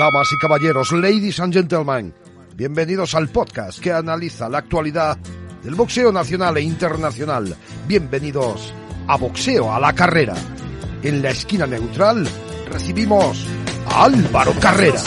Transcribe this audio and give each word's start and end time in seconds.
Damas 0.00 0.32
y 0.32 0.38
caballeros, 0.38 0.92
ladies 0.92 1.40
and 1.40 1.52
gentlemen, 1.52 2.14
bienvenidos 2.56 3.14
al 3.14 3.28
podcast 3.28 3.80
que 3.80 3.92
analiza 3.92 4.48
la 4.48 4.56
actualidad 4.56 5.18
del 5.62 5.74
boxeo 5.74 6.10
nacional 6.10 6.56
e 6.56 6.62
internacional. 6.62 7.54
Bienvenidos 7.86 8.72
a 9.06 9.18
Boxeo 9.18 9.70
a 9.70 9.78
la 9.78 9.92
Carrera. 9.92 10.34
En 11.02 11.20
la 11.20 11.28
esquina 11.28 11.66
neutral 11.66 12.26
recibimos 12.72 13.46
a 13.90 14.04
Álvaro 14.04 14.54
Carrera. 14.58 15.02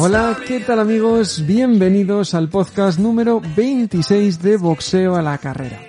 Hola, 0.00 0.36
¿qué 0.48 0.58
tal 0.58 0.80
amigos? 0.80 1.44
Bienvenidos 1.46 2.34
al 2.34 2.48
podcast 2.48 2.98
número 2.98 3.40
26 3.56 4.42
de 4.42 4.56
Boxeo 4.56 5.14
a 5.14 5.22
la 5.22 5.38
Carrera. 5.38 5.80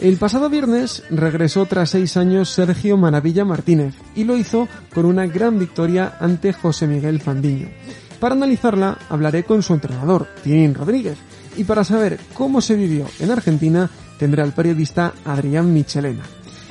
El 0.00 0.16
pasado 0.16 0.50
viernes 0.50 1.04
regresó 1.08 1.66
tras 1.66 1.90
seis 1.90 2.16
años 2.16 2.50
Sergio 2.50 2.96
Maravilla 2.96 3.44
Martínez 3.44 3.94
y 4.16 4.24
lo 4.24 4.36
hizo 4.36 4.66
con 4.92 5.06
una 5.06 5.26
gran 5.26 5.60
victoria 5.60 6.16
ante 6.18 6.52
José 6.52 6.88
Miguel 6.88 7.20
Fandiño. 7.20 7.68
Para 8.18 8.34
analizarla 8.34 8.98
hablaré 9.08 9.44
con 9.44 9.62
su 9.62 9.74
entrenador, 9.74 10.26
Tinín 10.42 10.74
Rodríguez, 10.74 11.18
y 11.56 11.62
para 11.62 11.84
saber 11.84 12.18
cómo 12.34 12.60
se 12.60 12.74
vivió 12.74 13.06
en 13.20 13.30
Argentina 13.30 13.88
tendré 14.18 14.42
al 14.42 14.54
periodista 14.54 15.12
Adrián 15.24 15.72
Michelena. 15.72 16.24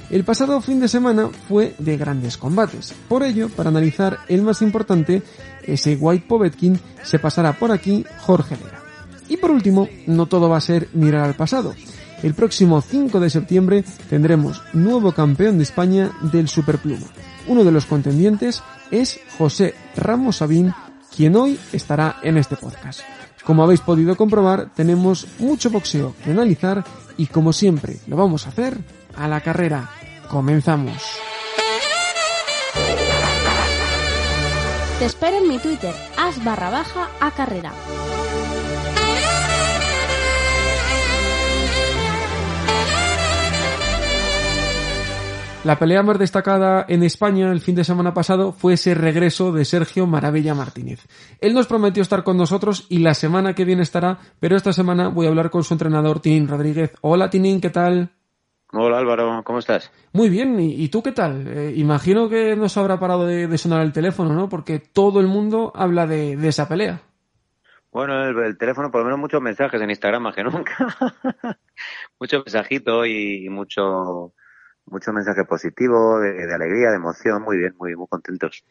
El 0.10 0.24
pasado 0.24 0.62
fin 0.62 0.80
de 0.80 0.88
semana 0.88 1.30
fue 1.50 1.76
de 1.80 1.98
grandes 1.98 2.38
combates. 2.38 2.94
Por 3.10 3.24
ello, 3.24 3.50
para 3.50 3.70
analizar 3.70 4.20
el 4.30 4.42
más 4.42 4.62
importante, 4.62 5.22
ese 5.68 5.96
White 5.96 6.26
Povetkin, 6.28 6.80
se 7.04 7.20
pasará 7.20 7.54
por 7.54 7.72
aquí 7.72 8.06
Jorge 8.20 8.56
Lera. 8.56 8.82
Y 9.30 9.38
por 9.38 9.52
último, 9.52 9.88
no 10.08 10.26
todo 10.26 10.50
va 10.50 10.58
a 10.58 10.62
ser 10.62 10.90
mirar 10.94 11.26
al 11.26 11.36
pasado. 11.36 11.76
El 12.24 12.34
próximo 12.34 12.82
5 12.82 13.20
de 13.20 13.30
septiembre 13.30 13.84
tendremos 14.10 14.64
nuevo 14.74 15.12
campeón 15.12 15.58
de 15.58 15.64
España 15.64 16.12
del 16.32 16.48
Superpluma. 16.48 17.06
Uno 17.48 17.64
de 17.64 17.72
los 17.72 17.86
contendientes 17.86 18.64
es 18.90 19.20
José 19.38 19.76
Ramos 19.96 20.38
Sabín, 20.38 20.74
quien 21.16 21.36
hoy 21.36 21.60
estará 21.72 22.18
en 22.24 22.38
este 22.38 22.56
podcast. 22.56 23.02
Como 23.44 23.64
habéis 23.64 23.82
podido 23.82 24.16
comprobar, 24.16 24.72
tenemos 24.76 25.28
mucho 25.40 25.70
boxeo 25.70 26.16
que 26.24 26.32
analizar 26.32 26.84
y 27.18 27.28
como 27.28 27.54
siempre 27.54 27.98
lo 28.08 28.18
vamos 28.18 28.46
a 28.46 28.50
hacer 28.50 28.78
a 29.16 29.28
la 29.28 29.42
carrera. 29.42 29.90
Comenzamos. 30.28 31.02
Te 35.00 35.06
espero 35.06 35.38
en 35.38 35.48
mi 35.48 35.60
Twitter, 35.60 35.94
as 36.18 36.44
barra 36.44 36.72
baja 36.72 37.08
a 37.22 37.30
carrera. 37.30 37.72
La 45.64 45.78
pelea 45.78 46.02
más 46.02 46.18
destacada 46.18 46.84
en 46.90 47.04
España 47.04 47.52
el 47.52 47.62
fin 47.62 47.76
de 47.76 47.84
semana 47.84 48.16
pasado 48.16 48.54
fue 48.54 48.74
ese 48.74 48.96
regreso 48.96 49.52
de 49.52 49.66
Sergio 49.66 50.08
Maravilla 50.08 50.56
Martínez. 50.56 51.06
Él 51.42 51.54
nos 51.54 51.68
prometió 51.68 52.02
estar 52.02 52.24
con 52.24 52.38
nosotros 52.38 52.88
y 52.90 52.98
la 52.98 53.14
semana 53.14 53.54
que 53.54 53.66
viene 53.66 53.84
estará, 53.84 54.18
pero 54.40 54.56
esta 54.56 54.74
semana 54.74 55.10
voy 55.10 55.28
a 55.28 55.30
hablar 55.30 55.52
con 55.52 55.64
su 55.64 55.76
entrenador 55.76 56.22
Tinín 56.22 56.48
Rodríguez. 56.48 56.94
Hola 57.02 57.30
Tinín, 57.30 57.62
¿qué 57.62 57.70
tal? 57.70 58.17
Hola 58.74 58.98
Álvaro, 58.98 59.44
¿cómo 59.46 59.60
estás? 59.60 59.92
Muy 60.12 60.30
bien, 60.30 60.60
¿y, 60.60 60.84
y 60.84 60.90
tú 60.90 61.02
qué 61.02 61.14
tal? 61.14 61.48
Eh, 61.48 61.74
imagino 61.78 62.28
que 62.28 62.56
no 62.58 62.68
se 62.68 62.80
habrá 62.80 63.00
parado 63.00 63.26
de, 63.26 63.48
de 63.48 63.58
sonar 63.58 63.82
el 63.82 63.94
teléfono, 63.94 64.34
¿no? 64.34 64.50
Porque 64.50 64.80
todo 64.80 65.22
el 65.22 65.28
mundo 65.28 65.72
habla 65.74 66.06
de, 66.06 66.36
de 66.36 66.48
esa 66.50 66.68
pelea. 66.68 67.02
Bueno, 67.92 68.26
el, 68.26 68.38
el 68.40 68.58
teléfono, 68.58 68.92
por 68.92 69.02
lo 69.02 69.06
menos 69.06 69.20
muchos 69.20 69.42
mensajes 69.42 69.82
en 69.82 69.90
Instagram 69.90 70.24
más 70.24 70.36
que 70.36 70.44
nunca. 70.44 70.76
mucho 72.20 72.40
mensajito 72.40 73.06
y 73.06 73.48
mucho 73.50 74.34
mucho 74.86 75.14
mensaje 75.14 75.44
positivo, 75.46 76.20
de, 76.20 76.46
de 76.48 76.54
alegría, 76.54 76.90
de 76.90 76.96
emoción, 76.96 77.42
muy 77.44 77.58
bien, 77.58 77.74
muy, 77.78 77.96
muy 77.96 78.08
contentos. 78.08 78.64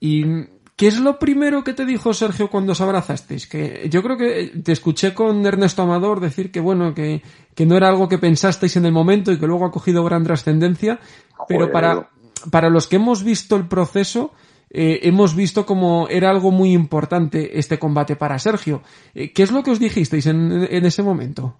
¿Y 0.00 0.24
qué 0.78 0.86
es 0.86 1.00
lo 1.00 1.18
primero 1.18 1.64
que 1.64 1.74
te 1.74 1.84
dijo 1.84 2.14
Sergio 2.14 2.48
cuando 2.48 2.70
os 2.70 2.80
abrazasteis? 2.80 3.48
Que 3.48 3.88
yo 3.90 4.00
creo 4.00 4.16
que 4.16 4.52
te 4.62 4.70
escuché 4.70 5.12
con 5.12 5.44
Ernesto 5.44 5.82
Amador 5.82 6.20
decir 6.20 6.52
que 6.52 6.60
bueno, 6.60 6.94
que, 6.94 7.20
que 7.56 7.66
no 7.66 7.76
era 7.76 7.88
algo 7.88 8.08
que 8.08 8.16
pensasteis 8.16 8.76
en 8.76 8.86
el 8.86 8.92
momento 8.92 9.32
y 9.32 9.40
que 9.40 9.48
luego 9.48 9.66
ha 9.66 9.72
cogido 9.72 10.04
gran 10.04 10.22
trascendencia, 10.22 11.00
pero 11.48 11.72
para, 11.72 12.10
para 12.52 12.70
los 12.70 12.86
que 12.86 12.94
hemos 12.94 13.24
visto 13.24 13.56
el 13.56 13.66
proceso, 13.66 14.32
eh, 14.70 15.00
hemos 15.02 15.34
visto 15.34 15.66
como 15.66 16.06
era 16.08 16.30
algo 16.30 16.52
muy 16.52 16.72
importante 16.72 17.58
este 17.58 17.80
combate 17.80 18.14
para 18.14 18.38
Sergio. 18.38 18.82
Eh, 19.14 19.32
¿Qué 19.32 19.42
es 19.42 19.50
lo 19.50 19.64
que 19.64 19.72
os 19.72 19.80
dijisteis 19.80 20.26
en, 20.26 20.64
en 20.70 20.86
ese 20.86 21.02
momento? 21.02 21.56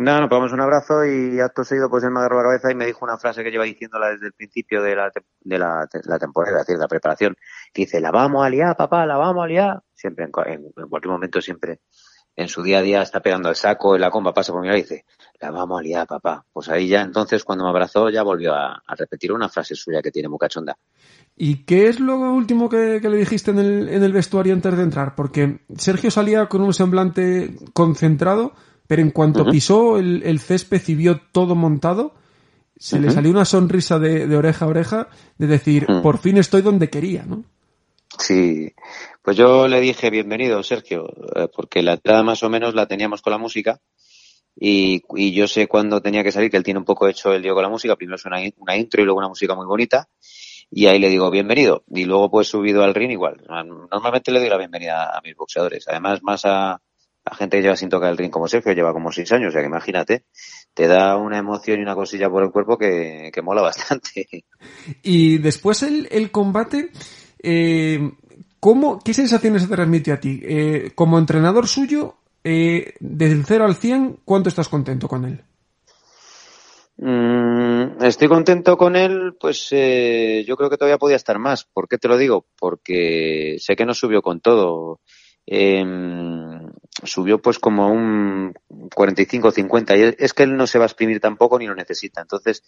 Nada, 0.00 0.20
nos 0.20 0.28
pegamos 0.28 0.52
un 0.52 0.60
abrazo 0.60 1.04
y 1.04 1.40
acto 1.40 1.64
seguido 1.64 1.90
pues 1.90 2.04
él 2.04 2.12
me 2.12 2.20
agarró 2.20 2.36
la 2.36 2.44
cabeza 2.44 2.70
y 2.70 2.74
me 2.76 2.86
dijo 2.86 3.04
una 3.04 3.18
frase 3.18 3.42
que 3.42 3.50
lleva 3.50 3.64
diciéndola 3.64 4.10
desde 4.10 4.26
el 4.26 4.32
principio 4.32 4.80
de 4.80 4.94
la, 4.94 5.10
de 5.40 5.58
la, 5.58 5.88
te- 5.90 6.00
la 6.04 6.20
temporada, 6.20 6.58
es 6.58 6.66
decir, 6.66 6.76
de 6.76 6.82
la 6.82 6.88
preparación, 6.88 7.34
que 7.72 7.82
dice, 7.82 8.00
la 8.00 8.12
vamos 8.12 8.46
a 8.46 8.48
liar, 8.48 8.76
papá, 8.76 9.04
la 9.06 9.16
vamos 9.16 9.42
a 9.42 9.48
liar. 9.48 9.82
Siempre, 9.92 10.24
en, 10.26 10.30
en- 10.52 10.72
en 10.76 10.88
cualquier 10.88 11.10
momento, 11.10 11.40
siempre, 11.40 11.80
en 12.36 12.46
su 12.46 12.62
día 12.62 12.78
a 12.78 12.82
día 12.82 13.02
está 13.02 13.18
pegando 13.18 13.48
el 13.48 13.56
saco, 13.56 13.96
en 13.96 14.00
la 14.02 14.10
comba 14.12 14.32
pasa 14.32 14.52
por 14.52 14.60
mi 14.62 14.68
lado 14.68 14.78
y 14.78 14.82
dice, 14.82 15.04
la 15.40 15.50
vamos 15.50 15.80
a 15.80 15.82
liar, 15.82 16.06
papá. 16.06 16.44
Pues 16.52 16.68
ahí 16.68 16.86
ya 16.86 17.02
entonces 17.02 17.42
cuando 17.42 17.64
me 17.64 17.70
abrazó 17.70 18.08
ya 18.08 18.22
volvió 18.22 18.54
a, 18.54 18.80
a 18.86 18.94
repetir 18.94 19.32
una 19.32 19.48
frase 19.48 19.74
suya 19.74 20.00
que 20.00 20.12
tiene 20.12 20.28
muy 20.28 20.38
cachonda. 20.38 20.78
¿Y 21.34 21.64
qué 21.64 21.88
es 21.88 21.98
lo 21.98 22.16
último 22.16 22.68
que, 22.68 23.00
que 23.02 23.08
le 23.08 23.16
dijiste 23.16 23.50
en 23.50 23.58
el, 23.58 23.88
en 23.88 24.04
el 24.04 24.12
vestuario 24.12 24.54
antes 24.54 24.76
de 24.76 24.82
entrar? 24.84 25.16
Porque 25.16 25.62
Sergio 25.76 26.12
salía 26.12 26.46
con 26.46 26.60
un 26.60 26.72
semblante 26.72 27.56
concentrado, 27.72 28.52
pero 28.88 29.02
en 29.02 29.10
cuanto 29.10 29.46
pisó 29.46 29.98
el, 29.98 30.22
el 30.24 30.40
césped 30.40 30.82
y 30.88 30.94
vio 30.94 31.20
todo 31.30 31.54
montado, 31.54 32.14
se 32.76 32.98
le 32.98 33.10
salió 33.10 33.30
una 33.30 33.44
sonrisa 33.44 33.98
de, 33.98 34.26
de 34.26 34.36
oreja 34.36 34.64
a 34.64 34.68
oreja 34.68 35.08
de 35.36 35.46
decir, 35.46 35.86
por 36.02 36.18
fin 36.18 36.38
estoy 36.38 36.62
donde 36.62 36.88
quería, 36.88 37.24
¿no? 37.24 37.44
Sí, 38.18 38.72
pues 39.22 39.36
yo 39.36 39.68
le 39.68 39.80
dije 39.80 40.08
bienvenido, 40.10 40.62
Sergio, 40.62 41.06
eh, 41.36 41.48
porque 41.54 41.82
la 41.82 41.94
entrada 41.94 42.22
más 42.22 42.42
o 42.42 42.48
menos 42.48 42.74
la 42.74 42.86
teníamos 42.86 43.20
con 43.20 43.32
la 43.32 43.38
música 43.38 43.78
y, 44.56 45.02
y 45.14 45.32
yo 45.32 45.46
sé 45.46 45.68
cuándo 45.68 46.00
tenía 46.00 46.24
que 46.24 46.32
salir, 46.32 46.50
que 46.50 46.56
él 46.56 46.64
tiene 46.64 46.80
un 46.80 46.86
poco 46.86 47.06
hecho 47.08 47.34
el 47.34 47.42
lío 47.42 47.54
con 47.54 47.62
la 47.62 47.68
música, 47.68 47.94
primero 47.94 48.16
suena 48.16 48.38
una 48.56 48.76
intro 48.76 49.02
y 49.02 49.04
luego 49.04 49.18
una 49.18 49.28
música 49.28 49.54
muy 49.54 49.66
bonita. 49.66 50.08
Y 50.70 50.86
ahí 50.86 50.98
le 50.98 51.08
digo 51.08 51.30
bienvenido 51.30 51.84
y 51.94 52.04
luego 52.04 52.30
pues 52.30 52.48
subido 52.48 52.84
al 52.84 52.94
ring 52.94 53.10
igual. 53.10 53.42
Normalmente 53.46 54.32
le 54.32 54.40
doy 54.40 54.48
la 54.48 54.58
bienvenida 54.58 55.16
a 55.16 55.20
mis 55.22 55.34
boxeadores, 55.34 55.86
además 55.88 56.22
más 56.22 56.44
a, 56.44 56.80
a 57.30 57.34
gente 57.34 57.56
que 57.56 57.62
lleva 57.62 57.76
sin 57.76 57.88
tocar 57.88 58.10
el 58.10 58.16
ring 58.16 58.30
como 58.30 58.48
Sergio, 58.48 58.72
lleva 58.72 58.92
como 58.92 59.12
seis 59.12 59.30
años, 59.32 59.48
o 59.48 59.52
sea 59.52 59.60
que 59.60 59.68
imagínate, 59.68 60.24
te 60.74 60.86
da 60.86 61.16
una 61.16 61.38
emoción 61.38 61.78
y 61.78 61.82
una 61.82 61.94
cosilla 61.94 62.30
por 62.30 62.42
el 62.42 62.50
cuerpo 62.50 62.78
que, 62.78 63.30
que 63.32 63.42
mola 63.42 63.62
bastante. 63.70 64.44
Y 65.02 65.38
después 65.38 65.82
el, 65.82 66.08
el 66.10 66.30
combate, 66.30 66.90
eh, 67.42 68.10
¿cómo, 68.60 68.98
¿qué 68.98 69.14
sensaciones 69.14 69.68
te 69.68 69.74
transmitió 69.74 70.14
a 70.14 70.20
ti? 70.20 70.40
Eh, 70.42 70.92
como 70.94 71.18
entrenador 71.18 71.68
suyo, 71.68 72.16
eh, 72.44 72.94
del 73.00 73.44
0 73.44 73.64
al 73.64 73.74
100, 73.74 74.20
¿cuánto 74.24 74.48
estás 74.48 74.68
contento 74.68 75.08
con 75.08 75.24
él? 75.24 75.42
Mm, 77.00 78.02
estoy 78.02 78.26
contento 78.26 78.76
con 78.76 78.96
él, 78.96 79.36
pues 79.38 79.68
eh, 79.70 80.44
yo 80.46 80.56
creo 80.56 80.68
que 80.68 80.76
todavía 80.76 80.98
podía 80.98 81.16
estar 81.16 81.38
más. 81.38 81.64
¿Por 81.64 81.88
qué 81.88 81.98
te 81.98 82.08
lo 82.08 82.16
digo? 82.16 82.46
Porque 82.58 83.56
sé 83.58 83.76
que 83.76 83.86
no 83.86 83.94
subió 83.94 84.20
con 84.20 84.40
todo. 84.40 85.00
Em, 85.46 86.57
subió 87.04 87.40
pues 87.40 87.58
como 87.58 87.88
un 87.90 88.54
45-50 88.94 89.96
y 89.96 90.14
es 90.18 90.34
que 90.34 90.42
él 90.44 90.56
no 90.56 90.66
se 90.66 90.78
va 90.78 90.84
a 90.84 90.88
exprimir 90.88 91.20
tampoco 91.20 91.58
ni 91.58 91.66
lo 91.66 91.74
necesita. 91.74 92.20
Entonces 92.20 92.62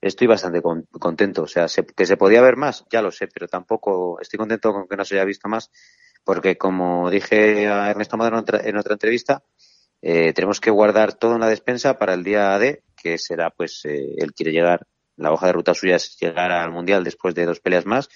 estoy 0.00 0.26
bastante 0.26 0.62
con- 0.62 0.86
contento. 0.98 1.42
O 1.42 1.46
sea, 1.46 1.68
se- 1.68 1.84
que 1.86 2.06
se 2.06 2.16
podía 2.16 2.42
ver 2.42 2.56
más, 2.56 2.84
ya 2.90 3.02
lo 3.02 3.10
sé, 3.10 3.28
pero 3.28 3.48
tampoco 3.48 4.20
estoy 4.20 4.38
contento 4.38 4.72
con 4.72 4.86
que 4.88 4.96
no 4.96 5.04
se 5.04 5.14
haya 5.16 5.24
visto 5.24 5.48
más 5.48 5.70
porque 6.24 6.58
como 6.58 7.10
dije 7.10 7.66
a 7.68 7.90
Ernesto 7.90 8.16
Madero 8.16 8.36
en 8.36 8.42
otra, 8.42 8.60
en 8.62 8.76
otra 8.76 8.92
entrevista, 8.92 9.42
eh, 10.02 10.32
tenemos 10.32 10.60
que 10.60 10.70
guardar 10.70 11.14
todo 11.14 11.34
en 11.34 11.40
la 11.40 11.48
despensa 11.48 11.98
para 11.98 12.14
el 12.14 12.24
día 12.24 12.58
D, 12.58 12.82
que 12.96 13.18
será, 13.18 13.50
pues, 13.50 13.82
eh, 13.84 14.14
él 14.18 14.32
quiere 14.34 14.52
llegar, 14.52 14.86
la 15.16 15.32
hoja 15.32 15.46
de 15.46 15.52
ruta 15.52 15.74
suya 15.74 15.96
es 15.96 16.16
llegar 16.18 16.52
al 16.52 16.70
Mundial 16.70 17.04
después 17.04 17.34
de 17.34 17.46
dos 17.46 17.60
peleas 17.60 17.86
más. 17.86 18.08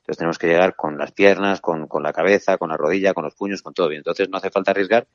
Entonces 0.00 0.18
tenemos 0.18 0.38
que 0.38 0.48
llegar 0.48 0.76
con 0.76 0.98
las 0.98 1.12
piernas, 1.12 1.60
con, 1.60 1.86
con 1.86 2.02
la 2.02 2.12
cabeza, 2.12 2.58
con 2.58 2.70
la 2.70 2.76
rodilla, 2.76 3.14
con 3.14 3.24
los 3.24 3.34
puños, 3.34 3.62
con 3.62 3.74
todo 3.74 3.88
bien. 3.88 4.00
Entonces 4.00 4.28
no 4.28 4.38
hace 4.38 4.50
falta 4.50 4.72
arriesgar. 4.72 5.06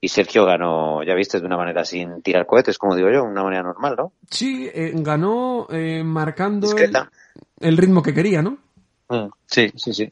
Y 0.00 0.08
Sergio 0.08 0.46
ganó, 0.46 1.02
ya 1.02 1.14
viste, 1.14 1.40
de 1.40 1.46
una 1.46 1.58
manera 1.58 1.84
sin 1.84 2.22
tirar 2.22 2.46
cohetes, 2.46 2.78
como 2.78 2.96
digo 2.96 3.10
yo, 3.10 3.22
una 3.22 3.42
manera 3.42 3.62
normal, 3.62 3.96
¿no? 3.98 4.12
Sí, 4.30 4.70
eh, 4.72 4.92
ganó 4.94 5.66
eh, 5.70 6.02
marcando 6.02 6.68
el, 7.60 7.76
ritmo 7.76 8.02
que 8.02 8.14
quería, 8.14 8.40
¿no? 8.40 8.56
Mm, 9.10 9.28
Sí, 9.46 9.70
sí, 9.76 9.92
sí. 9.92 10.10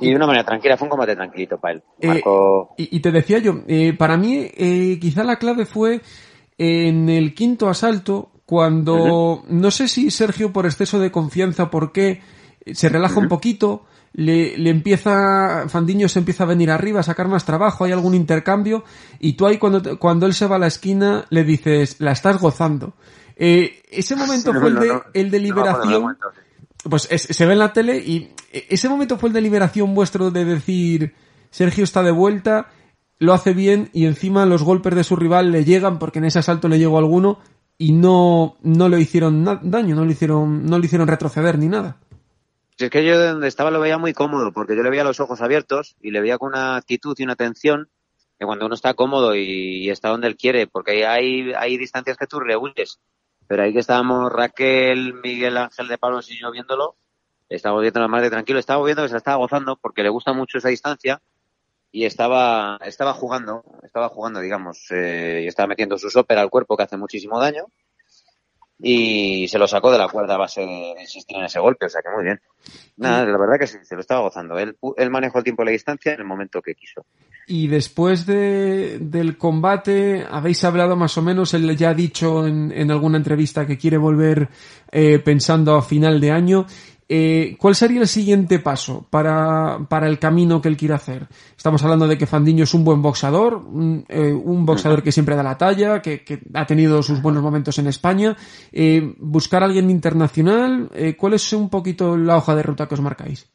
Y 0.00 0.10
de 0.10 0.16
una 0.16 0.26
manera 0.26 0.44
tranquila, 0.44 0.76
fue 0.76 0.86
un 0.86 0.90
combate 0.90 1.16
tranquilito 1.16 1.58
para 1.58 1.74
él. 1.74 1.82
Eh, 2.00 2.22
y 2.76 3.00
te 3.00 3.10
decía 3.10 3.38
yo, 3.38 3.62
eh, 3.66 3.94
para 3.94 4.16
mí 4.16 4.50
eh, 4.54 4.98
quizá 5.00 5.24
la 5.24 5.36
clave 5.36 5.64
fue 5.64 6.02
en 6.58 7.08
el 7.08 7.34
quinto 7.34 7.68
asalto, 7.68 8.30
cuando 8.44 9.44
no 9.48 9.70
sé 9.70 9.88
si 9.88 10.10
Sergio 10.10 10.52
por 10.52 10.66
exceso 10.66 10.98
de 10.98 11.10
confianza, 11.10 11.70
por 11.70 11.92
qué, 11.92 12.20
se 12.72 12.88
relaja 12.88 13.18
un 13.18 13.28
poquito, 13.28 13.84
le, 14.12 14.56
le 14.58 14.70
empieza, 14.70 15.68
Fandiño 15.68 16.08
se 16.08 16.18
empieza 16.18 16.44
a 16.44 16.46
venir 16.48 16.70
arriba, 16.70 17.00
a 17.00 17.04
sacar 17.04 17.28
más 17.28 17.44
trabajo, 17.44 17.84
hay 17.84 17.92
algún 17.92 18.14
intercambio, 18.14 18.84
y 19.18 19.34
tú 19.34 19.46
ahí 19.46 19.58
cuando, 19.58 19.98
cuando 19.98 20.26
él 20.26 20.34
se 20.34 20.46
va 20.46 20.56
a 20.56 20.58
la 20.58 20.66
esquina 20.66 21.24
le 21.30 21.44
dices, 21.44 21.96
la 22.00 22.12
estás 22.12 22.40
gozando. 22.40 22.94
Eh, 23.36 23.82
ese 23.90 24.16
momento 24.16 24.52
No, 24.52 24.60
fue 24.60 24.68
el 24.70 24.74
de, 24.76 24.88
no. 24.88 25.02
el 25.14 25.30
de 25.30 25.38
liberación 25.38 26.16
pues 26.88 27.08
es- 27.10 27.22
se 27.22 27.46
ve 27.46 27.52
en 27.54 27.58
la 27.58 27.72
tele 27.72 27.98
y 27.98 28.32
ese 28.52 28.88
momento 28.88 29.16
fue 29.18 29.28
el 29.28 29.32
de 29.34 29.40
liberación 29.42 29.94
vuestro 29.94 30.30
de 30.30 30.44
decir 30.44 31.14
Sergio 31.50 31.84
está 31.84 32.02
de 32.02 32.10
vuelta, 32.10 32.68
lo 33.18 33.32
hace 33.34 33.52
bien 33.54 33.90
y 33.92 34.06
encima 34.06 34.44
los 34.46 34.62
golpes 34.62 34.94
de 34.94 35.04
su 35.04 35.14
rival 35.16 35.52
le 35.52 35.64
llegan 35.64 35.98
porque 35.98 36.18
en 36.20 36.26
ese 36.26 36.38
asalto 36.38 36.68
le 36.68 36.78
llegó 36.78 36.98
alguno 36.98 37.38
y 37.78 37.92
no, 37.92 38.56
no 38.62 38.88
le 38.88 39.00
hicieron 39.00 39.44
daño, 39.62 39.94
no 39.94 40.04
le 40.04 40.12
hicieron, 40.12 40.66
no 40.66 40.78
le 40.78 40.86
hicieron 40.86 41.08
retroceder 41.08 41.58
ni 41.58 41.68
nada. 41.68 41.96
Si 42.80 42.86
es 42.86 42.90
que 42.90 43.04
yo 43.04 43.18
de 43.18 43.28
donde 43.28 43.46
estaba 43.46 43.70
lo 43.70 43.78
veía 43.78 43.98
muy 43.98 44.14
cómodo, 44.14 44.52
porque 44.52 44.74
yo 44.74 44.82
le 44.82 44.88
veía 44.88 45.04
los 45.04 45.20
ojos 45.20 45.42
abiertos 45.42 45.96
y 46.00 46.12
le 46.12 46.22
veía 46.22 46.38
con 46.38 46.48
una 46.48 46.76
actitud 46.76 47.14
y 47.18 47.24
una 47.24 47.34
atención 47.34 47.90
que 48.38 48.46
cuando 48.46 48.64
uno 48.64 48.74
está 48.74 48.94
cómodo 48.94 49.34
y, 49.34 49.84
y 49.84 49.90
está 49.90 50.08
donde 50.08 50.28
él 50.28 50.36
quiere, 50.38 50.66
porque 50.66 51.06
hay, 51.06 51.52
hay 51.52 51.76
distancias 51.76 52.16
que 52.16 52.26
tú 52.26 52.40
rehuyes. 52.40 52.98
Pero 53.46 53.62
ahí 53.64 53.74
que 53.74 53.80
estábamos 53.80 54.32
Raquel, 54.32 55.12
Miguel 55.12 55.58
Ángel 55.58 55.88
de 55.88 55.98
Pablo 55.98 56.20
y 56.26 56.40
yo 56.40 56.50
viéndolo, 56.50 56.96
estábamos 57.50 57.82
viéndolo 57.82 58.08
más 58.08 58.22
de 58.22 58.30
tranquilo, 58.30 58.58
estaba 58.58 58.82
viendo 58.82 59.02
que 59.02 59.08
se 59.08 59.14
la 59.14 59.18
estaba 59.18 59.36
gozando 59.36 59.76
porque 59.76 60.02
le 60.02 60.08
gusta 60.08 60.32
mucho 60.32 60.56
esa 60.56 60.70
distancia 60.70 61.20
y 61.92 62.06
estaba, 62.06 62.78
estaba 62.82 63.12
jugando, 63.12 63.62
estaba 63.82 64.08
jugando, 64.08 64.40
digamos, 64.40 64.86
eh, 64.90 65.42
y 65.44 65.48
estaba 65.48 65.66
metiendo 65.66 65.98
su 65.98 66.08
sopper 66.08 66.38
al 66.38 66.48
cuerpo 66.48 66.78
que 66.78 66.84
hace 66.84 66.96
muchísimo 66.96 67.38
daño 67.38 67.66
y 68.82 69.46
se 69.48 69.58
lo 69.58 69.68
sacó 69.68 69.92
de 69.92 69.98
la 69.98 70.08
cuerda 70.08 70.34
a 70.34 70.38
base 70.38 70.62
de 70.62 70.94
insistir 71.00 71.36
en 71.36 71.44
ese 71.44 71.60
golpe, 71.60 71.86
o 71.86 71.88
sea 71.88 72.00
que 72.02 72.10
muy 72.10 72.24
bien. 72.24 72.40
Nada, 72.96 73.24
la 73.24 73.38
verdad 73.38 73.58
que 73.58 73.66
sí, 73.66 73.78
se 73.82 73.94
lo 73.94 74.00
estaba 74.00 74.20
gozando. 74.20 74.58
Él, 74.58 74.76
él 74.96 75.10
manejó 75.10 75.38
el 75.38 75.44
tiempo 75.44 75.62
y 75.62 75.66
la 75.66 75.72
distancia 75.72 76.14
en 76.14 76.20
el 76.20 76.26
momento 76.26 76.62
que 76.62 76.74
quiso. 76.74 77.04
Y 77.46 77.66
después 77.66 78.26
de, 78.26 78.98
del 79.00 79.36
combate, 79.36 80.24
habéis 80.30 80.62
hablado 80.64 80.96
más 80.96 81.18
o 81.18 81.22
menos, 81.22 81.52
él 81.54 81.76
ya 81.76 81.90
ha 81.90 81.94
dicho 81.94 82.46
en, 82.46 82.70
en 82.72 82.90
alguna 82.90 83.18
entrevista 83.18 83.66
que 83.66 83.76
quiere 83.76 83.96
volver 83.96 84.48
eh, 84.92 85.18
pensando 85.18 85.74
a 85.74 85.82
final 85.82 86.20
de 86.20 86.30
año. 86.30 86.66
Eh, 87.12 87.56
¿Cuál 87.58 87.74
sería 87.74 88.00
el 88.00 88.06
siguiente 88.06 88.60
paso 88.60 89.04
para, 89.10 89.80
para 89.88 90.06
el 90.06 90.20
camino 90.20 90.62
que 90.62 90.68
él 90.68 90.76
quiere 90.76 90.94
hacer? 90.94 91.26
Estamos 91.56 91.82
hablando 91.82 92.06
de 92.06 92.16
que 92.16 92.24
Fandiño 92.24 92.62
es 92.62 92.72
un 92.72 92.84
buen 92.84 93.02
boxador, 93.02 93.56
un, 93.56 94.06
eh, 94.08 94.32
un 94.32 94.64
boxador 94.64 95.02
que 95.02 95.10
siempre 95.10 95.34
da 95.34 95.42
la 95.42 95.58
talla, 95.58 96.00
que, 96.00 96.22
ha 96.54 96.66
tenido 96.66 97.02
sus 97.02 97.20
buenos 97.20 97.42
momentos 97.42 97.76
en 97.80 97.88
España. 97.88 98.36
Eh, 98.70 99.12
¿Buscar 99.18 99.64
a 99.64 99.66
alguien 99.66 99.90
internacional? 99.90 100.88
Eh, 100.94 101.16
¿Cuál 101.16 101.34
es 101.34 101.52
un 101.52 101.68
poquito 101.68 102.16
la 102.16 102.36
hoja 102.36 102.54
de 102.54 102.62
ruta 102.62 102.86
que 102.86 102.94
os 102.94 103.00
marcáis? 103.00 103.50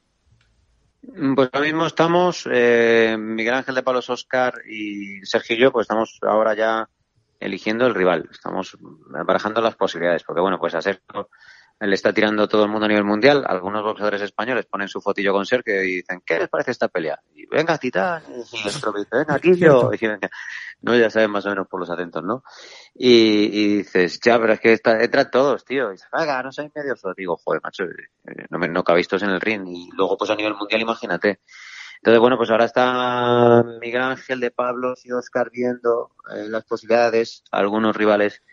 Pues 1.02 1.50
ahora 1.54 1.66
mismo 1.66 1.86
estamos, 1.86 2.46
Miguel 2.48 3.54
Ángel 3.54 3.76
de 3.76 3.84
Palos 3.84 4.10
Oscar 4.10 4.56
y 4.70 5.26
Sergio 5.26 5.72
pues 5.72 5.86
estamos 5.86 6.20
ahora 6.24 6.54
ya 6.58 6.90
eligiendo 7.40 7.88
el 7.88 7.96
rival. 7.96 8.28
Estamos 8.30 8.78
barajando 9.26 9.62
las 9.62 9.78
posibilidades, 9.78 10.24
porque 10.24 10.42
bueno, 10.42 10.60
pues 10.60 10.74
Sergio 10.74 11.30
le 11.80 11.94
está 11.94 12.14
tirando 12.14 12.48
todo 12.48 12.64
el 12.64 12.70
mundo 12.70 12.86
a 12.86 12.90
nivel 12.90 13.04
mundial. 13.04 13.44
Algunos 13.46 13.84
boxeadores 13.84 14.22
españoles 14.22 14.66
ponen 14.66 14.88
su 14.88 15.02
fotillo 15.02 15.34
con 15.34 15.46
Sergio 15.46 15.84
y 15.84 15.98
dicen, 15.98 16.22
¿qué 16.26 16.40
les 16.40 16.50
parece 16.50 16.72
esta 16.72 16.88
pelea? 16.88 17.20
Y 17.34 17.46
venga, 17.48 17.78
Titán. 17.78 18.24
Y 18.54 18.68
el 18.68 18.76
otro 18.76 18.94
dice, 18.94 19.10
venga, 19.12 19.36
aquí 19.36 19.56
yo. 19.56 19.92
Y 19.94 20.08
venga. 20.08 20.30
No, 20.82 20.96
ya 20.96 21.10
saben 21.10 21.32
más 21.32 21.46
o 21.46 21.50
menos 21.50 21.68
por 21.68 21.80
los 21.80 21.90
atentos, 21.90 22.24
¿no? 22.24 22.44
Y, 22.94 23.10
y 23.52 23.78
dices, 23.78 24.20
ya, 24.24 24.40
pero 24.40 24.54
es 24.54 24.60
que 24.60 24.74
está, 24.74 25.02
entran 25.04 25.30
todos, 25.30 25.66
tío. 25.66 25.90
Y 25.90 25.94
dices, 25.94 26.08
venga, 26.12 26.42
no 26.44 26.52
soy 26.52 26.72
medio 26.74 26.96
solo. 26.96 27.14
Digo, 27.16 27.38
joder, 27.44 27.62
macho, 27.62 27.84
eh, 27.84 28.46
no, 28.50 28.58
me, 28.58 28.68
no 28.70 28.84
cabéis 28.84 29.08
todos 29.08 29.24
en 29.24 29.32
el 29.32 29.42
ring. 29.42 29.68
Y 29.68 29.90
luego, 29.96 30.18
pues 30.18 30.32
a 30.32 30.36
nivel 30.36 30.56
mundial, 30.56 30.82
imagínate. 30.82 31.42
Entonces, 31.98 32.20
bueno, 32.20 32.38
pues 32.38 32.50
ahora 32.52 32.66
está 32.66 33.64
Miguel 33.82 34.02
Ángel 34.02 34.40
de 34.40 34.52
Pablos 34.52 35.06
y 35.06 35.12
Oscar 35.12 35.50
viendo 35.52 36.12
eh, 36.32 36.48
las 36.48 36.64
posibilidades. 36.64 37.44
Algunos 37.52 37.96
rivales 37.96 38.44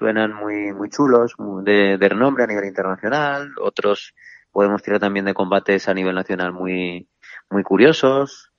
suenan 0.00 0.32
muy, 0.32 0.72
muy 0.72 0.88
chulos, 0.88 1.34
de, 1.62 1.98
de 1.98 2.08
renombre 2.08 2.44
a 2.44 2.46
nivel 2.46 2.64
internacional. 2.64 3.52
Otros 3.60 4.14
podemos 4.50 4.82
tirar 4.82 4.98
también 4.98 5.26
de 5.26 5.34
combates 5.34 5.88
a 5.88 5.94
nivel 5.94 6.14
nacional 6.14 6.54
muy, 6.54 7.06
muy 7.50 7.62
curiosos. 7.62 8.50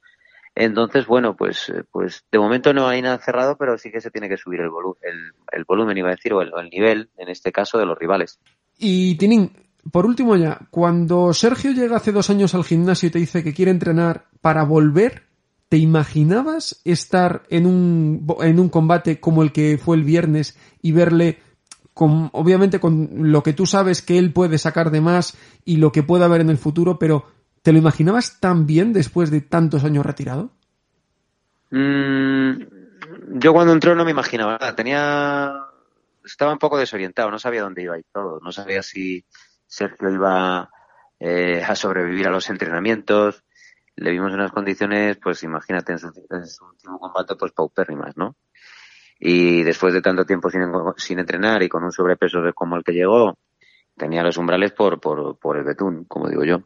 Entonces, 0.53 1.07
bueno, 1.07 1.35
pues, 1.35 1.73
pues 1.91 2.25
de 2.31 2.37
momento 2.37 2.73
no 2.73 2.87
hay 2.87 3.01
nada 3.01 3.17
cerrado, 3.17 3.57
pero 3.57 3.75
sí 3.79 3.91
que 3.91 4.01
se 4.01 4.11
tiene 4.11 4.29
que 4.29 4.37
subir 4.37 4.59
el, 4.59 4.69
el, 5.01 5.33
el 5.51 5.65
volumen, 5.65 5.97
iba 5.97 6.09
a 6.09 6.15
decir, 6.15 6.31
o 6.33 6.41
el, 6.41 6.69
nivel, 6.69 7.09
en 7.17 7.29
este 7.29 7.51
caso, 7.51 7.79
de 7.79 7.87
los 7.87 7.97
rivales. 7.97 8.39
Y 8.77 9.17
Tinin, 9.17 9.51
por 9.91 10.05
último 10.05 10.35
ya, 10.35 10.59
cuando 10.69 11.33
Sergio 11.33 11.71
llega 11.71 11.97
hace 11.97 12.11
dos 12.11 12.29
años 12.29 12.53
al 12.53 12.65
gimnasio 12.65 13.07
y 13.07 13.11
te 13.11 13.19
dice 13.19 13.43
que 13.43 13.53
quiere 13.53 13.71
entrenar 13.71 14.27
para 14.41 14.63
volver, 14.63 15.23
¿te 15.71 15.77
imaginabas 15.77 16.81
estar 16.83 17.43
en 17.49 17.65
un, 17.65 18.27
en 18.41 18.59
un 18.59 18.67
combate 18.67 19.21
como 19.21 19.41
el 19.41 19.53
que 19.53 19.77
fue 19.77 19.95
el 19.95 20.03
viernes 20.03 20.59
y 20.81 20.91
verle 20.91 21.39
con, 21.93 22.29
obviamente 22.33 22.81
con 22.81 23.31
lo 23.31 23.41
que 23.41 23.53
tú 23.53 23.65
sabes 23.65 24.01
que 24.01 24.17
él 24.17 24.33
puede 24.33 24.57
sacar 24.57 24.91
de 24.91 24.99
más 24.99 25.37
y 25.63 25.77
lo 25.77 25.93
que 25.93 26.03
pueda 26.03 26.25
haber 26.25 26.41
en 26.41 26.49
el 26.49 26.57
futuro, 26.57 26.99
pero 26.99 27.25
¿te 27.61 27.71
lo 27.71 27.77
imaginabas 27.77 28.41
tan 28.41 28.67
bien 28.67 28.91
después 28.91 29.31
de 29.31 29.39
tantos 29.39 29.85
años 29.85 30.05
retirado? 30.05 30.51
Mm, 31.69 32.51
yo 33.39 33.53
cuando 33.53 33.71
entró 33.71 33.95
no 33.95 34.03
me 34.03 34.11
imaginaba 34.11 34.57
nada. 34.57 34.75
Tenía, 34.75 35.53
estaba 36.25 36.51
un 36.51 36.59
poco 36.59 36.79
desorientado, 36.79 37.31
no 37.31 37.39
sabía 37.39 37.61
dónde 37.61 37.83
iba 37.83 37.97
y 37.97 38.03
todo. 38.11 38.41
No 38.43 38.51
sabía 38.51 38.83
si 38.83 39.23
Sergio 39.67 40.09
iba 40.09 40.69
eh, 41.17 41.63
a 41.65 41.75
sobrevivir 41.77 42.27
a 42.27 42.31
los 42.31 42.49
entrenamientos. 42.49 43.45
Le 43.95 44.11
vimos 44.11 44.29
en 44.29 44.35
unas 44.35 44.51
condiciones, 44.51 45.17
pues 45.17 45.43
imagínate, 45.43 45.93
en 45.93 45.99
su, 45.99 46.07
en 46.29 46.47
su 46.47 46.65
último 46.65 46.99
combate, 46.99 47.35
pues 47.35 47.51
paupérrimas, 47.51 48.15
¿no? 48.17 48.35
Y 49.19 49.63
después 49.63 49.93
de 49.93 50.01
tanto 50.01 50.25
tiempo 50.25 50.49
sin, 50.49 50.61
sin 50.97 51.19
entrenar 51.19 51.61
y 51.61 51.69
con 51.69 51.83
un 51.83 51.91
sobrepeso 51.91 52.41
de 52.41 52.53
como 52.53 52.75
el 52.75 52.83
que 52.83 52.93
llegó, 52.93 53.37
tenía 53.95 54.23
los 54.23 54.37
umbrales 54.37 54.71
por, 54.71 54.99
por, 54.99 55.37
por 55.37 55.57
el 55.57 55.63
betún, 55.63 56.05
como 56.05 56.27
digo 56.27 56.43
yo. 56.43 56.63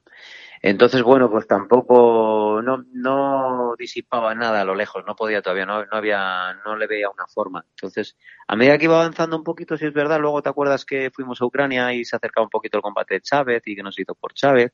Entonces, 0.62 1.04
bueno, 1.04 1.30
pues 1.30 1.46
tampoco, 1.48 2.60
no, 2.64 2.86
no 2.92 3.76
disipaba 3.78 4.34
nada 4.34 4.62
a 4.62 4.66
lo 4.66 4.74
lejos, 4.74 5.04
no 5.06 5.16
podía 5.16 5.42
todavía, 5.42 5.66
no, 5.66 5.86
no 5.86 5.98
había, 5.98 6.56
no 6.66 6.76
le 6.76 6.88
veía 6.88 7.10
una 7.10 7.28
forma. 7.28 7.64
Entonces, 7.70 8.18
a 8.48 8.56
medida 8.56 8.78
que 8.78 8.86
iba 8.86 8.96
avanzando 8.96 9.38
un 9.38 9.44
poquito, 9.44 9.78
si 9.78 9.86
es 9.86 9.94
verdad, 9.94 10.20
luego 10.20 10.42
te 10.42 10.50
acuerdas 10.50 10.86
que 10.86 11.12
fuimos 11.12 11.40
a 11.42 11.46
Ucrania 11.46 11.94
y 11.94 12.04
se 12.04 12.16
acercaba 12.16 12.46
un 12.46 12.50
poquito 12.50 12.78
el 12.78 12.82
combate 12.82 13.16
de 13.16 13.22
Chávez 13.22 13.62
y 13.66 13.76
que 13.76 13.84
nos 13.84 14.00
hizo 14.00 14.16
por 14.16 14.34
Chávez. 14.34 14.72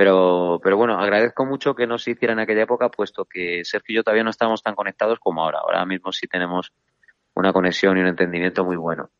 Pero, 0.00 0.58
pero 0.62 0.78
bueno, 0.78 0.98
agradezco 0.98 1.44
mucho 1.44 1.74
que 1.74 1.86
no 1.86 1.98
se 1.98 2.12
hiciera 2.12 2.32
en 2.32 2.38
aquella 2.40 2.62
época, 2.62 2.88
puesto 2.88 3.26
que 3.26 3.66
Sergio 3.66 3.92
y 3.92 3.96
yo 3.96 4.02
todavía 4.02 4.24
no 4.24 4.30
estábamos 4.30 4.62
tan 4.62 4.74
conectados 4.74 5.18
como 5.20 5.42
ahora. 5.44 5.58
Ahora 5.58 5.84
mismo 5.84 6.10
sí 6.10 6.26
tenemos 6.26 6.72
una 7.34 7.52
conexión 7.52 7.98
y 7.98 8.00
un 8.00 8.06
entendimiento 8.06 8.64
muy 8.64 8.76
bueno. 8.76 9.10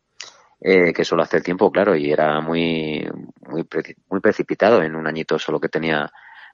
Eh, 0.58 0.94
que 0.94 1.04
solo 1.04 1.22
hace 1.22 1.36
el 1.36 1.42
tiempo, 1.42 1.70
claro, 1.70 1.94
y 1.94 2.10
era 2.10 2.40
muy, 2.40 3.06
muy, 3.46 3.64
preci- 3.64 3.94
muy 4.08 4.20
precipitado 4.20 4.82
en 4.82 4.96
un 4.96 5.06
añito 5.06 5.38
solo 5.38 5.60
que 5.60 5.68
tenía 5.68 6.10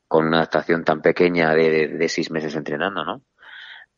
con 0.09 0.27
una 0.27 0.39
adaptación 0.39 0.83
tan 0.83 1.01
pequeña 1.03 1.55
de, 1.55 1.87
de 1.87 2.09
seis 2.09 2.29
meses 2.33 2.57
entrenando, 2.57 3.05
¿no? 3.05 3.23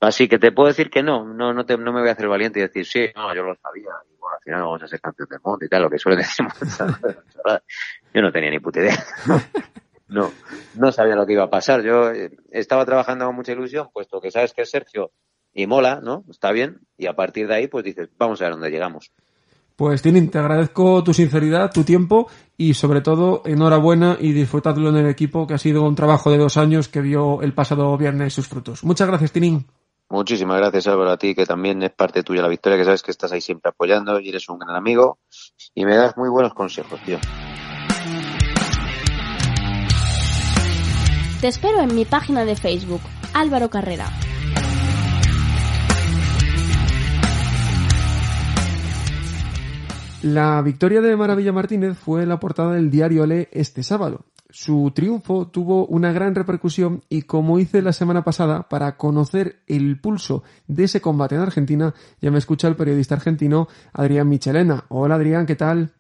Así 0.01 0.29
que 0.29 0.39
te 0.39 0.53
puedo 0.53 0.69
decir 0.69 0.91
que 0.91 1.03
no, 1.03 1.25
no, 1.25 1.55
no, 1.55 1.65
te, 1.65 1.79
no 1.79 1.91
me 1.91 2.01
voy 2.01 2.11
a 2.11 2.13
hacer 2.13 2.29
valiente 2.29 2.59
y 2.59 2.63
decir, 2.65 2.85
sí, 2.85 3.07
no, 3.17 3.35
yo 3.35 3.45
lo 3.45 3.55
sabía, 3.57 3.89
y 4.13 4.17
bueno, 4.19 4.37
al 4.37 4.43
final 4.43 4.61
vamos 4.61 4.83
a 4.83 4.89
ser 4.89 5.01
campeón 5.01 5.29
del 5.31 5.41
mundo 5.43 5.65
y 5.65 5.69
tal, 5.71 5.81
lo 5.85 5.89
que 5.91 5.99
suele 5.99 6.19
decir. 6.23 6.47
Yo 8.13 8.21
no 8.21 8.31
tenía 8.31 8.51
ni 8.51 8.59
puta 8.59 8.81
idea. 8.81 8.93
No, 10.09 10.33
no 10.75 10.93
sabía 10.93 11.15
lo 11.15 11.27
que 11.27 11.35
iba 11.35 11.45
a 11.45 11.51
pasar. 11.51 11.83
Yo 11.83 12.11
eh, 12.11 12.31
estaba 12.51 12.85
trabajando 12.85 13.27
con 13.27 13.37
mucha 13.37 13.53
ilusión, 13.53 13.89
puesto 13.93 14.21
que 14.21 14.31
sabes 14.31 14.53
que 14.53 14.63
es 14.63 14.71
Sergio 14.71 15.13
y 15.53 15.67
mola, 15.67 16.01
¿no? 16.03 16.25
Está 16.31 16.53
bien, 16.53 16.81
y 16.97 17.07
a 17.07 17.15
partir 17.15 17.49
de 17.49 17.55
ahí, 17.55 17.69
pues 17.69 17.85
dices, 17.85 18.09
vamos 18.19 18.41
a 18.41 18.45
ver 18.45 18.53
dónde 18.53 18.71
llegamos. 18.71 19.13
Pues 19.79 20.03
Tinin, 20.03 20.29
te 20.29 20.39
agradezco 20.39 21.05
tu 21.05 21.15
sinceridad, 21.15 21.71
tu 21.71 21.85
tiempo 21.85 22.29
y 22.57 22.75
sobre 22.75 23.01
todo 23.01 23.43
enhorabuena 23.45 24.17
y 24.19 24.33
disfrutadlo 24.33 24.89
en 24.89 24.97
el 24.97 25.09
equipo 25.09 25.47
que 25.47 25.55
ha 25.55 25.59
sido 25.59 25.85
un 25.85 25.95
trabajo 25.95 26.33
de 26.33 26.39
dos 26.39 26.57
años 26.57 26.89
que 26.89 27.01
vio 27.01 27.43
el 27.43 27.55
pasado 27.55 27.97
viernes 27.97 28.35
sus 28.35 28.49
frutos. 28.49 28.83
Muchas 28.83 29.07
gracias 29.07 29.31
Tinin. 29.31 29.67
Muchísimas 30.11 30.57
gracias 30.57 30.89
Álvaro 30.89 31.13
a 31.13 31.17
ti, 31.17 31.33
que 31.33 31.47
también 31.47 31.81
es 31.85 31.93
parte 31.93 32.25
tuya 32.25 32.43
la 32.43 32.49
victoria, 32.49 32.77
que 32.77 32.85
sabes 32.85 33.05
que 33.05 33.13
estás 33.13 33.31
ahí 33.31 33.41
siempre 33.41 33.71
apoyando 33.71 34.19
y 34.19 34.31
eres 34.31 34.49
un 34.49 34.59
gran 34.59 34.75
amigo 34.75 35.19
y 35.77 35.85
me 35.85 35.95
das 35.95 36.17
muy 36.17 36.29
buenos 36.29 36.55
consejos, 36.55 36.99
tío. 37.03 37.19
Te 41.41 41.47
espero 41.47 41.81
en 41.81 41.95
mi 41.95 42.05
página 42.05 42.45
de 42.45 42.57
Facebook, 42.57 43.01
Álvaro 43.33 43.71
Carrera. 43.71 44.07
La 50.23 50.61
victoria 50.63 51.01
de 51.01 51.15
Maravilla 51.15 51.53
Martínez 51.53 51.97
fue 51.97 52.27
la 52.27 52.41
portada 52.41 52.73
del 52.75 52.91
diario 52.91 53.25
Le 53.25 53.49
este 53.53 53.85
sábado. 53.85 54.25
Su 54.51 54.91
triunfo 54.93 55.47
tuvo 55.47 55.87
una 55.87 56.11
gran 56.11 56.35
repercusión 56.35 57.05
y 57.09 57.23
como 57.23 57.61
hice 57.61 57.83
la 57.83 57.93
semana 57.93 58.25
pasada 58.25 58.69
para 58.69 58.97
conocer 58.97 59.61
el 59.69 60.01
pulso 60.01 60.43
de 60.67 60.85
ese 60.85 61.01
combate 61.01 61.37
en 61.37 61.43
Argentina, 61.43 61.95
ya 62.21 62.33
me 62.33 62.39
escucha 62.39 62.67
el 62.67 62.75
periodista 62.75 63.15
argentino 63.15 63.69
Adrián 63.93 64.29
Michelena. 64.29 64.87
Hola 64.89 65.15
Adrián, 65.15 65.47
¿qué 65.47 65.55
tal? 65.55 65.93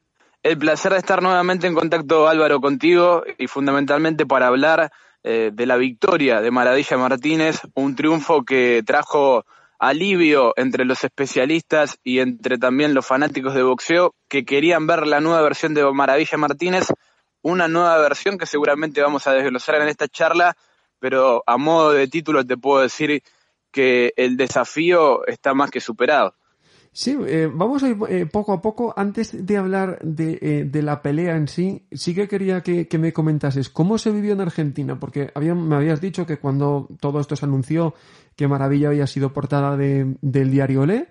El 0.42 0.58
placer 0.58 0.90
de 0.92 0.98
estar 0.98 1.22
nuevamente 1.22 1.68
en 1.68 1.74
contacto 1.74 2.26
Álvaro 2.26 2.60
contigo 2.60 3.22
y 3.38 3.46
fundamentalmente 3.46 4.26
para 4.26 4.48
hablar 4.48 4.90
eh, 5.24 5.50
de 5.52 5.66
la 5.66 5.76
victoria 5.76 6.40
de 6.40 6.50
Maravilla 6.50 6.96
Martínez, 6.96 7.60
un 7.74 7.96
triunfo 7.96 8.44
que 8.44 8.82
trajo 8.86 9.44
alivio 9.78 10.54
entre 10.56 10.84
los 10.84 11.04
especialistas 11.04 11.98
y 12.02 12.18
entre 12.18 12.58
también 12.58 12.94
los 12.94 13.06
fanáticos 13.06 13.54
de 13.54 13.62
boxeo 13.62 14.14
que 14.28 14.44
querían 14.44 14.86
ver 14.86 15.06
la 15.06 15.20
nueva 15.20 15.42
versión 15.42 15.74
de 15.74 15.84
Maravilla 15.92 16.38
Martínez, 16.38 16.86
una 17.42 17.68
nueva 17.68 17.98
versión 17.98 18.38
que 18.38 18.46
seguramente 18.46 19.00
vamos 19.00 19.26
a 19.26 19.32
desglosar 19.32 19.76
en 19.76 19.88
esta 19.88 20.08
charla, 20.08 20.56
pero 20.98 21.42
a 21.46 21.56
modo 21.56 21.92
de 21.92 22.08
título 22.08 22.44
te 22.44 22.56
puedo 22.56 22.82
decir 22.82 23.22
que 23.70 24.12
el 24.16 24.36
desafío 24.36 25.26
está 25.26 25.54
más 25.54 25.70
que 25.70 25.80
superado. 25.80 26.34
Sí, 26.98 27.16
eh, 27.28 27.48
vamos 27.48 27.84
a 27.84 27.90
ir 27.90 27.96
eh, 28.08 28.26
poco 28.26 28.52
a 28.52 28.60
poco. 28.60 28.92
Antes 28.96 29.46
de 29.46 29.56
hablar 29.56 30.00
de, 30.02 30.36
eh, 30.42 30.64
de, 30.64 30.82
la 30.82 31.00
pelea 31.00 31.36
en 31.36 31.46
sí, 31.46 31.86
sí 31.92 32.12
que 32.12 32.26
quería 32.26 32.60
que, 32.62 32.88
me 32.98 33.12
comentases 33.12 33.70
cómo 33.70 33.98
se 33.98 34.10
vivió 34.10 34.32
en 34.32 34.40
Argentina, 34.40 34.98
porque 34.98 35.30
me 35.36 35.76
habías 35.76 36.00
dicho 36.00 36.26
que 36.26 36.38
cuando 36.38 36.88
todo 36.98 37.20
esto 37.20 37.36
se 37.36 37.46
anunció 37.46 37.94
que 38.34 38.48
Maravilla 38.48 38.88
había 38.88 39.06
sido 39.06 39.32
portada 39.32 39.76
de, 39.76 40.16
del 40.22 40.50
diario 40.50 40.86
Le 40.86 41.06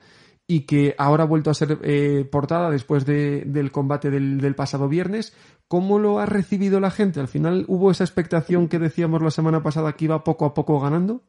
y 0.46 0.66
que 0.66 0.94
ahora 0.98 1.24
ha 1.24 1.28
vuelto 1.28 1.52
a 1.52 1.54
ser 1.54 1.80
portada 2.30 2.70
después 2.70 3.06
de, 3.06 3.44
del 3.46 3.72
combate 3.72 4.10
del, 4.10 4.42
del 4.42 4.56
pasado 4.56 4.90
viernes. 4.90 5.34
¿Cómo 5.70 6.00
lo 6.00 6.20
ha 6.20 6.26
recibido 6.26 6.82
la 6.82 6.92
gente? 6.92 7.22
Al 7.22 7.30
final 7.30 7.64
hubo 7.70 7.92
esa 7.92 8.04
expectación 8.04 8.68
que 8.68 8.78
decíamos 8.78 9.22
la 9.22 9.32
semana 9.32 9.64
pasada 9.64 9.94
que 9.94 10.04
iba 10.04 10.26
poco 10.26 10.44
a 10.44 10.54
poco 10.54 10.82
ganando. 10.82 11.22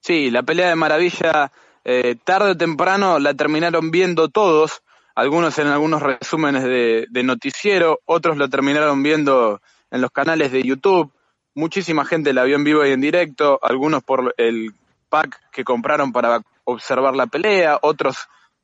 Sí, 0.00 0.30
la 0.30 0.42
pelea 0.42 0.70
de 0.70 0.74
Maravilla 0.74 1.52
eh, 1.84 2.16
tarde 2.24 2.52
o 2.52 2.56
temprano 2.56 3.18
la 3.18 3.34
terminaron 3.34 3.90
viendo 3.90 4.28
todos, 4.28 4.82
algunos 5.14 5.58
en 5.58 5.68
algunos 5.68 6.02
resúmenes 6.02 6.64
de, 6.64 7.22
noticiero, 7.22 8.00
otros 8.06 8.36
lo 8.36 8.48
terminaron 8.48 9.02
viendo 9.02 9.60
en 9.90 10.00
los 10.00 10.10
canales 10.10 10.50
de 10.50 10.62
YouTube, 10.62 11.12
muchísima 11.54 12.04
gente 12.04 12.32
la 12.32 12.44
vio 12.44 12.56
en 12.56 12.64
vivo 12.64 12.84
y 12.86 12.92
en 12.92 13.00
directo, 13.00 13.60
algunos 13.62 14.02
por 14.02 14.34
el 14.38 14.72
pack 15.08 15.50
que 15.52 15.62
compraron 15.62 16.10
para 16.10 16.42
observar 16.64 17.14
la 17.14 17.26
pelea, 17.26 17.78
otros 17.82 18.16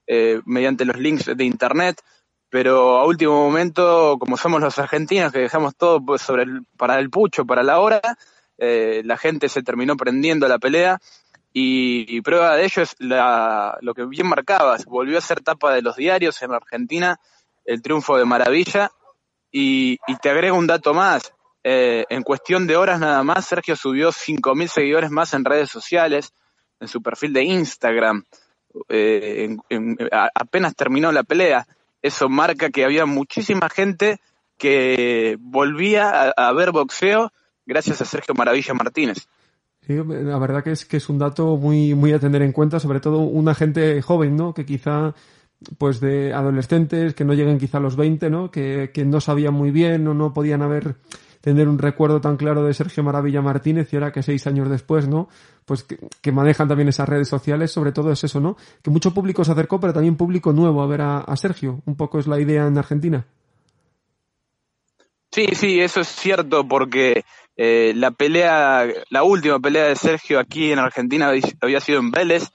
eh, 0.07 0.41
mediante 0.47 0.87
los 0.87 0.97
links 0.97 1.27
de 1.27 1.45
internet, 1.45 2.01
pero 2.49 2.99
a 2.99 3.07
último 3.07 3.35
momento, 3.35 4.17
como 4.19 4.37
somos 4.37 4.61
los 4.61 4.79
argentinos 4.79 5.31
que 5.31 5.41
dejamos 5.41 5.77
todo 5.77 6.05
pues, 6.05 6.23
sobre 6.23 6.45
el, 6.45 6.63
para 6.77 6.99
el 6.99 7.11
pucho, 7.11 7.45
para 7.45 7.63
la 7.63 7.79
hora, 7.79 8.01
eh, 8.59 9.03
la 9.05 9.17
gente 9.17 9.49
se 9.49 9.63
terminó 9.63 9.97
prendiendo 9.97 10.49
la 10.49 10.59
pelea 10.59 10.99
y, 11.53 12.21
prueba 12.21 12.57
de 12.57 12.65
ello 12.65 12.83
es 12.83 12.95
la, 12.99 13.77
lo 13.81 13.95
que 13.95 14.05
bien 14.05 14.29
marcabas, 14.29 14.85
volvió 14.85 15.19
a 15.19 15.23
ser 15.23 15.41
tapa 15.41 15.73
de 15.75 15.83
los 15.83 15.97
diarios 15.97 16.41
en 16.43 16.53
Argentina, 16.53 17.19
el 17.65 17.83
triunfo 17.83 18.17
de 18.17 18.25
Maravilla, 18.25 18.91
y, 19.51 19.99
te 20.23 20.31
agrego 20.31 20.57
un 20.57 20.69
dato 20.69 20.95
más, 20.95 21.33
eh, 21.65 22.05
en 22.09 22.23
cuestión 22.23 22.67
de 22.67 22.77
horas 22.77 23.01
nada 23.01 23.23
más, 23.25 23.47
Sergio 23.47 23.75
subió 23.75 24.11
5.000 24.11 24.69
seguidores 24.69 25.11
más 25.11 25.35
en 25.35 25.45
redes 25.45 25.71
sociales, 25.71 26.33
en 26.79 26.87
su 26.87 27.03
perfil 27.03 27.33
de 27.33 27.43
Instagram, 27.43 28.25
eh, 28.89 29.57
apenas 30.35 30.77
terminó 30.77 31.11
la 31.11 31.25
pelea, 31.25 31.67
eso 32.01 32.29
marca 32.29 32.71
que 32.71 32.85
había 32.85 33.07
muchísima 33.07 33.69
gente 33.69 34.21
que 34.57 35.37
volvía 35.41 36.31
a 36.31 36.53
ver 36.53 36.71
boxeo 36.71 37.33
gracias 37.67 38.01
a 38.01 38.05
Sergio 38.05 38.35
Maravilla 38.35 38.75
Martínez. 38.75 39.27
La 39.95 40.39
verdad 40.39 40.63
que 40.63 40.73
es 40.73 40.85
que 40.85 40.99
es 40.99 41.09
un 41.09 41.19
dato 41.19 41.57
muy 41.57 41.95
muy 41.95 42.13
a 42.13 42.19
tener 42.19 42.43
en 42.43 42.53
cuenta, 42.53 42.81
sobre 42.81 43.01
todo 43.01 43.19
una 43.19 43.55
gente 43.55 44.01
joven, 44.03 44.37
¿no? 44.37 44.55
Que 44.55 44.65
quizá 44.65 45.15
pues 45.79 46.01
de 46.01 46.33
adolescentes 46.33 47.15
que 47.15 47.25
no 47.25 47.35
lleguen 47.35 47.59
quizá 47.59 47.79
a 47.79 47.81
los 47.81 47.97
20, 47.97 48.31
¿no? 48.31 48.51
Que, 48.51 48.91
que 48.93 49.05
no 49.05 49.21
sabían 49.21 49.55
muy 49.55 49.71
bien 49.71 50.07
o 50.09 50.15
no 50.15 50.33
podían 50.33 50.63
haber 50.63 50.97
tener 51.41 51.69
un 51.69 51.79
recuerdo 51.79 52.21
tan 52.21 52.37
claro 52.37 52.65
de 52.65 52.75
Sergio 52.75 53.03
Maravilla 53.03 53.43
Martínez 53.43 53.93
y 53.93 53.97
ahora 53.97 54.13
que 54.13 54.23
seis 54.23 54.47
años 54.47 54.69
después, 54.69 55.09
¿no? 55.09 55.29
Pues 55.65 55.85
que, 55.85 56.33
manejan 56.33 56.69
también 56.69 56.89
esas 56.89 57.09
redes 57.09 57.29
sociales, 57.29 57.71
sobre 57.71 57.93
todo 57.93 58.13
es 58.13 58.25
eso, 58.25 58.41
¿no? 58.41 58.57
Que 58.83 58.91
mucho 58.91 59.13
público 59.13 59.45
se 59.45 59.53
acercó, 59.53 59.81
pero 59.81 59.93
también 59.93 60.17
público 60.17 60.53
nuevo 60.53 60.83
a 60.83 60.87
ver 60.87 61.03
a 61.03 61.37
Sergio. 61.37 61.83
Un 61.87 61.97
poco 61.97 62.19
es 62.19 62.27
la 62.27 62.41
idea 62.41 62.67
en 62.67 62.79
Argentina. 62.79 63.27
Sí, 65.33 65.47
sí, 65.55 65.81
eso 65.81 66.01
es 66.01 66.09
cierto 66.09 66.67
porque 66.67 67.25
eh, 67.63 67.93
la 67.95 68.11
pelea, 68.11 68.87
la 69.11 69.23
última 69.23 69.61
pelea 69.61 69.85
de 69.85 69.95
Sergio 69.95 70.41
aquí 70.41 70.73
en 70.73 70.79
Argentina 70.79 71.31
había 71.61 71.81
sido 71.81 71.99
en 71.99 72.11
Vélez, 72.11 72.49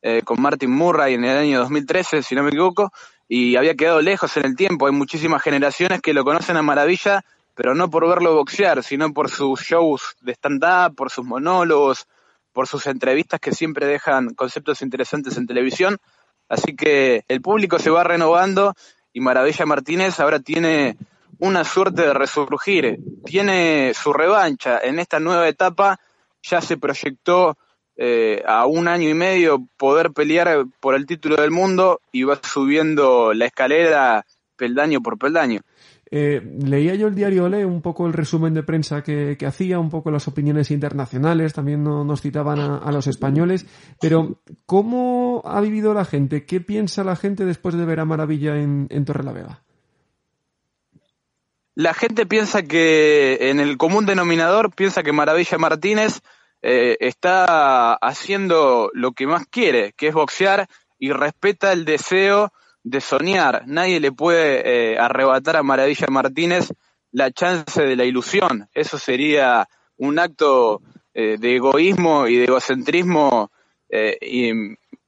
eh, 0.00 0.22
con 0.22 0.40
Martin 0.40 0.70
Murray 0.70 1.12
en 1.12 1.26
el 1.26 1.36
año 1.36 1.58
2013, 1.58 2.22
si 2.22 2.34
no 2.34 2.42
me 2.42 2.48
equivoco, 2.48 2.90
y 3.28 3.56
había 3.56 3.74
quedado 3.74 4.00
lejos 4.00 4.34
en 4.38 4.46
el 4.46 4.56
tiempo. 4.56 4.86
Hay 4.86 4.94
muchísimas 4.94 5.42
generaciones 5.42 6.00
que 6.00 6.14
lo 6.14 6.24
conocen 6.24 6.56
a 6.56 6.62
maravilla, 6.62 7.22
pero 7.54 7.74
no 7.74 7.90
por 7.90 8.08
verlo 8.08 8.34
boxear, 8.34 8.82
sino 8.82 9.12
por 9.12 9.28
sus 9.28 9.60
shows 9.60 10.16
de 10.22 10.32
stand-up, 10.32 10.96
por 10.96 11.10
sus 11.10 11.26
monólogos, 11.26 12.06
por 12.54 12.66
sus 12.66 12.86
entrevistas 12.86 13.40
que 13.40 13.52
siempre 13.52 13.86
dejan 13.86 14.32
conceptos 14.32 14.80
interesantes 14.80 15.36
en 15.36 15.46
televisión. 15.46 15.98
Así 16.48 16.74
que 16.74 17.24
el 17.28 17.42
público 17.42 17.78
se 17.78 17.90
va 17.90 18.04
renovando 18.04 18.72
y 19.12 19.20
Maravilla 19.20 19.66
Martínez 19.66 20.18
ahora 20.18 20.40
tiene 20.40 20.96
una 21.38 21.64
suerte 21.64 22.02
de 22.02 22.14
resurgir, 22.14 22.98
tiene 23.24 23.92
su 23.94 24.12
revancha 24.12 24.78
en 24.82 24.98
esta 24.98 25.20
nueva 25.20 25.48
etapa, 25.48 26.00
ya 26.42 26.60
se 26.60 26.76
proyectó 26.76 27.56
eh, 27.96 28.42
a 28.46 28.66
un 28.66 28.88
año 28.88 29.08
y 29.08 29.14
medio 29.14 29.66
poder 29.76 30.12
pelear 30.12 30.66
por 30.80 30.94
el 30.94 31.06
título 31.06 31.36
del 31.36 31.50
mundo 31.50 32.00
y 32.12 32.24
va 32.24 32.38
subiendo 32.42 33.32
la 33.32 33.46
escalera 33.46 34.26
peldaño 34.56 35.00
por 35.00 35.18
peldaño. 35.18 35.60
Eh, 36.08 36.40
leía 36.64 36.94
yo 36.94 37.08
el 37.08 37.16
diario 37.16 37.48
Le 37.48 37.66
un 37.66 37.82
poco 37.82 38.06
el 38.06 38.12
resumen 38.12 38.54
de 38.54 38.62
prensa 38.62 39.02
que, 39.02 39.36
que 39.36 39.46
hacía, 39.46 39.80
un 39.80 39.90
poco 39.90 40.10
las 40.12 40.28
opiniones 40.28 40.70
internacionales, 40.70 41.52
también 41.52 41.82
no, 41.82 42.04
nos 42.04 42.22
citaban 42.22 42.60
a, 42.60 42.78
a, 42.78 42.92
los 42.92 43.08
españoles, 43.08 43.66
pero 44.00 44.40
¿cómo 44.66 45.42
ha 45.44 45.60
vivido 45.60 45.94
la 45.94 46.04
gente? 46.04 46.44
¿Qué 46.44 46.60
piensa 46.60 47.02
la 47.02 47.16
gente 47.16 47.44
después 47.44 47.74
de 47.74 47.84
ver 47.84 47.98
a 47.98 48.04
Maravilla 48.04 48.56
en, 48.56 48.86
en 48.90 49.04
Torrelavega? 49.04 49.65
La 51.76 51.92
gente 51.92 52.24
piensa 52.24 52.62
que 52.62 53.50
en 53.50 53.60
el 53.60 53.76
común 53.76 54.06
denominador 54.06 54.74
piensa 54.74 55.02
que 55.02 55.12
Maravilla 55.12 55.58
Martínez 55.58 56.22
eh, 56.62 56.96
está 57.00 57.92
haciendo 57.92 58.90
lo 58.94 59.12
que 59.12 59.26
más 59.26 59.46
quiere, 59.46 59.92
que 59.92 60.08
es 60.08 60.14
boxear 60.14 60.68
y 60.98 61.12
respeta 61.12 61.72
el 61.72 61.84
deseo 61.84 62.50
de 62.82 63.02
soñar. 63.02 63.64
Nadie 63.66 64.00
le 64.00 64.10
puede 64.10 64.94
eh, 64.94 64.98
arrebatar 64.98 65.56
a 65.56 65.62
Maravilla 65.62 66.06
Martínez 66.08 66.72
la 67.12 67.30
chance 67.30 67.82
de 67.82 67.94
la 67.94 68.04
ilusión. 68.04 68.70
Eso 68.72 68.98
sería 68.98 69.68
un 69.98 70.18
acto 70.18 70.80
eh, 71.12 71.36
de 71.38 71.56
egoísmo 71.56 72.26
y 72.26 72.36
de 72.36 72.44
egocentrismo 72.44 73.50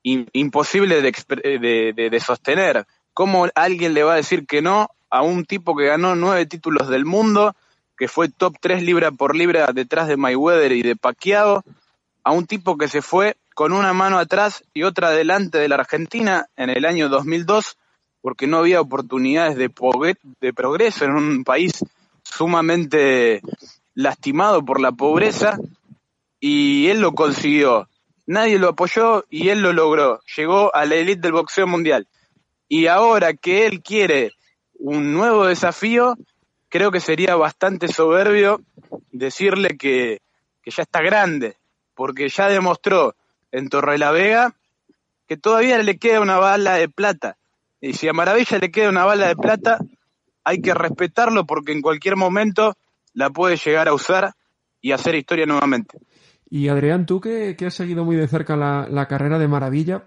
imposible 0.02 1.00
de, 1.00 1.92
de, 1.96 2.10
de 2.10 2.20
sostener. 2.20 2.84
¿Cómo 3.14 3.48
alguien 3.54 3.94
le 3.94 4.02
va 4.02 4.12
a 4.12 4.16
decir 4.16 4.46
que 4.46 4.60
no 4.60 4.90
a 5.10 5.22
un 5.22 5.44
tipo 5.44 5.76
que 5.76 5.86
ganó 5.86 6.14
nueve 6.14 6.46
títulos 6.46 6.88
del 6.88 7.04
mundo, 7.04 7.54
que 7.96 8.08
fue 8.08 8.28
top 8.28 8.56
3 8.60 8.82
libra 8.82 9.10
por 9.10 9.36
libra 9.36 9.72
detrás 9.72 10.08
de 10.08 10.16
Mayweather 10.16 10.72
y 10.72 10.82
de 10.82 10.96
Pacquiao, 10.96 11.64
a 12.24 12.32
un 12.32 12.46
tipo 12.46 12.76
que 12.76 12.88
se 12.88 13.02
fue 13.02 13.36
con 13.54 13.72
una 13.72 13.92
mano 13.92 14.18
atrás 14.18 14.62
y 14.72 14.84
otra 14.84 15.10
delante 15.10 15.58
de 15.58 15.68
la 15.68 15.76
Argentina 15.76 16.46
en 16.56 16.70
el 16.70 16.84
año 16.84 17.08
2002, 17.08 17.76
porque 18.20 18.46
no 18.46 18.58
había 18.58 18.80
oportunidades 18.80 19.56
de, 19.56 19.70
de 20.40 20.52
progreso 20.52 21.04
en 21.04 21.12
un 21.12 21.44
país 21.44 21.84
sumamente 22.22 23.40
lastimado 23.94 24.64
por 24.64 24.80
la 24.80 24.92
pobreza, 24.92 25.58
y 26.40 26.88
él 26.88 27.00
lo 27.00 27.14
consiguió. 27.14 27.88
Nadie 28.26 28.58
lo 28.58 28.68
apoyó 28.68 29.24
y 29.30 29.48
él 29.48 29.62
lo 29.62 29.72
logró. 29.72 30.20
Llegó 30.36 30.74
a 30.74 30.84
la 30.84 30.96
élite 30.96 31.22
del 31.22 31.32
boxeo 31.32 31.66
mundial. 31.66 32.06
Y 32.68 32.86
ahora 32.86 33.34
que 33.34 33.66
él 33.66 33.82
quiere 33.82 34.32
un 34.78 35.12
nuevo 35.12 35.46
desafío, 35.46 36.16
creo 36.68 36.90
que 36.90 37.00
sería 37.00 37.36
bastante 37.36 37.88
soberbio 37.88 38.60
decirle 39.12 39.76
que, 39.76 40.20
que 40.62 40.70
ya 40.70 40.82
está 40.82 41.00
grande, 41.00 41.56
porque 41.94 42.28
ya 42.28 42.48
demostró 42.48 43.14
en 43.52 43.68
Torre 43.68 43.98
la 43.98 44.10
Vega 44.10 44.54
que 45.26 45.36
todavía 45.36 45.78
le 45.78 45.98
queda 45.98 46.20
una 46.20 46.38
bala 46.38 46.74
de 46.74 46.88
plata. 46.88 47.36
Y 47.80 47.92
si 47.92 48.08
a 48.08 48.12
Maravilla 48.12 48.58
le 48.58 48.70
queda 48.70 48.88
una 48.88 49.04
bala 49.04 49.28
de 49.28 49.36
plata, 49.36 49.78
hay 50.42 50.60
que 50.60 50.74
respetarlo 50.74 51.44
porque 51.44 51.72
en 51.72 51.82
cualquier 51.82 52.16
momento 52.16 52.74
la 53.12 53.30
puede 53.30 53.56
llegar 53.56 53.88
a 53.88 53.94
usar 53.94 54.32
y 54.80 54.92
hacer 54.92 55.14
historia 55.14 55.44
nuevamente. 55.44 55.98
Y 56.50 56.68
Adrián, 56.68 57.04
tú 57.04 57.20
que, 57.20 57.54
has 57.66 57.74
seguido 57.74 58.04
muy 58.04 58.16
de 58.16 58.26
cerca 58.26 58.56
la, 58.56 59.06
carrera 59.06 59.38
de 59.38 59.48
Maravilla, 59.48 60.04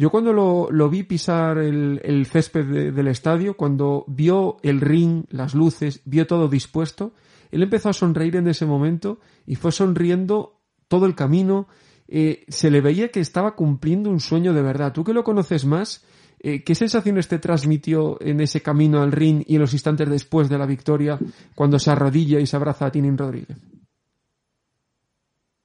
yo 0.00 0.08
cuando 0.08 0.32
lo, 0.32 0.88
vi 0.88 1.02
pisar 1.02 1.58
el, 1.58 2.24
césped 2.24 2.94
del 2.94 3.06
estadio, 3.08 3.54
cuando 3.54 4.06
vio 4.08 4.56
el 4.62 4.80
ring, 4.80 5.24
las 5.28 5.54
luces, 5.54 6.00
vio 6.06 6.26
todo 6.26 6.48
dispuesto, 6.48 7.12
él 7.50 7.62
empezó 7.62 7.90
a 7.90 7.92
sonreír 7.92 8.36
en 8.36 8.48
ese 8.48 8.64
momento 8.64 9.20
y 9.44 9.56
fue 9.56 9.72
sonriendo 9.72 10.58
todo 10.88 11.04
el 11.04 11.14
camino. 11.14 11.68
Eh, 12.08 12.46
se 12.48 12.70
le 12.70 12.80
veía 12.80 13.10
que 13.10 13.20
estaba 13.20 13.54
cumpliendo 13.54 14.08
un 14.08 14.20
sueño 14.20 14.54
de 14.54 14.62
verdad. 14.62 14.94
Tú 14.94 15.04
que 15.04 15.12
lo 15.12 15.22
conoces 15.22 15.66
más, 15.66 16.02
eh, 16.38 16.64
¿qué 16.64 16.74
sensaciones 16.74 17.28
te 17.28 17.38
transmitió 17.38 18.16
en 18.22 18.40
ese 18.40 18.62
camino 18.62 19.02
al 19.02 19.12
ring 19.12 19.44
y 19.46 19.56
en 19.56 19.60
los 19.60 19.74
instantes 19.74 20.08
después 20.08 20.48
de 20.48 20.56
la 20.56 20.64
victoria 20.64 21.18
cuando 21.54 21.78
se 21.78 21.90
arrodilla 21.90 22.40
y 22.40 22.46
se 22.46 22.56
abraza 22.56 22.86
a 22.86 22.90
Tinin 22.90 23.18
Rodríguez? 23.18 23.58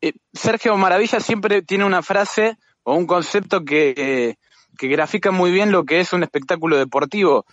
Eh, 0.01 0.11
Sergio 0.33 0.75
Maravilla 0.75 1.21
siempre 1.21 1.61
tiene 1.61 1.85
una 1.85 2.01
frase 2.01 2.57
o 2.85 2.95
un 2.95 3.05
concepto 3.05 3.65
que, 3.65 4.37
que 4.77 4.87
grafica 4.87 5.31
muy 5.31 5.51
bien 5.51 5.73
lo 5.73 5.83
que 5.83 5.99
es 5.99 6.13
un 6.13 6.23
espectáculo 6.23 6.77
deportivo 6.77 7.45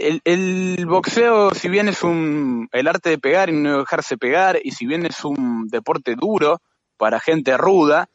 el, 0.00 0.86
boxeo, 0.86 1.54
si 1.54 1.68
bien 1.68 1.88
es 1.88 2.02
un, 2.02 2.68
el 2.72 2.88
arte 2.88 3.10
de 3.10 3.18
pegar 3.18 3.50
y 3.50 3.52
no 3.52 3.80
dejarse 3.80 4.16
pegar, 4.16 4.58
y 4.62 4.72
si 4.72 4.86
bien 4.86 5.04
es 5.06 5.24
un 5.24 5.68
deporte 5.68 6.14
duro 6.14 6.60
para 6.96 7.20
gente 7.20 7.56
ruda, 7.56 8.08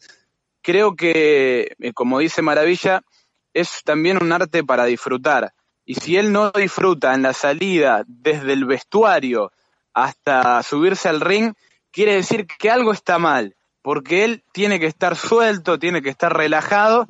creo 0.62 0.96
que, 0.96 1.76
eh, 1.80 1.94
como 1.94 2.20
dice 2.20 2.42
Maravilla, 2.42 3.02
es 3.54 3.82
también 3.84 4.22
un 4.22 4.32
arte 4.32 4.64
para 4.64 4.86
disfrutar. 4.86 5.54
Y 5.86 5.96
si 5.96 6.18
él 6.18 6.32
no 6.32 6.52
disfruta 6.52 7.14
en 7.14 7.22
la 7.22 7.34
salida 7.34 8.04
desde 8.08 8.54
el 8.54 8.66
vestuario 8.66 9.52
hasta 9.94 10.62
subirse 10.64 11.08
al 11.08 11.22
ring, 11.22 11.54
quiere 11.92 12.16
decir 12.16 12.48
que 12.48 12.72
algo 12.72 12.92
está 12.92 13.20
mal, 13.20 13.55
porque 13.86 14.24
él 14.24 14.42
tiene 14.52 14.80
que 14.80 14.88
estar 14.88 15.16
suelto, 15.16 15.78
tiene 15.78 16.02
que 16.02 16.10
estar 16.10 16.36
relajado, 16.36 17.06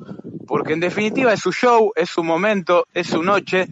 porque 0.46 0.74
en 0.74 0.80
definitiva 0.80 1.32
es 1.32 1.40
su 1.40 1.50
show, 1.50 1.90
es 1.96 2.10
su 2.10 2.22
momento, 2.22 2.86
es 2.92 3.06
su 3.06 3.22
noche, 3.22 3.66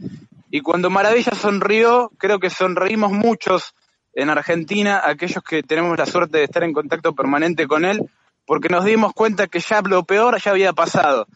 y 0.51 0.63
cuando 0.63 0.89
Maravilla 0.89 1.33
sonrió, 1.35 2.11
creo 2.17 2.39
que 2.39 2.49
sonreímos 2.49 3.13
muchos 3.13 3.75
en 4.15 4.31
Argentina, 4.31 5.03
aquellos 5.05 5.45
que 5.45 5.63
tenemos 5.63 5.99
la 5.99 6.07
suerte 6.07 6.39
de 6.39 6.45
estar 6.45 6.65
en 6.65 6.73
contacto 6.73 7.15
permanente 7.15 7.67
con 7.67 7.85
él, 7.85 8.01
porque 8.47 8.71
nos 8.71 8.87
dimos 8.87 9.13
cuenta 9.13 9.49
que 9.49 9.61
ya 9.61 9.83
lo 9.83 10.05
peor 10.05 10.41
ya 10.41 10.53
había 10.53 10.73
pasado. 10.73 11.27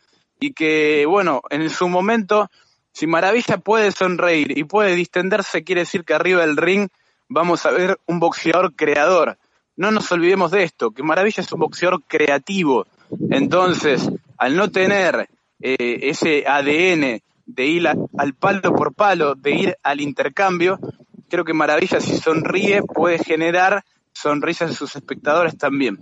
Y 0.40 0.54
que, 0.54 1.04
bueno, 1.04 1.42
en 1.50 1.68
su 1.68 1.86
momento, 1.90 2.48
si 2.94 3.06
Maravilla 3.06 3.58
puede 3.58 3.92
sonreír 3.92 4.56
y 4.56 4.64
puede 4.64 4.94
distenderse, 4.94 5.64
quiere 5.64 5.82
decir 5.82 6.04
que 6.04 6.14
arriba 6.14 6.40
del 6.40 6.56
ring 6.56 6.88
vamos 7.28 7.66
a 7.66 7.72
ver 7.72 7.98
un 8.06 8.20
boxeador 8.20 8.74
creador. 8.74 9.36
No 9.78 9.92
nos 9.92 10.10
olvidemos 10.10 10.50
de 10.50 10.64
esto, 10.64 10.90
que 10.90 11.04
Maravilla 11.04 11.40
es 11.40 11.52
un 11.52 11.60
boxeador 11.60 12.02
creativo. 12.02 12.88
Entonces, 13.30 14.10
al 14.36 14.56
no 14.56 14.72
tener 14.72 15.28
eh, 15.60 16.00
ese 16.02 16.44
ADN 16.48 17.22
de 17.46 17.66
ir 17.66 17.86
al 17.86 18.34
palo 18.34 18.74
por 18.74 18.92
palo, 18.92 19.36
de 19.36 19.52
ir 19.52 19.76
al 19.84 20.00
intercambio, 20.00 20.80
creo 21.28 21.44
que 21.44 21.54
Maravilla 21.54 22.00
si 22.00 22.16
sonríe 22.16 22.82
puede 22.82 23.20
generar 23.20 23.84
sonrisas 24.12 24.70
en 24.70 24.76
sus 24.76 24.96
espectadores 24.96 25.56
también. 25.56 26.00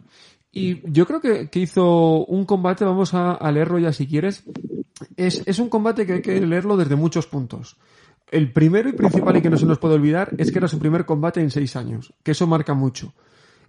Y 0.51 0.81
yo 0.91 1.07
creo 1.07 1.21
que, 1.21 1.51
hizo 1.61 2.25
un 2.25 2.47
combate, 2.47 2.87
vamos 2.87 3.13
a, 3.13 3.39
leerlo 3.53 3.79
ya 3.79 3.93
si 3.93 4.07
quieres, 4.07 4.45
es, 5.19 5.43
es 5.45 5.59
un 5.59 5.69
combate 5.69 6.07
que 6.07 6.15
hay 6.15 6.23
que 6.23 6.41
leerlo 6.41 6.79
desde 6.79 6.97
muchos 6.97 7.27
puntos. 7.27 7.77
El 8.31 8.55
primero 8.55 8.89
y 8.89 8.93
principal 8.95 9.37
y 9.37 9.43
que 9.43 9.51
no 9.51 9.59
se 9.59 9.67
nos 9.67 9.79
puede 9.79 9.97
olvidar 9.97 10.31
es 10.39 10.51
que 10.51 10.61
era 10.61 10.67
su 10.67 10.79
primer 10.79 11.05
combate 11.05 11.43
en 11.43 11.51
seis 11.51 11.77
años, 11.77 12.15
que 12.23 12.31
eso 12.31 12.47
marca 12.47 12.73
mucho. 12.73 13.13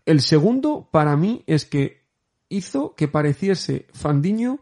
El 0.08 0.22
segundo, 0.22 0.88
para 0.90 1.18
mí, 1.18 1.44
es 1.48 1.66
que 1.66 2.08
hizo 2.48 2.96
que 2.96 3.10
pareciese 3.10 3.88
Fandiño 3.92 4.62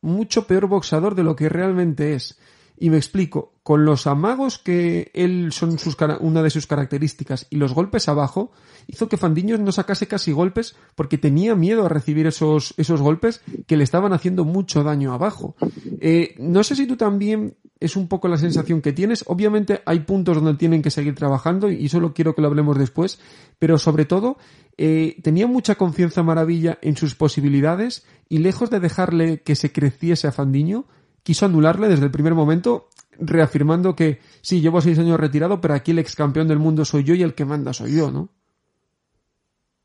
mucho 0.00 0.46
peor 0.46 0.68
boxador 0.68 1.14
de 1.14 1.22
lo 1.22 1.36
que 1.36 1.50
realmente 1.50 2.14
es. 2.14 2.40
Y 2.78 2.88
me 2.88 2.96
explico, 2.96 3.52
con 3.66 3.84
los 3.84 4.06
amagos 4.06 4.60
que 4.60 5.10
él 5.12 5.48
son 5.50 5.80
sus, 5.80 5.96
una 6.20 6.40
de 6.44 6.50
sus 6.50 6.68
características 6.68 7.48
y 7.50 7.56
los 7.56 7.74
golpes 7.74 8.08
abajo, 8.08 8.52
hizo 8.86 9.08
que 9.08 9.16
Fandiño 9.16 9.58
no 9.58 9.72
sacase 9.72 10.06
casi 10.06 10.30
golpes 10.30 10.76
porque 10.94 11.18
tenía 11.18 11.56
miedo 11.56 11.84
a 11.84 11.88
recibir 11.88 12.28
esos, 12.28 12.74
esos 12.76 13.02
golpes 13.02 13.42
que 13.66 13.76
le 13.76 13.82
estaban 13.82 14.12
haciendo 14.12 14.44
mucho 14.44 14.84
daño 14.84 15.12
abajo. 15.12 15.56
Eh, 16.00 16.36
no 16.38 16.62
sé 16.62 16.76
si 16.76 16.86
tú 16.86 16.96
también 16.96 17.56
es 17.80 17.96
un 17.96 18.06
poco 18.06 18.28
la 18.28 18.38
sensación 18.38 18.80
que 18.80 18.92
tienes. 18.92 19.24
Obviamente 19.26 19.82
hay 19.84 19.98
puntos 19.98 20.36
donde 20.36 20.54
tienen 20.54 20.80
que 20.80 20.92
seguir 20.92 21.16
trabajando 21.16 21.68
y 21.68 21.88
solo 21.88 22.14
quiero 22.14 22.36
que 22.36 22.42
lo 22.42 22.46
hablemos 22.46 22.78
después, 22.78 23.18
pero 23.58 23.78
sobre 23.78 24.04
todo 24.04 24.36
eh, 24.78 25.16
tenía 25.24 25.48
mucha 25.48 25.74
confianza 25.74 26.22
Maravilla 26.22 26.78
en 26.82 26.96
sus 26.96 27.16
posibilidades 27.16 28.06
y 28.28 28.38
lejos 28.38 28.70
de 28.70 28.78
dejarle 28.78 29.42
que 29.42 29.56
se 29.56 29.72
creciese 29.72 30.28
a 30.28 30.32
Fandiño, 30.32 30.84
quiso 31.24 31.46
anularle 31.46 31.88
desde 31.88 32.04
el 32.04 32.12
primer 32.12 32.36
momento, 32.36 32.90
reafirmando 33.18 33.94
que 33.94 34.20
sí, 34.42 34.60
llevo 34.60 34.80
seis 34.80 34.98
años 34.98 35.18
retirado, 35.18 35.60
pero 35.60 35.74
aquí 35.74 35.92
el 35.92 35.98
ex 35.98 36.14
campeón 36.14 36.48
del 36.48 36.58
mundo 36.58 36.84
soy 36.84 37.04
yo 37.04 37.14
y 37.14 37.22
el 37.22 37.34
que 37.34 37.44
manda 37.44 37.72
soy 37.72 37.96
yo, 37.96 38.10
¿no? 38.10 38.28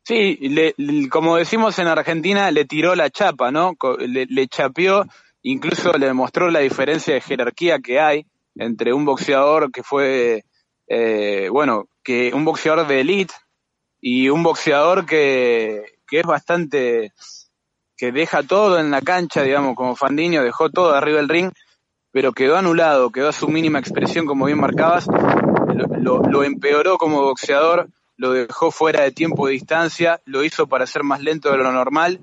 Sí, 0.04 0.38
como 1.10 1.36
decimos 1.36 1.78
en 1.78 1.86
Argentina, 1.86 2.50
le 2.50 2.64
tiró 2.64 2.94
la 2.96 3.08
chapa, 3.08 3.52
¿no? 3.52 3.76
Le, 4.00 4.26
le 4.26 4.48
chapeó, 4.48 5.04
incluso 5.42 5.92
le 5.92 6.06
demostró 6.06 6.50
la 6.50 6.58
diferencia 6.60 7.14
de 7.14 7.20
jerarquía 7.20 7.78
que 7.78 8.00
hay 8.00 8.26
entre 8.56 8.92
un 8.92 9.04
boxeador 9.04 9.70
que 9.70 9.82
fue, 9.82 10.44
eh, 10.88 11.48
bueno, 11.50 11.86
que 12.02 12.32
un 12.34 12.44
boxeador 12.44 12.86
de 12.86 13.00
elite 13.00 13.34
y 14.00 14.28
un 14.28 14.42
boxeador 14.42 15.06
que, 15.06 15.84
que 16.06 16.20
es 16.20 16.26
bastante 16.26 17.12
que 17.96 18.10
deja 18.10 18.42
todo 18.42 18.80
en 18.80 18.90
la 18.90 19.00
cancha, 19.00 19.44
digamos, 19.44 19.76
como 19.76 19.94
Fandiño, 19.94 20.42
dejó 20.42 20.70
todo 20.70 20.92
arriba 20.92 21.18
del 21.18 21.28
ring, 21.28 21.52
pero 22.12 22.32
quedó 22.32 22.56
anulado, 22.56 23.10
quedó 23.10 23.30
a 23.30 23.32
su 23.32 23.48
mínima 23.48 23.78
expresión, 23.78 24.26
como 24.26 24.46
bien 24.46 24.60
marcabas, 24.60 25.06
lo, 25.98 26.44
empeoró 26.44 26.98
como 26.98 27.22
boxeador, 27.22 27.88
lo 28.16 28.32
dejó 28.32 28.70
fuera 28.70 29.02
de 29.02 29.10
tiempo 29.10 29.48
y 29.48 29.54
distancia, 29.54 30.20
lo 30.26 30.44
hizo 30.44 30.66
para 30.66 30.86
ser 30.86 31.02
más 31.02 31.22
lento 31.22 31.50
de 31.50 31.58
lo 31.58 31.72
normal, 31.72 32.20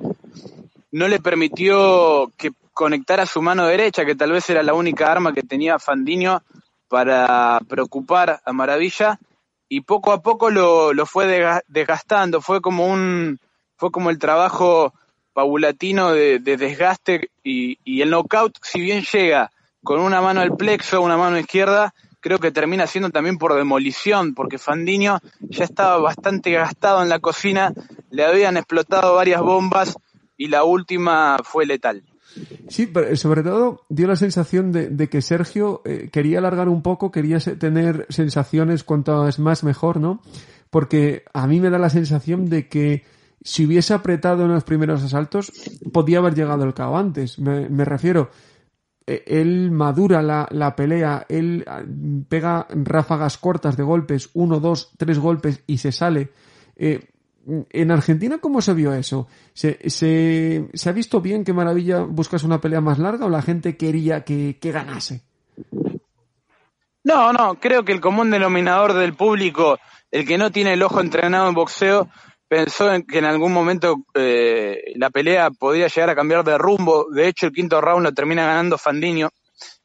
no 0.91 1.07
le 1.07 1.19
permitió 1.19 2.31
que 2.37 2.51
conectara 2.73 3.25
su 3.25 3.41
mano 3.41 3.65
derecha, 3.65 4.05
que 4.05 4.15
tal 4.15 4.31
vez 4.31 4.49
era 4.49 4.63
la 4.63 4.73
única 4.73 5.11
arma 5.11 5.33
que 5.33 5.43
tenía 5.43 5.79
Fandiño 5.79 6.41
para 6.87 7.59
preocupar 7.67 8.41
a 8.45 8.53
Maravilla, 8.53 9.19
y 9.67 9.81
poco 9.81 10.11
a 10.11 10.21
poco 10.21 10.49
lo, 10.49 10.93
lo 10.93 11.05
fue 11.05 11.61
desgastando, 11.67 12.41
fue 12.41 12.61
como 12.61 12.87
un, 12.87 13.39
fue 13.77 13.91
como 13.91 14.09
el 14.09 14.19
trabajo 14.19 14.93
paulatino 15.33 16.11
de, 16.11 16.39
desgaste 16.39 17.29
y, 17.43 18.01
el 18.01 18.09
knockout, 18.09 18.57
si 18.61 18.81
bien 18.81 19.03
llega 19.03 19.51
con 19.89 20.01
una 20.01 20.21
mano 20.21 20.41
al 20.41 20.55
plexo, 20.55 21.01
una 21.01 21.17
mano 21.17 21.39
izquierda, 21.39 21.95
creo 22.19 22.37
que 22.37 22.51
termina 22.51 22.85
siendo 22.85 23.09
también 23.09 23.39
por 23.39 23.55
demolición, 23.55 24.35
porque 24.35 24.59
Fandiño 24.59 25.17
ya 25.39 25.63
estaba 25.63 25.97
bastante 25.97 26.51
gastado 26.51 27.01
en 27.01 27.09
la 27.09 27.17
cocina, 27.17 27.73
le 28.11 28.23
habían 28.23 28.55
explotado 28.55 29.15
varias 29.15 29.41
bombas 29.41 29.97
y 30.37 30.49
la 30.49 30.63
última 30.63 31.39
fue 31.43 31.65
letal. 31.65 32.03
Sí, 32.67 32.85
pero 32.85 33.15
sobre 33.15 33.41
todo 33.41 33.81
dio 33.89 34.05
la 34.05 34.15
sensación 34.15 34.71
de, 34.71 35.09
que 35.09 35.23
Sergio 35.23 35.81
eh, 35.85 36.09
quería 36.13 36.37
alargar 36.37 36.69
un 36.69 36.83
poco, 36.83 37.11
quería 37.11 37.39
tener 37.39 38.05
sensaciones 38.09 38.83
cuanto 38.83 39.27
más 39.39 39.63
mejor, 39.63 39.99
¿no? 39.99 40.21
Porque 40.69 41.23
a 41.33 41.47
mí 41.47 41.59
me 41.59 41.71
da 41.71 41.79
la 41.79 41.89
sensación 41.89 42.47
de 42.47 42.67
que 42.67 43.05
si 43.43 43.65
hubiese 43.65 43.93
apretado 43.93 44.43
en 44.45 44.51
los 44.51 44.63
primeros 44.63 45.03
asaltos, 45.03 45.51
podía 45.93 46.19
haber 46.19 46.35
llegado 46.35 46.63
el 46.63 46.73
cabo 46.73 46.97
antes. 46.97 47.39
Me, 47.39 47.85
refiero, 47.85 48.29
él 49.25 49.71
madura 49.71 50.21
la, 50.21 50.75
pelea, 50.75 51.25
él 51.29 51.63
ah, 51.67 51.83
pega 52.27 52.67
ráfagas 52.69 53.37
cortas 53.37 53.77
de 53.77 53.83
golpes, 53.83 54.29
uno, 54.33 54.59
dos, 54.59 54.91
tres 54.97 55.19
golpes 55.19 55.63
y 55.67 55.77
se 55.77 55.91
sale. 55.91 56.29
Eh, 56.75 57.09
en 57.71 57.91
Argentina, 57.91 58.37
¿cómo 58.37 58.61
se 58.61 58.73
vio 58.73 58.93
eso? 58.93 59.27
¿Se, 59.53 59.89
se, 59.89 60.89
ha 60.89 60.91
visto 60.91 61.21
bien 61.21 61.43
que 61.43 61.53
Maravilla 61.53 62.01
buscas 62.01 62.43
una 62.43 62.61
pelea 62.61 62.81
más 62.81 62.99
larga 62.99 63.25
o 63.25 63.29
la 63.29 63.41
gente 63.41 63.77
quería 63.77 64.23
que, 64.23 64.57
que 64.59 64.71
ganase? 64.71 65.23
No, 67.03 67.33
no, 67.33 67.55
creo 67.59 67.83
que 67.83 67.93
el 67.93 68.01
común 68.01 68.29
denominador 68.29 68.93
del 68.93 69.15
público, 69.15 69.79
el 70.11 70.27
que 70.27 70.37
no 70.37 70.51
tiene 70.51 70.73
el 70.73 70.83
ojo 70.83 71.01
entrenado 71.01 71.47
en 71.47 71.55
boxeo, 71.55 72.09
pensó 72.49 72.91
en 72.91 73.03
que 73.03 73.19
en 73.19 73.25
algún 73.25 73.53
momento 73.53 74.03
eh, 74.15 74.81
la 74.95 75.11
pelea 75.11 75.51
podía 75.51 75.87
llegar 75.87 76.09
a 76.09 76.15
cambiar 76.15 76.43
de 76.43 76.57
rumbo. 76.57 77.05
De 77.11 77.27
hecho, 77.27 77.45
el 77.45 77.53
quinto 77.53 77.79
round 77.79 78.03
lo 78.03 78.11
termina 78.11 78.45
ganando 78.45 78.77
Fandiño. 78.77 79.29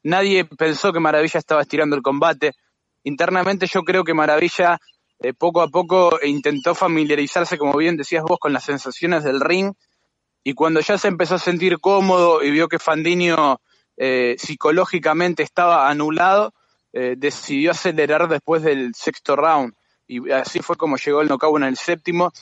Nadie 0.03 0.47
pensó 0.47 0.93
que 0.93 0.99
Maravilla 0.99 1.39
estaba 1.39 1.61
estirando 1.61 1.95
el 1.95 2.03
combate. 2.03 2.53
Internamente 3.05 3.67
yo 3.67 3.83
creo 3.83 4.03
que 4.03 4.15
Maravilla 4.15 4.79
eh, 5.21 5.35
poco 5.35 5.61
a 5.61 5.69
poco 5.69 6.19
intentó 6.23 6.75
familiarizarse, 6.75 7.59
como 7.59 7.77
bien 7.77 7.99
decías 7.99 8.25
vos, 8.25 8.39
con 8.41 8.55
las 8.55 8.65
sensaciones 8.65 9.25
del 9.25 9.41
ring. 9.41 9.75
Y 10.43 10.55
cuando 10.55 10.81
ya 10.81 10.97
se 10.97 11.09
empezó 11.09 11.35
a 11.35 11.39
sentir 11.39 11.79
cómodo 11.81 12.43
y 12.43 12.51
vio 12.51 12.69
que 12.69 12.79
Fandiño 12.79 13.61
eh, 13.99 14.37
psicológicamente 14.39 15.43
estaba 15.43 15.89
anulado, 15.89 16.53
decidió 16.93 17.73
acelerar 17.73 18.29
después 18.29 18.63
del 18.63 18.95
sexto 18.95 19.35
round. 19.35 19.75
Y 20.07 20.31
así 20.31 20.61
fue 20.61 20.77
como 20.77 20.97
llegó 20.97 21.21
el 21.23 21.29
knockout 21.29 21.57
en 21.59 21.65
el 21.65 21.77
séptimo 21.77 22.33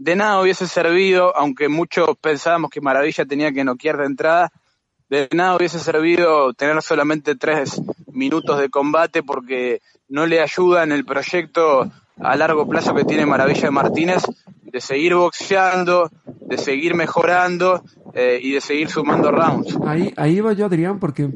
de 0.00 0.16
nada 0.16 0.40
hubiese 0.40 0.66
servido, 0.66 1.36
aunque 1.36 1.68
muchos 1.68 2.16
pensábamos 2.20 2.70
que 2.70 2.80
Maravilla 2.80 3.26
tenía 3.26 3.52
que 3.52 3.64
noquear 3.64 3.98
de 3.98 4.06
entrada, 4.06 4.50
de 5.10 5.28
nada 5.32 5.56
hubiese 5.56 5.78
servido 5.78 6.54
tener 6.54 6.80
solamente 6.80 7.34
tres 7.34 7.80
minutos 8.10 8.58
de 8.58 8.70
combate 8.70 9.22
porque 9.22 9.82
no 10.08 10.26
le 10.26 10.40
ayuda 10.40 10.84
en 10.84 10.92
el 10.92 11.04
proyecto 11.04 11.90
a 12.18 12.36
largo 12.36 12.66
plazo 12.66 12.94
que 12.94 13.04
tiene 13.04 13.26
Maravilla 13.26 13.70
Martínez 13.70 14.22
de 14.62 14.80
seguir 14.80 15.14
boxeando, 15.16 16.10
de 16.24 16.56
seguir 16.56 16.94
mejorando 16.94 17.82
eh, 18.14 18.38
y 18.42 18.52
de 18.52 18.60
seguir 18.60 18.88
sumando 18.88 19.30
rounds. 19.30 19.76
Ahí, 19.84 20.14
ahí 20.16 20.40
va 20.40 20.54
yo, 20.54 20.64
Adrián, 20.66 20.98
porque 20.98 21.28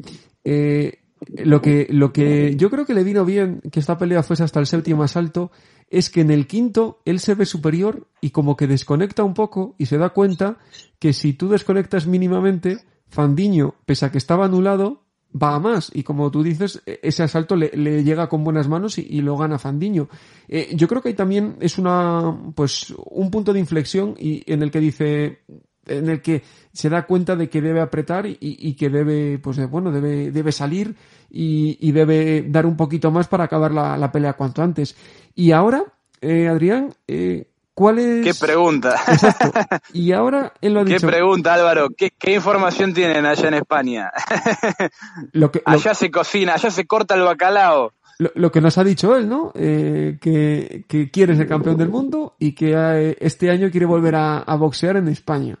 eh, 0.43 1.03
lo 1.27 1.61
que, 1.61 1.87
lo 1.89 2.11
que 2.13 2.55
yo 2.55 2.69
creo 2.69 2.85
que 2.85 2.93
le 2.93 3.03
vino 3.03 3.25
bien 3.25 3.61
que 3.71 3.79
esta 3.79 3.97
pelea 3.97 4.23
fuese 4.23 4.43
hasta 4.43 4.59
el 4.59 4.67
séptimo 4.67 5.03
asalto 5.03 5.51
es 5.89 6.09
que 6.09 6.21
en 6.21 6.31
el 6.31 6.47
quinto 6.47 7.01
él 7.05 7.19
se 7.19 7.35
ve 7.35 7.45
superior 7.45 8.07
y 8.21 8.31
como 8.31 8.55
que 8.55 8.67
desconecta 8.67 9.23
un 9.23 9.33
poco 9.33 9.75
y 9.77 9.85
se 9.85 9.97
da 9.97 10.09
cuenta 10.09 10.57
que 10.99 11.13
si 11.13 11.33
tú 11.33 11.49
desconectas 11.49 12.07
mínimamente, 12.07 12.79
Fandiño, 13.07 13.75
pese 13.85 14.05
a 14.05 14.11
que 14.11 14.17
estaba 14.17 14.45
anulado, 14.45 15.03
va 15.31 15.55
a 15.55 15.59
más. 15.59 15.91
Y 15.93 16.03
como 16.03 16.31
tú 16.31 16.43
dices, 16.43 16.81
e, 16.85 16.99
ese 17.03 17.23
asalto 17.23 17.55
le, 17.55 17.71
le 17.73 18.03
llega 18.03 18.27
con 18.27 18.43
buenas 18.43 18.67
manos 18.67 18.97
y, 18.97 19.05
y 19.09 19.21
lo 19.21 19.37
gana 19.37 19.59
Fandiño. 19.59 20.09
Eh, 20.47 20.69
yo 20.75 20.87
creo 20.87 21.01
que 21.01 21.09
ahí 21.09 21.15
también 21.15 21.57
es 21.59 21.77
una, 21.77 22.35
pues, 22.55 22.93
un 23.05 23.29
punto 23.29 23.53
de 23.53 23.59
inflexión 23.59 24.15
y 24.17 24.43
en 24.51 24.63
el 24.63 24.71
que 24.71 24.79
dice, 24.79 25.39
en 25.87 26.09
el 26.09 26.21
que 26.21 26.43
se 26.73 26.89
da 26.89 27.05
cuenta 27.05 27.35
de 27.35 27.49
que 27.49 27.61
debe 27.61 27.81
apretar 27.81 28.25
y, 28.25 28.37
y 28.41 28.75
que 28.75 28.89
debe, 28.89 29.39
pues 29.39 29.57
de- 29.57 29.65
bueno, 29.65 29.91
debe, 29.91 30.31
debe 30.31 30.51
salir 30.51 30.95
y, 31.29 31.77
y 31.79 31.91
debe 31.91 32.43
dar 32.47 32.65
un 32.65 32.75
poquito 32.77 33.11
más 33.11 33.27
para 33.27 33.45
acabar 33.45 33.71
la, 33.71 33.97
la 33.97 34.11
pelea 34.11 34.33
cuanto 34.33 34.61
antes. 34.61 34.95
Y 35.35 35.51
ahora, 35.51 35.83
eh, 36.21 36.47
Adrián, 36.47 36.93
eh, 37.07 37.47
¿cuál 37.73 37.99
es? 37.99 38.25
Qué 38.25 38.33
pregunta. 38.45 38.95
Exacto. 39.07 39.51
Y 39.93 40.11
ahora 40.11 40.53
él 40.61 40.73
lo 40.73 40.81
ha 40.81 40.85
Qué 40.85 40.93
dicho. 40.95 41.07
pregunta, 41.07 41.53
Álvaro. 41.53 41.89
¿Qué, 41.95 42.11
qué 42.17 42.33
información 42.33 42.93
tienen 42.93 43.25
allá 43.25 43.47
en 43.47 43.53
España? 43.55 44.11
Lo 45.33 45.51
que, 45.51 45.61
lo, 45.65 45.73
allá 45.73 45.93
se 45.93 46.11
cocina, 46.11 46.53
allá 46.53 46.71
se 46.71 46.85
corta 46.85 47.15
el 47.15 47.21
bacalao. 47.21 47.93
lo- 48.19 48.31
lo 48.35 48.51
que 48.51 48.61
nos 48.61 48.77
ha 48.77 48.83
dicho 48.83 49.15
él, 49.17 49.27
¿no? 49.27 49.51
Eh, 49.55 50.17
que, 50.21 50.85
que 50.87 51.09
quiere 51.11 51.35
ser 51.35 51.47
campeón 51.47 51.77
del 51.77 51.89
mundo 51.89 52.35
y 52.39 52.53
que 52.53 52.73
eh, 52.75 53.17
este 53.19 53.49
año 53.51 53.69
quiere 53.71 53.85
volver 53.85 54.15
a, 54.15 54.37
a 54.39 54.55
boxear 54.55 54.97
en 54.97 55.07
España. 55.09 55.57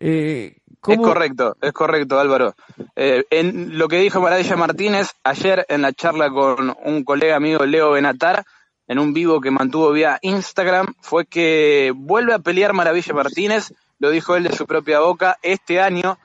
Eh, 0.00 0.56
¿cómo- 0.80 1.02
Es 1.02 1.08
correcto, 1.12 1.56
es 1.60 1.72
correcto, 1.72 2.20
Álvaro. 2.20 2.54
Eh, 2.94 3.24
en 3.30 3.76
lo 3.78 3.88
que 3.88 3.98
dijo 3.98 4.20
Maravilla 4.20 4.56
Martínez 4.56 5.08
ayer 5.24 5.66
en 5.68 5.82
la 5.82 5.92
charla 5.92 6.30
con 6.30 6.76
un 6.84 7.04
colega 7.04 7.36
amigo, 7.36 7.66
Leo 7.66 7.90
Benatar, 7.90 8.44
en 8.86 8.98
un 8.98 9.12
vivo 9.12 9.40
que 9.40 9.50
mantuvo 9.50 9.90
vía 9.92 10.18
Instagram, 10.22 10.94
fue 11.00 11.26
que 11.26 11.92
vuelve 11.94 12.32
a 12.32 12.38
pelear 12.38 12.72
Maravilla 12.72 13.12
Martínez, 13.12 13.74
lo 13.98 14.10
dijo 14.10 14.36
él 14.36 14.44
de 14.44 14.52
su 14.56 14.66
propia 14.66 15.00
boca, 15.00 15.36
este 15.42 15.80
año, 15.80 16.18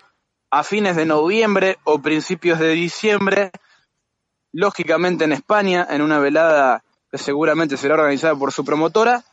a 0.52 0.64
fines 0.64 0.96
de 0.96 1.06
noviembre 1.08 1.78
o 1.84 2.00
principios 2.00 2.60
de 2.60 2.70
diciembre, 2.70 3.52
lógicamente 4.52 5.24
en 5.26 5.32
España, 5.32 5.86
en 5.90 6.02
una 6.02 6.20
velada 6.20 6.84
que 7.12 7.18
seguramente 7.18 7.76
será 7.76 7.96
organizada 7.96 8.36
por 8.36 8.52
su 8.52 8.64
promotora, 8.64 9.24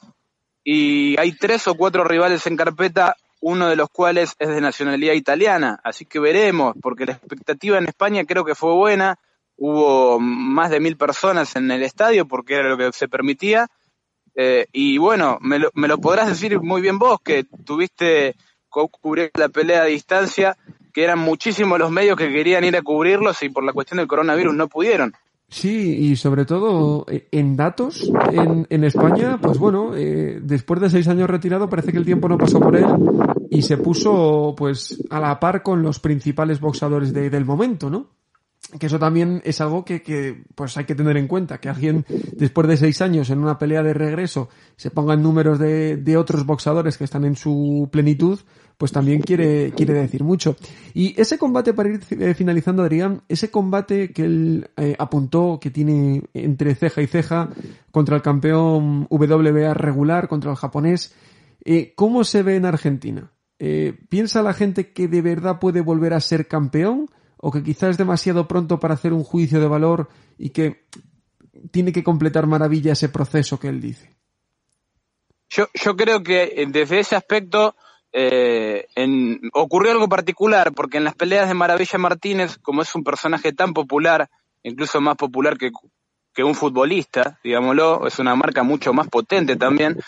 y 0.64 1.18
hay 1.20 1.33
tres 1.33 1.68
o 1.68 1.74
cuatro 1.74 2.05
rivales 2.05 2.46
en 2.46 2.57
carpeta, 2.57 3.16
uno 3.40 3.68
de 3.68 3.76
los 3.76 3.88
cuales 3.88 4.35
es 4.38 4.48
de 4.48 4.61
nacionalidad 4.61 5.14
italiana, 5.14 5.81
así 5.83 6.05
que 6.05 6.20
veremos, 6.20 6.74
porque 6.81 7.07
la 7.07 7.12
expectativa 7.12 7.79
en 7.79 7.87
España 7.87 8.24
creo 8.24 8.44
que 8.44 8.55
fue 8.55 8.74
buena, 8.74 9.18
hubo 9.57 10.20
más 10.20 10.70
de 10.70 10.81
mil 10.81 10.96
personas 10.96 11.57
en 11.57 11.70
el 11.70 11.83
estadio 11.83 12.26
porque 12.26 12.55
era 12.55 12.68
lo 12.68 12.76
que 12.76 12.92
se 12.92 13.09
permitía, 13.09 13.68
eh, 14.35 14.66
y 14.72 14.98
bueno, 14.98 15.38
me 15.40 15.59
lo, 15.59 15.70
me 15.74 15.88
lo 15.88 15.98
podrás 15.98 16.29
decir 16.29 16.61
muy 16.61 16.81
bien 16.81 16.98
vos, 16.98 17.18
que 17.22 17.44
tuviste 17.64 18.37
cubrir 18.68 19.31
la 19.35 19.48
pelea 19.48 19.83
a 19.83 19.87
distancia, 19.87 20.57
que 20.92 21.05
eran 21.05 21.18
muchísimos 21.18 21.79
los 21.79 21.90
medios 21.90 22.16
que 22.16 22.33
querían 22.33 22.64
ir 22.64 22.76
a 22.76 22.83
cubrirlos 22.83 23.42
y 23.42 23.48
por 23.48 23.64
la 23.64 23.72
cuestión 23.72 23.98
del 23.98 24.07
coronavirus 24.07 24.55
no 24.55 24.68
pudieron. 24.68 25.14
Sí, 25.52 25.96
y 25.98 26.14
sobre 26.16 26.44
todo 26.44 27.04
eh, 27.08 27.26
en 27.32 27.56
datos, 27.56 28.08
en, 28.32 28.68
en 28.70 28.84
España, 28.84 29.36
pues 29.42 29.58
bueno, 29.58 29.96
eh, 29.96 30.38
después 30.40 30.80
de 30.80 30.88
seis 30.90 31.08
años 31.08 31.28
retirado 31.28 31.68
parece 31.68 31.90
que 31.90 31.98
el 31.98 32.04
tiempo 32.04 32.28
no 32.28 32.38
pasó 32.38 32.60
por 32.60 32.76
él 32.76 32.86
y 33.50 33.62
se 33.62 33.76
puso 33.76 34.54
pues 34.56 35.02
a 35.10 35.18
la 35.18 35.40
par 35.40 35.64
con 35.64 35.82
los 35.82 35.98
principales 35.98 36.60
boxadores 36.60 37.12
de- 37.12 37.30
del 37.30 37.44
momento, 37.44 37.90
¿no? 37.90 38.10
Que 38.78 38.86
eso 38.86 39.00
también 39.00 39.42
es 39.44 39.60
algo 39.60 39.84
que, 39.84 40.02
que 40.02 40.44
pues 40.54 40.76
hay 40.76 40.84
que 40.84 40.94
tener 40.94 41.16
en 41.16 41.26
cuenta, 41.26 41.58
que 41.58 41.68
alguien 41.68 42.06
después 42.36 42.68
de 42.68 42.76
seis 42.76 43.02
años 43.02 43.28
en 43.30 43.40
una 43.40 43.58
pelea 43.58 43.82
de 43.82 43.92
regreso 43.92 44.48
se 44.76 44.92
ponga 44.92 45.14
en 45.14 45.22
números 45.24 45.58
de, 45.58 45.96
de 45.96 46.16
otros 46.16 46.46
boxadores 46.46 46.96
que 46.96 47.02
están 47.04 47.24
en 47.24 47.34
su 47.34 47.88
plenitud, 47.90 48.38
pues 48.81 48.93
también 48.93 49.21
quiere, 49.21 49.73
quiere 49.73 49.93
decir 49.93 50.25
mucho. 50.25 50.57
Y 50.95 51.21
ese 51.21 51.37
combate, 51.37 51.75
para 51.75 51.90
ir 51.90 52.01
eh, 52.19 52.33
finalizando, 52.33 52.83
Adrián, 52.83 53.21
ese 53.29 53.51
combate 53.51 54.11
que 54.11 54.25
él 54.25 54.71
eh, 54.79 54.97
apuntó 54.99 55.59
que 55.61 55.69
tiene 55.69 56.23
entre 56.33 56.75
ceja 56.75 57.03
y 57.03 57.07
ceja 57.07 57.51
contra 57.90 58.16
el 58.16 58.23
campeón 58.23 59.07
WBA 59.11 59.75
regular, 59.75 60.29
contra 60.29 60.51
el 60.53 60.57
japonés, 60.57 61.14
eh, 61.62 61.93
¿cómo 61.95 62.25
se 62.25 62.43
ve 62.43 62.57
en 62.57 62.64
Argentina? 62.64 63.31
¿Piensa 64.09 64.40
la 64.40 64.55
gente 64.55 64.93
que 64.93 65.07
de 65.09 65.21
verdad 65.21 65.59
puede 65.59 65.83
volver 65.83 66.14
a 66.14 66.21
ser 66.21 66.49
campeón? 66.49 67.11
¿O 67.37 67.53
que 67.53 67.62
quizás 67.62 67.90
es 67.90 67.99
demasiado 67.99 68.49
pronto 68.49 68.81
para 68.81 68.95
hacer 68.95 69.12
un 69.12 69.25
juicio 69.25 69.61
de 69.61 69.69
valor 69.69 70.09
y 70.38 70.49
que 70.49 70.87
tiene 71.71 71.93
que 71.93 72.03
completar 72.03 72.47
maravilla 72.47 72.95
ese 72.95 73.11
proceso 73.11 73.61
que 73.61 73.69
él 73.69 73.83
dice? 73.83 74.16
Yo, 75.51 75.66
yo 75.75 75.95
creo 75.95 76.23
que 76.23 76.64
desde 76.71 77.01
ese 77.01 77.14
aspecto 77.14 77.77
eh, 78.12 78.87
en, 78.94 79.40
ocurrió 79.53 79.92
algo 79.92 80.09
particular, 80.09 80.73
porque 80.73 80.99
en 80.99 81.05
las 81.05 81.14
peleas 81.14 81.49
de 81.49 81.55
Maravilla 81.55 81.99
Martínez, 81.99 82.59
como 82.59 82.83
es 82.83 82.94
un 82.94 83.05
personaje 83.05 83.53
tan 83.53 83.73
popular, 83.73 84.29
incluso 84.62 85.01
más 85.01 85.16
popular 85.16 85.57
que, 85.57 85.70
un 86.42 86.55
futbolista, 86.55 87.38
digámoslo, 87.44 88.07
es 88.07 88.18
una 88.18 88.35
marca 88.35 88.62
mucho 88.62 88.94
más 88.94 89.09
potente 89.09 89.57
también, 89.57 89.99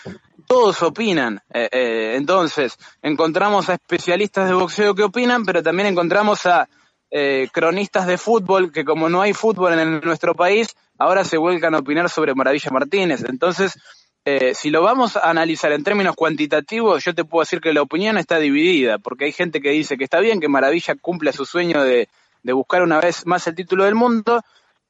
todos 0.47 0.81
opinan. 0.81 1.41
Eh, 1.53 1.69
eh, 1.71 2.13
entonces, 2.15 2.75
encontramos 3.03 3.69
a 3.69 3.73
especialistas 3.73 4.47
de 4.47 4.55
boxeo 4.55 4.95
que 4.95 5.03
opinan, 5.03 5.45
pero 5.45 5.61
también 5.61 5.89
encontramos 5.89 6.47
a 6.47 6.67
eh, 7.11 7.47
cronistas 7.53 8.07
de 8.07 8.17
fútbol 8.17 8.71
que 8.71 8.83
como 8.83 9.07
no 9.09 9.21
hay 9.21 9.33
fútbol 9.33 9.77
en 9.77 9.99
nuestro 10.01 10.33
país, 10.33 10.75
ahora 10.97 11.23
se 11.23 11.37
vuelcan 11.37 11.75
a 11.75 11.79
opinar 11.79 12.09
sobre 12.09 12.33
Maravilla 12.33 12.71
Martínez. 12.71 13.23
Entonces, 13.29 13.77
eh, 14.25 14.53
si 14.53 14.69
lo 14.69 14.81
vamos 14.81 15.17
a 15.17 15.29
analizar 15.29 15.71
en 15.71 15.83
términos 15.83 16.15
cuantitativos, 16.15 17.03
yo 17.03 17.13
te 17.13 17.25
puedo 17.25 17.41
decir 17.41 17.59
que 17.59 17.73
la 17.73 17.81
opinión 17.81 18.17
está 18.17 18.39
dividida, 18.39 18.97
porque 18.97 19.25
hay 19.25 19.31
gente 19.31 19.61
que 19.61 19.71
dice 19.71 19.97
que 19.97 20.05
está 20.05 20.19
bien 20.19 20.39
que 20.39 20.47
Maravilla 20.47 20.95
cumpla 20.95 21.33
su 21.33 21.45
sueño 21.45 21.83
de, 21.83 22.07
de 22.41 22.53
buscar 22.53 22.83
una 22.83 22.99
vez 22.99 23.25
más 23.25 23.45
el 23.47 23.55
título 23.55 23.83
del 23.85 23.95
mundo, 23.95 24.41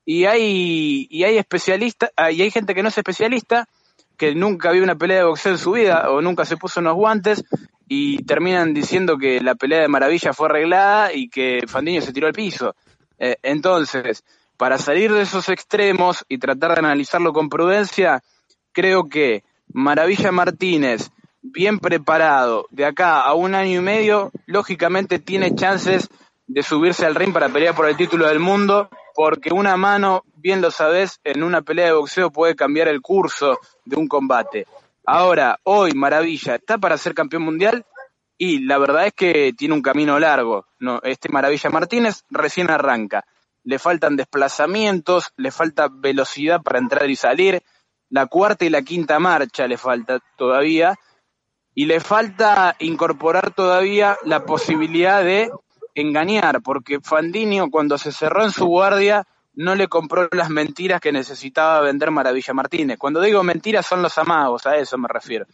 y 0.06 0.26
hay, 0.26 1.08
y 1.10 1.24
hay 1.24 1.38
especialistas, 1.38 2.12
ah, 2.16 2.32
y 2.32 2.42
hay 2.42 2.52
gente 2.52 2.76
que 2.76 2.84
no 2.84 2.90
es 2.90 2.98
especialista, 2.98 3.68
que 4.18 4.36
nunca 4.36 4.72
vio 4.72 4.84
una 4.84 4.96
pelea 4.96 5.20
de 5.20 5.24
boxeo 5.24 5.54
en 5.54 5.58
su 5.58 5.72
vida, 5.72 6.10
o 6.12 6.22
nunca 6.22 6.46
se 6.46 6.58
puso 6.58 6.80
unos 6.80 6.96
guantes, 6.96 7.44
y 7.88 8.24
terminan 8.24 8.74
diciendo 8.74 9.18
que 9.18 9.42
la 9.42 9.56
pelea 9.56 9.82
de 9.82 9.88
Maravilla 9.88 10.34
fue 10.34 10.48
arreglada 10.48 11.14
y 11.14 11.30
que 11.30 11.62
Fandiño 11.68 12.02
se 12.02 12.14
tiró 12.14 12.28
al 12.28 12.34
piso. 12.34 12.76
Eh, 13.20 13.38
entonces, 13.44 14.24
para 14.58 14.78
salir 14.78 15.12
de 15.12 15.22
esos 15.22 15.50
extremos 15.50 16.24
y 16.30 16.38
tratar 16.38 16.74
de 16.74 16.80
analizarlo 16.80 17.34
con 17.34 17.50
prudencia, 17.50 18.24
creo 18.74 19.08
que 19.08 19.44
Maravilla 19.72 20.32
Martínez, 20.32 21.12
bien 21.42 21.80
preparado, 21.80 22.68
de 22.72 22.86
acá 22.86 23.22
a 23.22 23.34
un 23.34 23.56
año 23.56 23.80
y 23.80 23.84
medio, 23.84 24.32
lógicamente 24.46 25.20
tiene 25.20 25.56
chances 25.56 26.10
de 26.48 26.64
subirse 26.64 27.06
al 27.06 27.16
ring 27.16 27.34
para 27.34 27.50
pelear 27.50 27.76
por 27.76 27.88
el 27.88 27.96
título 27.96 28.28
del 28.28 28.40
mundo, 28.40 28.90
porque 29.16 29.54
una 29.54 29.78
mano, 29.78 30.24
bien 30.36 30.62
lo 30.62 30.72
sabes, 30.72 31.20
en 31.24 31.44
una 31.44 31.62
pelea 31.62 31.88
de 31.88 31.94
boxeo 31.94 32.32
puede 32.32 32.56
cambiar 32.56 32.88
el 32.88 33.02
curso 33.02 33.60
de 33.86 33.96
un 33.96 34.08
combate. 34.08 34.68
Ahora, 35.06 35.60
hoy 35.64 35.92
Maravilla 35.94 36.56
está 36.56 36.78
para 36.78 36.98
ser 36.98 37.14
campeón 37.14 37.44
mundial 37.44 37.86
y 38.38 38.60
la 38.66 38.78
verdad 38.78 39.08
es 39.08 39.14
que 39.14 39.54
tiene 39.58 39.74
un 39.74 39.82
camino 39.82 40.20
largo. 40.20 40.66
Este 41.04 41.30
Maravilla 41.30 41.70
Martínez 41.70 42.24
recién 42.30 42.70
arranca. 42.70 43.26
Le 43.64 43.80
faltan 43.80 44.16
desplazamientos, 44.16 45.32
le 45.38 45.52
falta 45.52 45.88
velocidad 45.90 46.62
para 46.62 46.80
entrar 46.80 47.10
y 47.10 47.16
salir. 47.16 47.64
La 48.14 48.28
cuarta 48.28 48.64
y 48.64 48.70
la 48.70 48.84
quinta 48.84 49.18
marcha 49.18 49.68
le 49.68 49.76
falta 49.76 50.20
todavía. 50.38 50.94
Y 51.74 51.86
le 51.86 52.00
falta 52.00 52.76
incorporar 52.78 53.56
todavía 53.56 54.16
la 54.24 54.46
posibilidad 54.46 55.24
de 55.24 55.50
engañar, 55.96 56.62
porque 56.62 57.00
Fandinho 57.02 57.72
cuando 57.72 57.98
se 57.98 58.12
cerró 58.12 58.44
en 58.44 58.52
su 58.52 58.68
guardia 58.68 59.26
no 59.56 59.74
le 59.74 59.88
compró 59.88 60.30
las 60.32 60.52
mentiras 60.52 61.02
que 61.02 61.12
necesitaba 61.12 61.82
vender 61.82 62.12
Maravilla 62.12 62.54
Martínez. 62.54 63.00
Cuando 63.00 63.20
digo 63.20 63.42
mentiras 63.42 63.88
son 63.88 64.04
los 64.04 64.16
amagos, 64.20 64.68
a 64.68 64.78
eso 64.78 64.96
me 65.00 65.08
refiero. 65.08 65.48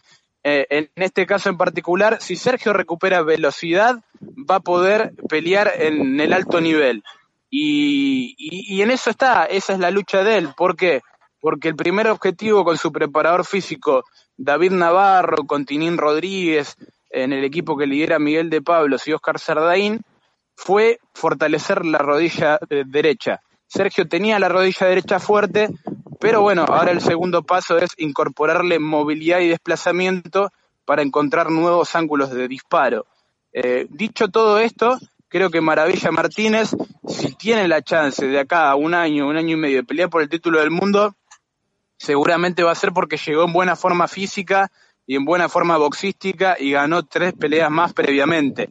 Eh, 0.44 0.66
en 0.68 0.90
este 0.96 1.24
caso 1.24 1.48
en 1.48 1.56
particular, 1.56 2.20
si 2.20 2.36
Sergio 2.36 2.74
recupera 2.74 3.22
velocidad, 3.22 4.04
va 4.20 4.56
a 4.56 4.60
poder 4.60 5.14
pelear 5.30 5.72
en 5.78 6.20
el 6.20 6.34
alto 6.34 6.60
nivel. 6.60 7.04
Y, 7.48 8.34
y, 8.36 8.76
y 8.76 8.82
en 8.82 8.90
eso 8.90 9.08
está, 9.08 9.46
esa 9.46 9.72
es 9.72 9.78
la 9.78 9.90
lucha 9.90 10.22
de 10.22 10.36
él. 10.36 10.50
¿Por 10.54 10.76
qué? 10.76 11.00
Porque 11.40 11.68
el 11.68 11.76
primer 11.76 12.08
objetivo 12.08 12.64
con 12.64 12.76
su 12.76 12.92
preparador 12.92 13.44
físico 13.44 14.04
David 14.36 14.72
Navarro, 14.72 15.44
con 15.46 15.64
Tinín 15.64 15.98
Rodríguez, 15.98 16.76
en 17.10 17.32
el 17.32 17.44
equipo 17.44 17.76
que 17.76 17.86
lidera 17.86 18.18
Miguel 18.18 18.50
de 18.50 18.62
Pablos 18.62 19.06
y 19.08 19.12
Oscar 19.12 19.38
Sardaín, 19.38 20.00
fue 20.54 20.98
fortalecer 21.14 21.84
la 21.84 21.98
rodilla 21.98 22.58
eh, 22.68 22.84
derecha. 22.86 23.40
Sergio 23.66 24.06
tenía 24.08 24.38
la 24.38 24.48
rodilla 24.48 24.86
derecha 24.86 25.18
fuerte, 25.18 25.68
pero 26.18 26.42
bueno, 26.42 26.64
ahora 26.68 26.90
el 26.90 27.00
segundo 27.00 27.42
paso 27.42 27.78
es 27.78 27.90
incorporarle 27.96 28.78
movilidad 28.78 29.40
y 29.40 29.48
desplazamiento 29.48 30.50
para 30.84 31.02
encontrar 31.02 31.50
nuevos 31.50 31.94
ángulos 31.94 32.30
de 32.30 32.48
disparo. 32.48 33.06
Eh, 33.52 33.86
dicho 33.90 34.28
todo 34.28 34.58
esto, 34.58 34.98
creo 35.28 35.50
que 35.50 35.60
Maravilla 35.60 36.10
Martínez, 36.10 36.76
si 37.06 37.34
tiene 37.34 37.68
la 37.68 37.80
chance 37.80 38.26
de 38.26 38.38
acá 38.38 38.70
a 38.70 38.74
un 38.76 38.94
año, 38.94 39.28
un 39.28 39.36
año 39.36 39.56
y 39.56 39.60
medio 39.60 39.76
de 39.78 39.84
pelear 39.84 40.10
por 40.10 40.20
el 40.20 40.28
título 40.28 40.60
del 40.60 40.70
mundo, 40.70 41.14
seguramente 42.00 42.62
va 42.62 42.72
a 42.72 42.74
ser 42.74 42.92
porque 42.92 43.18
llegó 43.18 43.44
en 43.44 43.52
buena 43.52 43.76
forma 43.76 44.08
física 44.08 44.72
y 45.06 45.16
en 45.16 45.26
buena 45.26 45.50
forma 45.50 45.76
boxística 45.76 46.56
y 46.58 46.72
ganó 46.72 47.04
tres 47.04 47.34
peleas 47.34 47.70
más 47.70 47.92
previamente. 47.92 48.70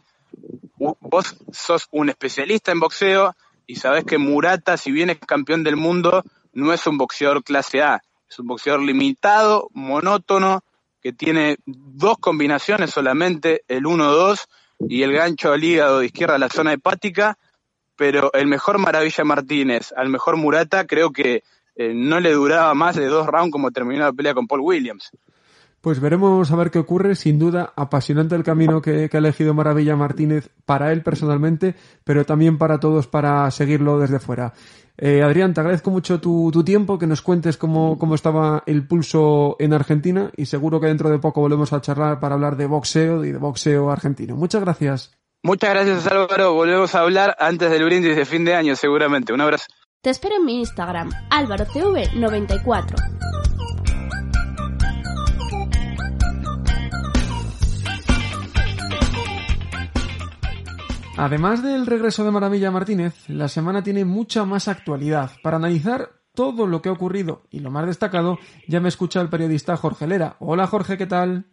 Vos 0.77 1.37
sos 1.51 1.87
un 1.91 2.09
especialista 2.09 2.71
en 2.71 2.79
boxeo 2.79 3.35
y 3.67 3.75
sabés 3.75 4.03
que 4.05 4.17
Murata, 4.17 4.77
si 4.77 4.91
bien 4.91 5.11
es 5.11 5.19
campeón 5.19 5.63
del 5.63 5.75
mundo, 5.75 6.23
no 6.53 6.73
es 6.73 6.87
un 6.87 6.97
boxeador 6.97 7.43
clase 7.43 7.83
A, 7.83 8.01
es 8.27 8.39
un 8.39 8.47
boxeador 8.47 8.81
limitado, 8.81 9.69
monótono, 9.73 10.63
que 10.99 11.13
tiene 11.13 11.57
dos 11.65 12.17
combinaciones 12.17 12.89
solamente, 12.89 13.63
el 13.67 13.83
1-2 13.83 14.47
y 14.89 15.03
el 15.03 15.13
gancho 15.13 15.53
al 15.53 15.63
hígado 15.63 15.99
de 15.99 16.07
izquierda 16.07 16.35
a 16.35 16.39
la 16.39 16.49
zona 16.49 16.73
hepática, 16.73 17.37
pero 17.95 18.33
el 18.33 18.47
mejor 18.47 18.79
Maravilla 18.79 19.23
Martínez 19.23 19.93
al 19.95 20.09
mejor 20.09 20.35
Murata 20.35 20.87
creo 20.87 21.11
que 21.11 21.43
eh, 21.79 21.93
no 21.95 22.19
le 22.19 22.33
duraba 22.33 22.73
más 22.73 22.97
de 22.97 23.05
dos 23.05 23.25
rounds 23.25 23.53
como 23.53 23.71
terminó 23.71 24.03
la 24.03 24.11
pelea 24.11 24.33
con 24.33 24.47
Paul 24.47 24.59
Williams. 24.59 25.11
Pues 25.79 26.01
veremos 26.01 26.51
a 26.51 26.57
ver 26.57 26.71
qué 26.71 26.79
ocurre. 26.79 27.15
Sin 27.15 27.39
duda, 27.39 27.71
apasionante 27.73 28.35
el 28.35 28.43
camino 28.43 28.81
que, 28.81 29.09
ha 29.09 29.17
elegido 29.17 29.53
Maravilla 29.53 29.95
Martínez 29.95 30.49
para 30.65 30.91
él 30.91 31.03
personalmente, 31.03 31.75
pero 32.03 32.25
también 32.25 32.57
para 32.57 32.81
todos 32.81 33.07
para 33.07 33.49
seguirlo 33.51 33.97
desde 33.97 34.19
fuera. 34.19 34.51
Eh, 34.97 35.23
Adrián, 35.23 35.53
te 35.53 35.61
agradezco 35.61 35.89
mucho 35.89 36.19
tu, 36.19 36.51
tiempo, 36.65 36.99
que 36.99 37.07
nos 37.07 37.21
cuentes 37.21 37.55
cómo, 37.55 37.97
cómo, 37.97 38.13
estaba 38.13 38.61
el 38.65 38.85
pulso 38.85 39.55
en 39.57 39.71
Argentina 39.71 40.31
y 40.35 40.47
seguro 40.47 40.81
que 40.81 40.87
dentro 40.87 41.09
de 41.09 41.19
poco 41.19 41.39
volvemos 41.39 41.71
a 41.71 41.79
charlar 41.79 42.19
para 42.19 42.35
hablar 42.35 42.57
de 42.57 42.65
boxeo 42.65 43.23
y 43.23 43.31
de 43.31 43.37
boxeo 43.37 43.89
argentino. 43.89 44.35
Muchas 44.35 44.61
gracias. 44.61 45.17
Muchas 45.43 45.69
gracias 45.69 46.05
Álvaro, 46.07 46.53
volvemos 46.53 46.93
a 46.93 46.99
hablar 46.99 47.37
antes 47.39 47.71
del 47.71 47.85
brindis 47.85 48.17
de 48.17 48.25
fin 48.25 48.43
de 48.43 48.55
año 48.55 48.75
seguramente. 48.75 49.31
Un 49.31 49.39
abrazo. 49.39 49.67
Te 50.01 50.12
espero 50.12 50.38
en 50.38 50.45
mi 50.45 50.59
Instagram, 50.59 51.09
álvarocv94. 51.29 52.95
Además 61.17 61.62
del 61.62 61.85
regreso 61.85 62.23
de 62.23 62.31
Maravilla 62.31 62.71
Martínez, 62.71 63.27
la 63.27 63.49
semana 63.49 63.83
tiene 63.83 64.05
mucha 64.05 64.45
más 64.45 64.69
actualidad. 64.69 65.31
Para 65.43 65.57
analizar 65.57 66.12
todo 66.33 66.65
lo 66.65 66.81
que 66.81 66.88
ha 66.88 66.93
ocurrido 66.93 67.41
y 67.49 67.59
lo 67.59 67.69
más 67.69 67.85
destacado, 67.85 68.39
ya 68.69 68.79
me 68.79 68.88
escucha 68.88 69.19
el 69.19 69.27
periodista 69.27 69.75
Jorge 69.75 70.07
Lera. 70.07 70.38
Hola 70.39 70.65
Jorge, 70.67 70.97
¿qué 70.97 71.07
tal? 71.07 71.47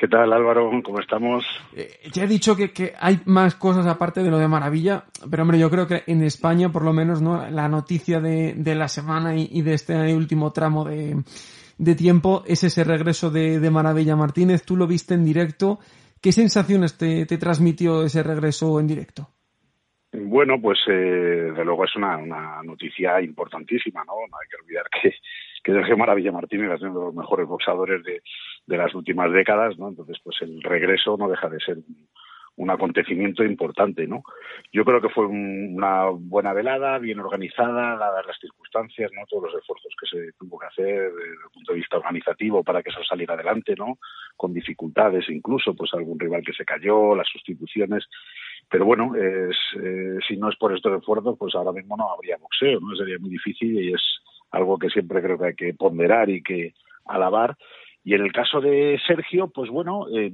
¿Qué 0.00 0.08
tal 0.08 0.32
Álvaro? 0.32 0.70
¿Cómo 0.82 0.98
estamos? 0.98 1.44
Eh, 1.76 1.90
ya 2.10 2.24
he 2.24 2.26
dicho 2.26 2.56
que, 2.56 2.94
hay 2.98 3.20
más 3.26 3.54
cosas 3.54 3.86
aparte 3.86 4.22
de 4.22 4.30
lo 4.30 4.38
de 4.38 4.48
Maravilla, 4.48 5.04
pero 5.30 5.42
hombre, 5.42 5.58
yo 5.58 5.68
creo 5.70 5.86
que 5.86 6.04
en 6.06 6.22
España 6.22 6.70
por 6.70 6.82
lo 6.82 6.94
menos 6.94 7.20
no 7.20 7.46
la 7.50 7.68
noticia 7.68 8.18
de, 8.18 8.74
la 8.74 8.88
semana 8.88 9.36
y, 9.36 9.60
de 9.60 9.74
este 9.74 10.14
último 10.14 10.52
tramo 10.52 10.86
de, 10.86 11.94
tiempo 11.96 12.44
es 12.46 12.64
ese 12.64 12.82
regreso 12.82 13.30
de, 13.30 13.60
de 13.60 13.70
Maravilla 13.70 14.16
Martínez. 14.16 14.64
Tú 14.64 14.74
lo 14.74 14.86
viste 14.86 15.12
en 15.12 15.24
directo 15.26 15.80
¿Qué 16.20 16.32
sensaciones 16.32 16.98
te, 16.98 17.24
transmitió 17.38 18.02
ese 18.02 18.22
regreso 18.22 18.78
en 18.78 18.86
directo? 18.86 19.28
Bueno, 20.12 20.60
pues 20.60 20.78
eh, 20.86 20.92
de 20.92 21.64
luego 21.64 21.84
es 21.84 21.96
una, 21.96 22.18
noticia 22.62 23.22
importantísima, 23.22 24.04
¿no? 24.04 24.12
No 24.28 24.36
hay 24.36 24.48
que 24.48 24.62
olvidar 24.62 24.84
que, 24.90 25.14
que 25.64 25.72
Sergio 25.72 25.96
Maravilla 25.96 26.30
Martínez 26.30 26.72
es 26.72 26.82
uno 26.82 26.98
de 26.98 27.04
los 27.06 27.14
mejores 27.14 27.46
boxadores 27.46 28.04
de, 28.04 28.20
de 28.66 28.76
las 28.76 28.94
últimas 28.94 29.32
décadas, 29.32 29.78
¿no? 29.78 29.88
Entonces, 29.88 30.18
pues 30.22 30.36
el 30.42 30.62
regreso 30.62 31.16
no 31.16 31.28
deja 31.28 31.48
de 31.48 31.60
ser 31.60 31.78
un 32.56 32.70
acontecimiento 32.70 33.42
importante, 33.42 34.06
¿no? 34.06 34.22
Yo 34.70 34.84
creo 34.84 35.00
que 35.00 35.08
fue 35.08 35.26
una 35.26 36.10
buena 36.10 36.52
velada, 36.52 36.98
bien 36.98 37.18
organizada, 37.18 37.96
dadas 37.96 38.26
las 38.26 38.38
circunstancias, 38.38 39.10
¿no? 39.14 39.24
Todos 39.26 39.44
los 39.44 39.62
esfuerzos 39.62 39.94
que 39.98 40.06
se 40.06 40.32
tuvo 40.38 40.58
que 40.58 40.66
hacer 40.66 41.12
desde 41.12 41.30
el 41.30 41.50
punto 41.54 41.72
de 41.72 41.78
vista 41.78 41.96
organizativo 41.96 42.62
para 42.62 42.82
que 42.82 42.90
eso 42.90 43.02
saliera 43.02 43.32
adelante, 43.32 43.74
¿no? 43.76 43.98
Con 44.36 44.52
dificultades 44.52 45.28
incluso, 45.30 45.74
pues 45.74 45.94
algún 45.94 46.20
rival 46.20 46.42
que 46.44 46.52
se 46.52 46.66
cayó, 46.66 47.14
las 47.14 47.28
sustituciones. 47.28 48.06
Pero 48.68 48.84
bueno, 48.84 49.12
eh, 49.16 49.48
si 50.28 50.36
no 50.36 50.50
es 50.50 50.56
por 50.56 50.76
estos 50.76 50.98
esfuerzos, 50.98 51.36
pues 51.38 51.54
ahora 51.54 51.72
mismo 51.72 51.96
no 51.96 52.12
habría 52.12 52.36
boxeo, 52.36 52.78
¿no? 52.78 52.94
Sería 52.94 53.18
muy 53.18 53.30
difícil 53.30 53.80
y 53.80 53.94
es 53.94 54.02
algo 54.50 54.78
que 54.78 54.90
siempre 54.90 55.22
creo 55.22 55.38
que 55.38 55.46
hay 55.46 55.54
que 55.54 55.72
ponderar 55.72 56.28
y 56.28 56.42
que 56.42 56.74
alabar. 57.06 57.56
Y 58.04 58.14
en 58.14 58.22
el 58.22 58.32
caso 58.32 58.60
de 58.60 58.98
Sergio, 59.06 59.48
pues 59.48 59.70
bueno, 59.70 60.06
eh, 60.14 60.32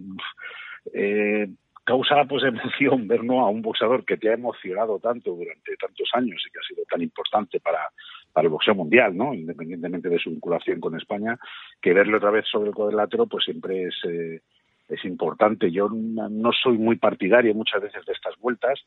eh, 0.95 1.49
causa 1.85 2.25
pues 2.25 2.43
emoción 2.43 3.07
ver 3.07 3.21
a 3.21 3.47
un 3.47 3.63
boxeador 3.63 4.05
que 4.05 4.17
te 4.17 4.29
ha 4.29 4.35
emocionado 4.35 4.99
tanto 4.99 5.31
durante 5.33 5.77
tantos 5.77 6.09
años 6.15 6.43
y 6.47 6.51
que 6.51 6.59
ha 6.59 6.69
sido 6.69 6.85
tan 6.89 7.01
importante 7.01 7.61
para, 7.61 7.91
para 8.33 8.47
el 8.47 8.51
boxeo 8.51 8.75
mundial, 8.75 9.17
¿no? 9.17 9.33
independientemente 9.33 10.09
de 10.09 10.19
su 10.19 10.31
vinculación 10.31 10.81
con 10.81 10.97
España, 10.97 11.39
que 11.81 11.93
verle 11.93 12.17
otra 12.17 12.31
vez 12.31 12.45
sobre 12.51 12.71
el 12.71 12.75
cuadrilátero 12.75 13.27
pues 13.27 13.45
siempre 13.45 13.85
es, 13.85 13.95
eh, 14.05 14.41
es 14.89 15.05
importante. 15.05 15.71
Yo 15.71 15.89
no 15.89 16.51
soy 16.53 16.77
muy 16.77 16.97
partidario 16.97 17.55
muchas 17.55 17.83
veces 17.83 18.05
de 18.05 18.13
estas 18.13 18.37
vueltas, 18.39 18.81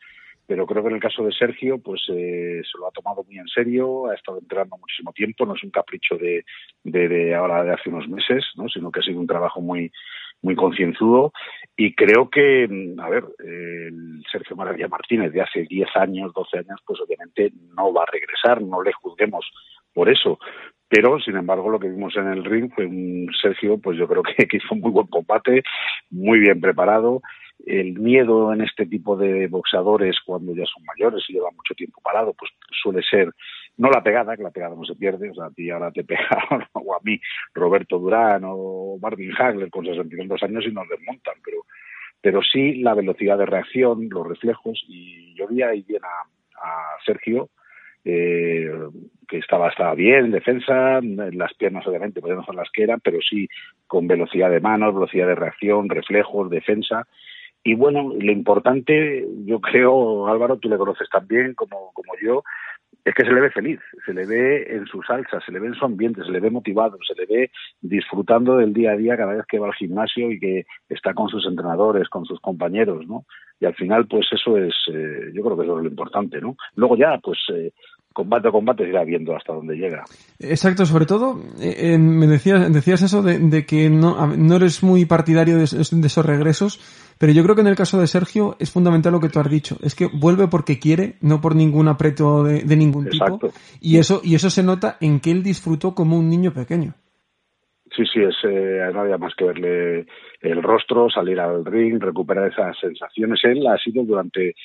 pero 0.50 0.66
creo 0.66 0.82
que 0.82 0.90
en 0.90 0.96
el 0.96 1.02
caso 1.02 1.24
de 1.24 1.32
Sergio 1.32 1.78
pues 1.78 2.02
eh, 2.10 2.62
se 2.64 2.78
lo 2.80 2.88
ha 2.88 2.92
tomado 2.92 3.24
muy 3.24 3.38
en 3.38 3.48
serio, 3.48 4.08
ha 4.08 4.16
estado 4.16 4.40
entrenando 4.40 4.78
muchísimo 4.78 5.14
tiempo, 5.14 5.46
no 5.46 5.54
es 5.54 5.64
un 5.64 5.70
capricho 5.70 6.18
de, 6.18 6.44
de, 6.84 7.36
ahora 7.36 7.64
de 7.64 7.72
hace 7.72 7.90
unos 7.90 8.10
meses, 8.10 8.44
¿no? 8.56 8.68
sino 8.68 8.92
que 8.92 9.00
ha 9.00 9.04
sido 9.04 9.20
un 9.20 9.28
trabajo 9.28 9.62
muy 9.62 9.92
muy 10.42 10.56
concienzudo 10.56 11.34
y 11.78 11.94
creo 11.94 12.32
que, 12.32 12.68
mm, 12.68 13.00
a 13.00 13.10
ver, 13.10 13.26
el 13.46 14.24
Sergio 14.32 14.56
Maravilla 14.56 14.88
Martínez 14.88 15.32
de 15.34 15.42
hace 15.42 15.68
10 15.70 15.88
años, 15.96 16.34
12 16.34 16.58
años, 16.58 16.80
pues 16.84 17.00
obviamente 17.00 17.52
no 17.76 17.94
va 17.94 18.04
a 18.04 18.12
regresar, 18.12 18.60
no 18.64 18.82
le 18.82 18.92
juzguemos 18.94 19.46
por 19.94 20.10
eso. 20.10 20.40
Pero, 20.88 21.20
sin 21.20 21.36
embargo, 21.36 21.70
lo 21.70 21.80
que 21.80 21.90
vimos 21.90 22.16
en 22.16 22.28
el 22.28 22.44
ring 22.44 22.72
fue 22.74 22.88
un 22.88 23.30
Sergio, 23.40 23.78
pues 23.78 24.00
yo 24.00 24.08
creo 24.08 24.24
que, 24.24 24.34
que 24.48 24.58
hizo 24.58 24.74
un 24.74 24.80
muy 24.80 24.92
buen 24.92 25.08
combate, 25.08 25.62
muy 26.10 26.40
bien 26.40 26.60
preparado. 26.60 27.22
El 27.66 28.00
miedo 28.00 28.54
en 28.54 28.62
este 28.62 28.86
tipo 28.86 29.18
de 29.18 29.48
boxeadores, 29.48 30.18
cuando 30.26 30.56
ya 30.56 30.66
son 30.66 30.84
mayores 30.86 31.24
y 31.28 31.34
llevan 31.34 31.56
mucho 31.56 31.76
tiempo 31.76 32.02
parado, 32.02 32.34
pues 32.34 32.52
suele 32.82 33.02
ser 33.04 33.34
no 33.80 33.90
la 33.90 34.04
pegada, 34.04 34.36
que 34.36 34.44
la 34.44 34.52
pegada 34.52 34.76
no 34.76 34.84
se 34.84 34.96
pierde, 34.96 35.30
o 35.30 35.34
sea, 35.34 35.46
a 35.46 35.52
ti 35.52 35.70
ahora 35.70 35.92
te 35.92 36.04
pega, 36.06 36.38
o 36.74 36.94
a 36.94 37.00
mí, 37.02 37.20
Roberto 37.54 37.98
Durán 37.98 38.44
o 38.46 38.98
Marvin 39.02 39.32
Hagler 39.36 39.70
con 39.70 39.86
62 39.86 40.44
años 40.44 40.66
y 40.68 40.72
nos 40.72 40.88
desmontan, 40.90 41.36
pero, 41.44 41.60
pero 42.22 42.42
sí 42.42 42.76
la 42.76 42.94
velocidad 42.94 43.38
de 43.38 43.46
reacción, 43.46 44.10
los 44.10 44.28
reflejos, 44.28 44.84
y 44.88 45.34
yo 45.36 45.48
vi 45.48 45.64
ahí 45.64 45.84
bien 45.88 46.02
a, 46.04 46.26
Sergio, 47.06 47.50
eh, 48.04 48.70
que 49.30 49.38
estaba, 49.38 49.70
estaba 49.70 49.96
bien 49.96 50.26
en 50.26 50.32
defensa, 50.32 51.00
las 51.02 51.54
piernas 51.54 51.88
obviamente 51.88 52.20
pues 52.20 52.36
no 52.36 52.44
son 52.44 52.58
las 52.58 52.70
que 52.72 52.84
eran, 52.84 53.00
pero 53.00 53.20
sí 53.22 53.48
con 53.88 54.08
velocidad 54.08 54.52
de 54.52 54.60
manos, 54.60 54.94
velocidad 54.94 55.28
de 55.28 55.36
reacción, 55.36 55.88
reflejos, 55.88 56.50
defensa, 56.50 57.08
y 57.64 57.76
bueno, 57.76 58.14
lo 58.18 58.32
importante, 58.32 59.28
yo 59.46 59.60
creo, 59.60 60.28
Álvaro, 60.28 60.58
tú 60.58 60.70
le 60.70 60.78
conoces 60.78 61.10
también 61.10 61.54
como, 61.54 61.92
como 61.94 62.14
yo, 62.24 62.44
es 63.06 63.14
que 63.14 63.24
se 63.24 63.32
le 63.32 63.42
ve 63.42 63.50
feliz, 63.50 63.80
se 64.06 64.14
le 64.14 64.26
ve 64.26 64.76
en 64.76 64.86
su 64.86 65.02
salsa, 65.04 65.40
se 65.42 65.52
le 65.52 65.60
ve 65.60 65.68
en 65.68 65.74
su 65.74 65.86
ambiente, 65.86 66.24
se 66.24 66.32
le 66.32 66.40
ve 66.40 66.50
motivado, 66.50 66.98
se 67.06 67.16
le 67.16 67.26
ve 67.26 67.52
disfrutando 67.82 68.58
del 68.58 68.74
día 68.74 68.92
a 68.92 68.98
día 68.98 69.18
cada 69.18 69.34
vez 69.34 69.46
que 69.48 69.60
va 69.60 69.68
al 69.68 69.74
gimnasio 69.74 70.32
y 70.32 70.40
que 70.40 70.66
está 70.90 71.14
con 71.14 71.30
sus 71.30 71.46
entrenadores, 71.48 72.10
con 72.10 72.26
sus 72.26 72.40
compañeros, 72.40 73.08
¿no? 73.08 73.26
Y 73.60 73.66
al 73.66 73.76
final, 73.76 74.08
pues 74.08 74.28
eso 74.32 74.58
es, 74.58 74.74
eh, 74.94 75.32
yo 75.34 75.44
creo 75.44 75.58
que 75.58 75.64
eso 75.64 75.78
es 75.78 75.84
lo 75.84 75.90
importante, 75.90 76.40
¿no? 76.40 76.56
Luego 76.76 76.96
ya, 76.98 77.18
pues 77.18 77.40
eh, 77.54 77.72
combate 78.14 78.48
a 78.48 78.52
combate 78.52 78.88
irá 78.88 79.04
viendo 79.04 79.36
hasta 79.36 79.54
dónde 79.54 79.76
llega. 79.76 80.04
Exacto, 80.40 80.86
sobre 80.86 81.06
todo, 81.06 81.40
eh, 81.60 81.98
me 81.98 82.28
decías, 82.28 82.72
decías 82.72 83.02
eso 83.02 83.22
de, 83.22 83.66
que 83.66 83.90
no, 83.90 84.28
no, 84.36 84.56
eres 84.56 84.84
muy 84.84 85.06
partidario 85.06 85.58
de, 85.58 85.64
esos 85.64 86.26
regresos, 86.26 86.80
pero 87.18 87.32
yo 87.32 87.44
creo 87.44 87.56
que 87.56 87.62
en 87.62 87.68
el 87.68 87.76
caso 87.76 88.00
de 88.00 88.08
Sergio 88.08 88.56
es 88.60 88.72
fundamental 88.72 89.14
lo 89.14 89.20
que 89.20 89.30
tú 89.30 89.40
has 89.40 89.50
dicho, 89.50 89.78
es 89.82 89.96
que 89.96 90.08
vuelve 90.08 90.48
porque 90.48 90.80
quiere, 90.80 91.18
no 91.22 91.42
por 91.42 91.56
ningún 91.56 91.88
apreto 91.88 92.44
de, 92.44 92.64
ningún 92.76 93.10
tipo, 93.10 93.40
y 93.80 93.98
eso, 93.98 94.22
y 94.24 94.36
eso 94.36 94.50
se 94.50 94.64
nota 94.64 94.98
en 95.00 95.20
que 95.20 95.32
él 95.32 95.44
disfrutó 95.44 95.94
como 95.94 96.18
un 96.18 96.30
niño 96.30 96.54
pequeño. 96.54 96.96
Sí, 98.00 98.06
sí, 98.06 98.22
es, 98.22 98.36
eh, 98.44 98.90
no 98.94 99.02
había 99.02 99.18
más 99.18 99.36
que 99.36 99.44
verle 99.44 100.06
el 100.40 100.64
rostro, 100.64 101.10
salir 101.10 101.38
al 101.38 101.66
ring, 101.66 102.02
recuperar 102.02 102.50
esas 102.50 102.80
sensaciones. 102.80 103.44
Él 103.44 103.68
ha 103.68 103.78
sido 103.78 104.06
durante 104.06 104.52
eh, 104.52 104.56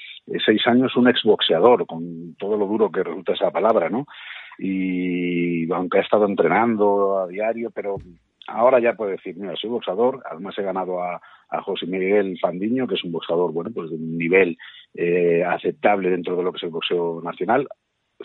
seis 0.44 0.64
años 0.68 0.94
un 0.94 1.08
exboxeador, 1.08 1.84
con 1.84 2.36
todo 2.36 2.56
lo 2.56 2.64
duro 2.68 2.92
que 2.92 3.02
resulta 3.02 3.32
esa 3.32 3.50
palabra, 3.50 3.90
¿no? 3.90 4.06
Y 4.56 5.68
aunque 5.72 5.98
ha 5.98 6.02
estado 6.02 6.26
entrenando 6.26 7.18
a 7.18 7.26
diario, 7.26 7.72
pero 7.74 7.96
ahora 8.46 8.78
ya 8.78 8.92
puede 8.94 9.12
decir, 9.12 9.34
mira, 9.36 9.56
soy 9.56 9.70
boxador, 9.70 10.22
además 10.30 10.56
he 10.56 10.62
ganado 10.62 11.02
a, 11.02 11.20
José 11.62 11.86
Miguel 11.86 12.36
Fandiño, 12.40 12.86
que 12.86 12.96
es 12.96 13.04
un 13.04 13.12
boxador, 13.12 13.52
bueno, 13.52 13.70
pues 13.72 13.88
de 13.90 13.96
un 13.96 14.18
nivel 14.18 14.58
eh, 14.94 15.44
aceptable 15.44 16.10
dentro 16.10 16.36
de 16.36 16.42
lo 16.42 16.50
que 16.52 16.56
es 16.56 16.62
el 16.64 16.70
boxeo 16.70 17.20
nacional. 17.22 17.68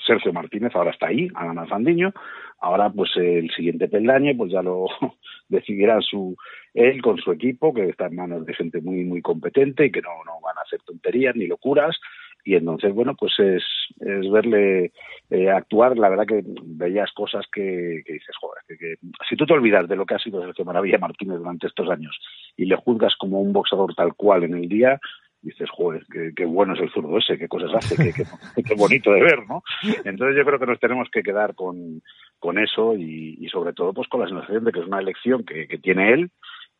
Sergio 0.06 0.34
Martínez 0.34 0.76
ahora 0.76 0.92
está 0.92 1.08
ahí, 1.08 1.28
a 1.36 1.46
ganar 1.46 1.68
Fandiño. 1.68 2.14
Ahora, 2.60 2.90
pues 2.90 3.12
el 3.16 3.50
siguiente 3.52 3.88
peldaño, 3.88 4.36
pues 4.38 4.52
ya 4.52 4.62
lo 4.62 4.88
decidirá 5.50 6.00
su, 6.02 6.36
él 6.74 7.02
con 7.02 7.18
su 7.18 7.32
equipo, 7.32 7.74
que 7.74 7.90
está 7.90 8.08
en 8.08 8.16
manos 8.16 8.46
de 8.46 8.54
gente 8.54 8.82
muy, 8.82 9.04
muy 9.06 9.22
competente 9.22 9.86
y 9.86 9.92
que 9.92 10.02
no, 10.02 10.24
no 10.26 10.40
van 10.42 10.58
a 10.58 10.62
hacer 10.62 10.82
tonterías 10.84 11.36
ni 11.36 11.48
locuras 11.48 11.98
y 12.44 12.56
entonces 12.56 12.94
bueno 12.94 13.16
pues 13.16 13.34
es, 13.40 13.64
es 14.00 14.32
verle 14.32 14.92
eh, 15.30 15.50
actuar 15.50 15.98
la 15.98 16.10
verdad 16.10 16.26
que 16.26 16.44
veías 16.46 17.12
cosas 17.12 17.46
que, 17.52 18.02
que 18.06 18.14
dices 18.14 18.36
joder 18.40 18.64
que, 18.68 18.96
si 19.28 19.36
tú 19.36 19.46
te 19.46 19.54
olvidas 19.54 19.88
de 19.88 19.96
lo 19.96 20.06
que 20.06 20.16
ha 20.16 20.20
sido 20.20 20.42
Sergio 20.42 20.66
Maravilla 20.66 20.98
Martínez 20.98 21.38
durante 21.38 21.68
estos 21.68 21.90
años 21.90 22.18
y 22.56 22.66
le 22.66 22.76
juzgas 22.76 23.16
como 23.18 23.42
un 23.42 23.54
boxeador 23.54 23.94
tal 23.94 24.14
cual 24.16 24.44
en 24.44 24.56
el 24.56 24.70
día 24.70 25.00
dices, 25.42 25.70
joder, 25.70 26.06
qué, 26.36 26.46
bueno 26.46 26.74
es 26.74 26.82
el 26.82 26.92
zurdo 26.92 27.18
ese, 27.18 27.38
qué 27.38 27.48
cosas 27.48 27.74
hace, 27.76 27.96
qué, 28.66 28.76
bonito 28.76 29.12
de 29.12 29.22
ver, 29.22 29.48
¿no? 29.48 29.64
Entonces 30.04 30.38
yo 30.38 30.46
creo 30.46 30.60
que 30.60 30.66
nos 30.66 30.80
tenemos 30.80 31.10
que 31.12 31.24
quedar 31.24 31.56
con, 31.56 32.02
con 32.40 32.58
eso 32.60 32.96
y, 32.96 33.48
sobre 33.52 33.74
todo 33.74 33.94
pues 33.94 34.08
con 34.08 34.22
la 34.22 34.28
sensación 34.28 34.64
de 34.64 34.72
que 34.72 34.80
es 34.80 34.88
una 34.88 35.00
elección 35.00 35.44
que, 35.44 35.68
que 35.68 35.78
tiene 35.78 36.14
él 36.14 36.32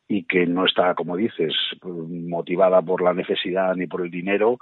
y 0.08 0.24
que 0.24 0.46
no 0.46 0.66
está, 0.66 0.94
como 0.94 1.16
dices, 1.16 1.54
motivada 1.82 2.82
por 2.82 3.02
la 3.02 3.14
necesidad 3.14 3.74
ni 3.76 3.86
por 3.86 4.02
el 4.02 4.10
dinero, 4.10 4.58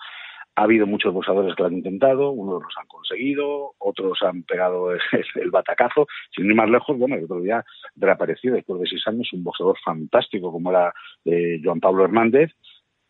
ha 0.58 0.64
habido 0.64 0.88
muchos 0.88 1.14
boxeadores 1.14 1.54
que 1.54 1.62
lo 1.62 1.68
han 1.68 1.76
intentado, 1.76 2.32
unos 2.32 2.62
los 2.64 2.74
han 2.76 2.87
conseguido, 2.88 3.74
otros 3.78 4.18
han 4.22 4.42
pegado 4.42 4.92
el, 5.37 5.50
batacazo. 5.50 6.08
Sin 6.34 6.46
ir 6.46 6.54
más 6.56 6.68
lejos, 6.68 6.98
bueno, 6.98 7.14
el 7.14 7.24
otro 7.24 7.40
día 7.40 7.64
reapareció 7.94 8.52
después 8.52 8.80
de 8.80 8.88
seis 8.88 9.06
años 9.06 9.32
un 9.32 9.44
boxeador 9.44 9.78
fantástico 9.84 10.50
como 10.50 10.70
era 10.70 10.92
eh, 11.24 11.61
Joan 11.62 11.78
Pablo 11.78 12.04
Hernández 12.04 12.50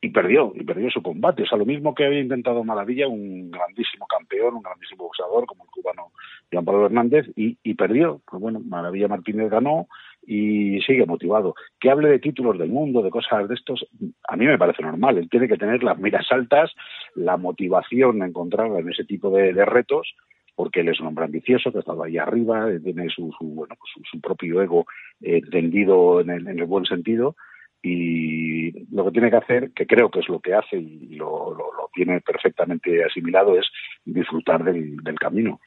y 0.00 0.10
perdió, 0.10 0.52
y 0.54 0.62
perdió 0.62 0.90
su 0.90 1.02
combate. 1.02 1.42
O 1.42 1.46
sea, 1.46 1.58
lo 1.58 1.66
mismo 1.66 1.94
que 1.94 2.04
había 2.04 2.20
intentado 2.20 2.62
Maravilla, 2.62 3.08
un 3.08 3.50
grandísimo 3.50 4.06
campeón, 4.06 4.54
un 4.54 4.62
grandísimo 4.62 5.04
boxeador 5.04 5.46
como 5.46 5.64
el 5.64 5.70
cubano 5.70 6.12
Joan 6.52 6.64
Pablo 6.64 6.86
Hernández, 6.86 7.26
y, 7.34 7.74
perdió. 7.74 8.20
Pues 8.30 8.40
bueno, 8.40 8.60
Maravilla 8.60 9.08
Martínez 9.08 9.50
ganó, 9.50 9.88
y 10.24 10.80
sigue 10.82 11.06
motivado. 11.06 11.54
Que 11.80 11.90
hable 11.90 12.08
de 12.08 12.18
títulos 12.18 12.58
del 12.58 12.68
mundo, 12.68 13.02
de 13.02 13.10
cosas 13.10 13.48
de 13.48 13.54
estos, 13.54 13.86
a 14.28 14.36
mí 14.36 14.46
me 14.46 14.58
parece 14.58 14.82
normal. 14.82 15.18
Él 15.18 15.28
tiene 15.28 15.48
que 15.48 15.56
tener 15.56 15.82
las 15.82 15.98
miras 15.98 16.30
altas, 16.30 16.70
la 17.14 17.36
motivación 17.36 18.20
de 18.20 18.26
encontrarla 18.26 18.78
en 18.78 18.90
ese 18.90 19.04
tipo 19.04 19.30
de, 19.30 19.52
retos, 19.64 20.14
porque 20.54 20.80
él 20.80 20.88
es 20.88 21.00
un 21.00 21.08
hombre 21.08 21.24
ambicioso 21.24 21.72
que 21.72 21.78
ha 21.78 21.80
estado 21.80 22.04
ahí 22.04 22.18
arriba, 22.18 22.68
tiene 22.84 23.08
su, 23.08 23.34
bueno, 23.40 23.74
pues 23.78 24.06
su, 24.10 24.20
propio 24.20 24.62
ego 24.62 24.86
eh, 25.22 25.40
tendido 25.50 26.20
en 26.20 26.30
el, 26.30 26.46
en 26.46 26.58
el, 26.58 26.66
buen 26.66 26.84
sentido. 26.84 27.34
Y 27.82 28.86
lo 28.94 29.04
que 29.04 29.12
tiene 29.12 29.30
que 29.30 29.36
hacer, 29.36 29.70
que 29.72 29.86
creo 29.86 30.10
que 30.10 30.20
es 30.20 30.28
lo 30.28 30.40
que 30.40 30.54
hace 30.54 30.76
y 30.76 31.14
lo, 31.14 31.54
lo, 31.54 31.90
tiene 31.94 32.20
perfectamente 32.20 33.04
asimilado, 33.04 33.58
es 33.58 33.66
disfrutar 34.04 34.64
del, 34.64 34.96
del 34.98 35.18
camino. 35.18 35.60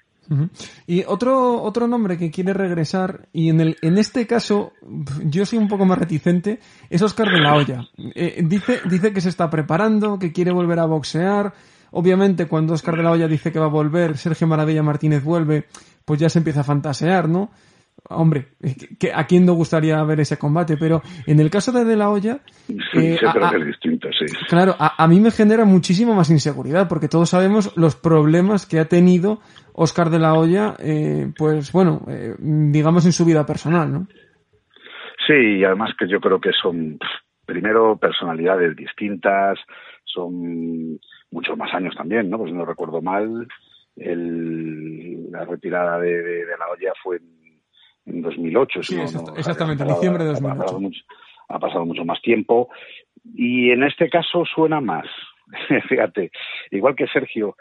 Y 0.87 1.03
otro, 1.07 1.61
otro 1.61 1.87
nombre 1.87 2.17
que 2.17 2.31
quiere 2.31 2.53
regresar, 2.53 3.27
y 3.33 3.49
en, 3.49 3.59
el, 3.59 3.77
en 3.81 3.97
este 3.97 4.27
caso 4.27 4.71
yo 5.25 5.45
soy 5.45 5.59
un 5.59 5.67
poco 5.67 5.85
más 5.85 5.97
reticente, 5.97 6.59
es 6.89 7.01
Oscar 7.01 7.27
de 7.27 7.41
la 7.41 7.55
Hoya. 7.55 7.89
Eh, 8.15 8.41
dice, 8.45 8.79
dice 8.89 9.13
que 9.13 9.19
se 9.19 9.29
está 9.29 9.49
preparando, 9.49 10.19
que 10.19 10.31
quiere 10.31 10.51
volver 10.51 10.79
a 10.79 10.85
boxear. 10.85 11.53
Obviamente 11.91 12.45
cuando 12.45 12.73
Oscar 12.73 12.95
de 12.95 13.03
la 13.03 13.11
Hoya 13.11 13.27
dice 13.27 13.51
que 13.51 13.59
va 13.59 13.65
a 13.65 13.69
volver, 13.69 14.15
Sergio 14.15 14.47
Maravilla 14.47 14.83
Martínez 14.83 15.23
vuelve, 15.23 15.65
pues 16.05 16.19
ya 16.19 16.29
se 16.29 16.39
empieza 16.39 16.61
a 16.61 16.65
fantasear, 16.65 17.27
¿no? 17.27 17.51
Hombre, 18.09 18.47
¿a 19.13 19.25
quién 19.25 19.45
no 19.45 19.53
gustaría 19.53 20.03
ver 20.03 20.19
ese 20.19 20.37
combate? 20.37 20.75
Pero 20.77 21.01
en 21.27 21.39
el 21.39 21.49
caso 21.49 21.71
de 21.71 21.85
De 21.85 21.95
La 21.95 22.09
Hoya... 22.09 22.39
Eh, 22.67 23.17
distinto, 23.65 24.09
sí. 24.11 24.25
Claro, 24.49 24.75
a, 24.77 25.07
mí 25.07 25.19
me 25.19 25.31
genera 25.31 25.65
muchísima 25.65 26.15
más 26.15 26.29
inseguridad, 26.29 26.87
porque 26.89 27.07
todos 27.07 27.29
sabemos 27.29 27.75
los 27.77 27.95
problemas 27.95 28.65
que 28.65 28.79
ha 28.79 28.85
tenido 28.85 29.39
Oscar 29.73 30.09
De 30.09 30.19
La 30.19 30.33
Hoya, 30.33 30.75
eh, 30.79 31.31
pues 31.37 31.71
bueno, 31.71 32.01
eh, 32.09 32.35
digamos 32.39 33.05
en 33.05 33.11
su 33.11 33.23
vida 33.23 33.45
personal, 33.45 33.91
¿no? 33.91 34.07
Sí, 35.27 35.59
y 35.59 35.63
además 35.63 35.91
que 35.97 36.07
yo 36.07 36.19
creo 36.19 36.41
que 36.41 36.51
son, 36.59 36.97
primero, 37.45 37.97
personalidades 37.97 38.75
distintas, 38.75 39.59
son 40.03 40.99
muchos 41.29 41.57
más 41.57 41.73
años 41.73 41.95
también, 41.95 42.29
¿no? 42.29 42.39
Pues 42.39 42.51
no 42.51 42.65
recuerdo 42.65 43.01
mal, 43.01 43.47
el, 43.95 45.31
la 45.31 45.45
retirada 45.45 45.99
de, 45.99 46.21
de, 46.21 46.45
de 46.45 46.57
La 46.57 46.67
Hoya 46.73 46.93
fue 47.03 47.17
en 47.17 47.40
en 48.11 48.21
2008. 48.21 48.83
Sí, 48.83 48.99
exactamente, 48.99 49.83
en 49.83 49.89
diciembre 49.89 50.23
de 50.23 50.31
2008. 50.31 50.53
Ha 50.53 50.57
pasado, 50.57 50.79
mucho, 50.79 51.01
ha 51.47 51.59
pasado 51.59 51.85
mucho 51.85 52.05
más 52.05 52.21
tiempo 52.21 52.69
y 53.33 53.71
en 53.71 53.83
este 53.83 54.09
caso 54.09 54.43
suena 54.45 54.81
más. 54.81 55.05
Fíjate, 55.89 56.31
igual 56.71 56.95
que 56.95 57.07
Sergio, 57.07 57.55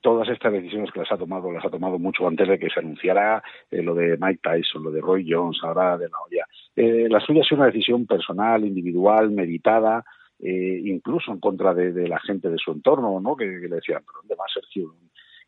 todas 0.00 0.28
estas 0.28 0.52
decisiones 0.52 0.90
que 0.92 1.00
las 1.00 1.12
ha 1.12 1.16
tomado, 1.16 1.52
las 1.52 1.64
ha 1.64 1.70
tomado 1.70 1.98
mucho 1.98 2.26
antes 2.26 2.48
de 2.48 2.58
que 2.58 2.70
se 2.70 2.80
anunciara 2.80 3.42
eh, 3.70 3.82
lo 3.82 3.94
de 3.94 4.16
Mike 4.18 4.40
Tyson, 4.42 4.82
lo 4.82 4.90
de 4.90 5.00
Roy 5.00 5.26
Jones, 5.28 5.58
ahora 5.62 5.98
de 5.98 6.08
la 6.08 6.18
olla. 6.26 6.46
Eh, 6.76 7.08
la 7.08 7.20
suya 7.20 7.42
es 7.42 7.52
una 7.52 7.66
decisión 7.66 8.06
personal, 8.06 8.64
individual, 8.64 9.30
meditada, 9.30 10.04
eh, 10.38 10.80
incluso 10.84 11.32
en 11.32 11.40
contra 11.40 11.74
de, 11.74 11.92
de, 11.92 12.08
la 12.08 12.18
gente 12.20 12.48
de 12.48 12.56
su 12.56 12.72
entorno, 12.72 13.20
¿no? 13.20 13.36
Que, 13.36 13.44
que 13.44 13.68
le 13.68 13.76
decían, 13.76 14.02
¿pero 14.06 14.20
dónde 14.20 14.34
va 14.36 14.44
Sergio? 14.52 14.94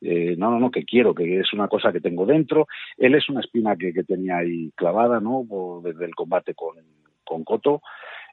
Eh, 0.02 0.34
no, 0.36 0.50
no, 0.50 0.58
no, 0.58 0.70
que 0.70 0.84
quiero, 0.84 1.14
que 1.14 1.40
es 1.40 1.52
una 1.52 1.68
cosa 1.68 1.92
que 1.92 2.00
tengo 2.00 2.26
dentro. 2.26 2.66
Él 2.96 3.14
es 3.14 3.28
una 3.28 3.40
espina 3.40 3.76
que, 3.76 3.92
que 3.92 4.04
tenía 4.04 4.38
ahí 4.38 4.72
clavada, 4.74 5.20
¿no? 5.20 5.44
Desde 5.82 6.04
el 6.04 6.14
combate 6.14 6.54
con, 6.54 6.76
con 7.24 7.44
Coto 7.44 7.82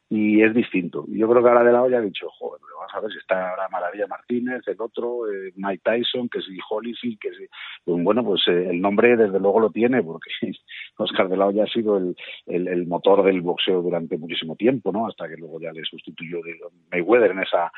y 0.10 0.42
es 0.42 0.56
distinto. 0.56 1.06
Yo 1.08 1.30
creo 1.30 1.44
que 1.44 1.50
ahora 1.50 1.64
de 1.64 1.72
la 1.72 1.84
olla 1.84 2.00
ha 2.00 2.02
dicho, 2.02 2.28
joder, 2.32 2.60
vamos 2.76 2.92
a 2.96 3.00
ver 3.00 3.12
si 3.12 3.20
está 3.20 3.52
ahora 3.52 3.70
Maravilla 3.70 4.08
Martínez, 4.08 4.68
el 4.68 4.82
otro, 4.82 5.32
eh, 5.32 5.54
Mike 5.56 5.84
Tyson, 5.84 6.28
que 6.30 6.42
si 6.42 6.58
Holyfield, 6.68 7.20
que 7.20 7.30
si... 7.36 7.46
Pues 7.86 8.04
bueno, 8.04 8.24
pues 8.24 8.42
eh, 8.48 8.70
el 8.72 8.82
nombre 8.82 9.16
desde 9.16 9.40
luego 9.40 9.60
lo 9.60 9.70
tiene, 9.70 10.02
porque 10.02 10.32
Oscar 10.98 11.30
de 11.30 11.38
la 11.38 11.46
Hoya 11.46 11.66
ha 11.66 11.68
sido 11.68 11.98
el, 11.98 12.16
el, 12.48 12.88
motor 12.88 13.24
del 13.24 13.42
boxeo 13.42 13.84
durante 13.84 14.18
muchísimo 14.18 14.56
tiempo, 14.56 14.92
¿no? 14.92 15.06
Hasta 15.06 15.30
que 15.30 15.38
luego 15.38 15.60
ya 15.62 15.72
le 15.72 15.84
sustituyó 15.84 16.42
de 16.42 16.58
Mayweather 16.92 17.32
en 17.32 17.40
esa 17.40 17.72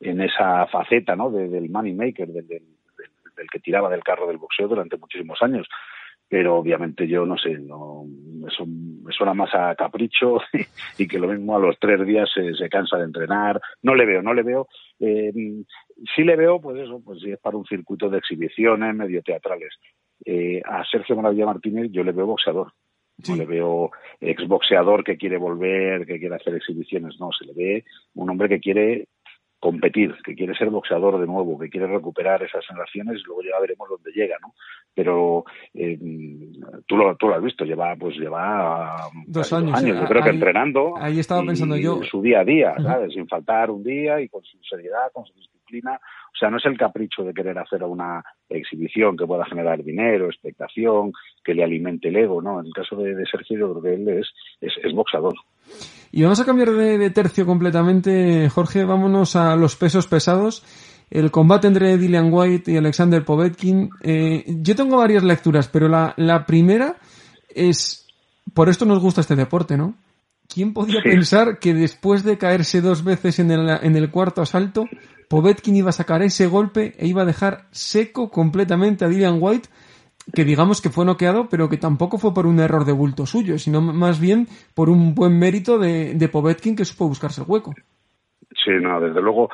en 0.00 0.20
esa 0.20 0.66
faceta, 0.66 1.16
¿no? 1.16 1.30
De, 1.30 1.48
del 1.48 1.70
money 1.70 1.92
maker, 1.92 2.28
del 2.28 2.46
el 3.38 3.48
que 3.48 3.60
tiraba 3.60 3.88
del 3.88 4.02
carro 4.02 4.26
del 4.26 4.38
boxeo 4.38 4.68
durante 4.68 4.96
muchísimos 4.96 5.38
años. 5.42 5.66
Pero 6.28 6.56
obviamente 6.56 7.08
yo 7.08 7.24
no 7.24 7.38
sé, 7.38 7.58
no, 7.58 8.04
eso 8.46 8.66
me 8.66 9.12
suena 9.12 9.32
más 9.32 9.54
a 9.54 9.74
capricho 9.74 10.38
y, 10.98 11.08
que 11.08 11.18
lo 11.18 11.28
mismo 11.28 11.56
a 11.56 11.58
los 11.58 11.78
tres 11.78 12.04
días 12.06 12.28
se, 12.34 12.54
se, 12.54 12.68
cansa 12.68 12.98
de 12.98 13.04
entrenar. 13.04 13.60
No 13.82 13.94
le 13.94 14.04
veo, 14.04 14.20
no 14.20 14.34
le 14.34 14.42
veo. 14.42 14.68
Eh, 15.00 15.32
sí 16.14 16.24
le 16.24 16.36
veo, 16.36 16.60
pues 16.60 16.78
eso, 16.80 17.00
pues 17.02 17.20
si 17.20 17.30
es 17.30 17.38
para 17.38 17.56
un 17.56 17.64
circuito 17.64 18.10
de 18.10 18.18
exhibiciones 18.18 18.94
medio 18.94 19.22
teatrales. 19.22 19.74
Eh, 20.24 20.60
a 20.64 20.84
Sergio 20.84 21.16
Maravilla 21.16 21.46
Martínez 21.46 21.90
yo 21.90 22.04
le 22.04 22.12
veo 22.12 22.26
boxeador. 22.26 22.72
Sí. 23.22 23.32
No 23.32 23.38
le 23.38 23.46
veo 23.46 23.90
exboxeador 24.20 25.02
que 25.02 25.16
quiere 25.16 25.38
volver, 25.38 26.06
que 26.06 26.20
quiere 26.20 26.36
hacer 26.36 26.54
exhibiciones, 26.54 27.16
no, 27.18 27.30
se 27.32 27.46
le 27.46 27.52
ve 27.52 27.84
un 28.14 28.30
hombre 28.30 28.48
que 28.48 28.60
quiere 28.60 29.08
competir, 29.60 30.14
que 30.24 30.34
quiere 30.34 30.54
ser 30.54 30.70
boxeador 30.70 31.20
de 31.20 31.26
nuevo, 31.26 31.58
que 31.58 31.68
quiere 31.68 31.86
recuperar 31.86 32.42
esas 32.42 32.64
sensaciones, 32.64 33.22
luego 33.26 33.42
ya 33.42 33.60
veremos 33.60 33.88
dónde 33.88 34.12
llega, 34.12 34.36
¿no? 34.40 34.54
Pero 34.94 35.44
eh, 35.74 35.98
tú, 36.86 36.96
lo, 36.96 37.16
tú 37.16 37.28
lo 37.28 37.34
has 37.34 37.42
visto, 37.42 37.64
lleva 37.64 37.94
pues 37.96 38.16
lleva 38.16 38.96
dos 39.26 39.52
años, 39.52 39.74
años 39.74 40.00
yo 40.00 40.06
creo 40.06 40.22
que 40.22 40.30
entrenando. 40.30 40.94
Ahí 40.96 41.18
estaba 41.18 41.44
pensando 41.44 41.76
yo. 41.76 42.02
Su 42.04 42.22
día 42.22 42.40
a 42.40 42.44
día, 42.44 42.74
¿sabes? 42.82 43.12
Sin 43.12 43.26
faltar 43.26 43.70
un 43.70 43.82
día 43.82 44.20
y 44.20 44.28
con 44.28 44.42
su 44.44 44.58
seriedad, 44.62 45.10
con 45.12 45.24
su 45.26 45.34
disciplina. 45.34 45.57
O 45.76 46.38
sea, 46.38 46.50
no 46.50 46.58
es 46.58 46.66
el 46.66 46.78
capricho 46.78 47.22
de 47.22 47.34
querer 47.34 47.58
hacer 47.58 47.82
una 47.84 48.22
exhibición 48.48 49.16
que 49.16 49.26
pueda 49.26 49.44
generar 49.46 49.82
dinero, 49.82 50.26
expectación, 50.26 51.12
que 51.44 51.54
le 51.54 51.64
alimente 51.64 52.08
el 52.08 52.16
ego, 52.16 52.40
¿no? 52.40 52.60
En 52.60 52.66
el 52.66 52.72
caso 52.72 52.96
de, 52.96 53.14
de 53.14 53.26
Sergio, 53.26 53.58
yo 53.58 53.70
creo 53.72 53.82
que 53.82 53.94
él 53.94 54.08
es, 54.20 54.28
es, 54.60 54.72
es 54.82 54.92
boxador. 54.92 55.34
Y 56.10 56.22
vamos 56.22 56.40
a 56.40 56.44
cambiar 56.44 56.70
de, 56.70 56.98
de, 56.98 57.10
tercio 57.10 57.44
completamente, 57.44 58.48
Jorge. 58.48 58.84
Vámonos 58.84 59.36
a 59.36 59.56
los 59.56 59.76
pesos 59.76 60.06
pesados. 60.06 60.64
El 61.10 61.30
combate 61.30 61.66
entre 61.66 61.96
Dillian 61.96 62.28
White 62.32 62.70
y 62.70 62.76
Alexander 62.76 63.24
Povetkin. 63.24 63.90
Eh, 64.02 64.44
yo 64.46 64.74
tengo 64.74 64.98
varias 64.98 65.24
lecturas, 65.24 65.68
pero 65.68 65.88
la, 65.88 66.14
la, 66.16 66.44
primera 66.44 66.96
es, 67.48 68.06
por 68.54 68.68
esto 68.68 68.84
nos 68.84 69.00
gusta 69.00 69.22
este 69.22 69.36
deporte, 69.36 69.76
¿no? 69.76 69.94
¿Quién 70.48 70.72
podía 70.72 71.02
sí. 71.02 71.10
pensar 71.10 71.58
que 71.58 71.74
después 71.74 72.24
de 72.24 72.38
caerse 72.38 72.80
dos 72.80 73.04
veces 73.04 73.38
en 73.38 73.50
el, 73.50 73.68
en 73.82 73.96
el 73.96 74.10
cuarto 74.10 74.42
asalto, 74.42 74.86
Povetkin 75.28 75.76
iba 75.76 75.90
a 75.90 75.92
sacar 75.92 76.22
ese 76.22 76.46
golpe 76.46 76.94
e 76.98 77.06
iba 77.06 77.22
a 77.22 77.26
dejar 77.26 77.68
seco 77.70 78.30
completamente 78.30 79.04
a 79.04 79.08
Dillian 79.08 79.38
White, 79.40 79.68
que 80.34 80.44
digamos 80.44 80.80
que 80.80 80.90
fue 80.90 81.04
noqueado, 81.04 81.48
pero 81.48 81.68
que 81.68 81.76
tampoco 81.76 82.18
fue 82.18 82.34
por 82.34 82.46
un 82.46 82.60
error 82.60 82.84
de 82.84 82.92
bulto 82.92 83.26
suyo, 83.26 83.58
sino 83.58 83.80
más 83.80 84.20
bien 84.20 84.46
por 84.74 84.90
un 84.90 85.14
buen 85.14 85.38
mérito 85.38 85.78
de, 85.78 86.14
de 86.14 86.28
Povetkin 86.28 86.76
que 86.76 86.84
supo 86.84 87.08
buscarse 87.08 87.42
el 87.42 87.46
hueco. 87.48 87.74
Sí, 88.64 88.72
no, 88.80 89.00
desde 89.00 89.20
luego 89.20 89.48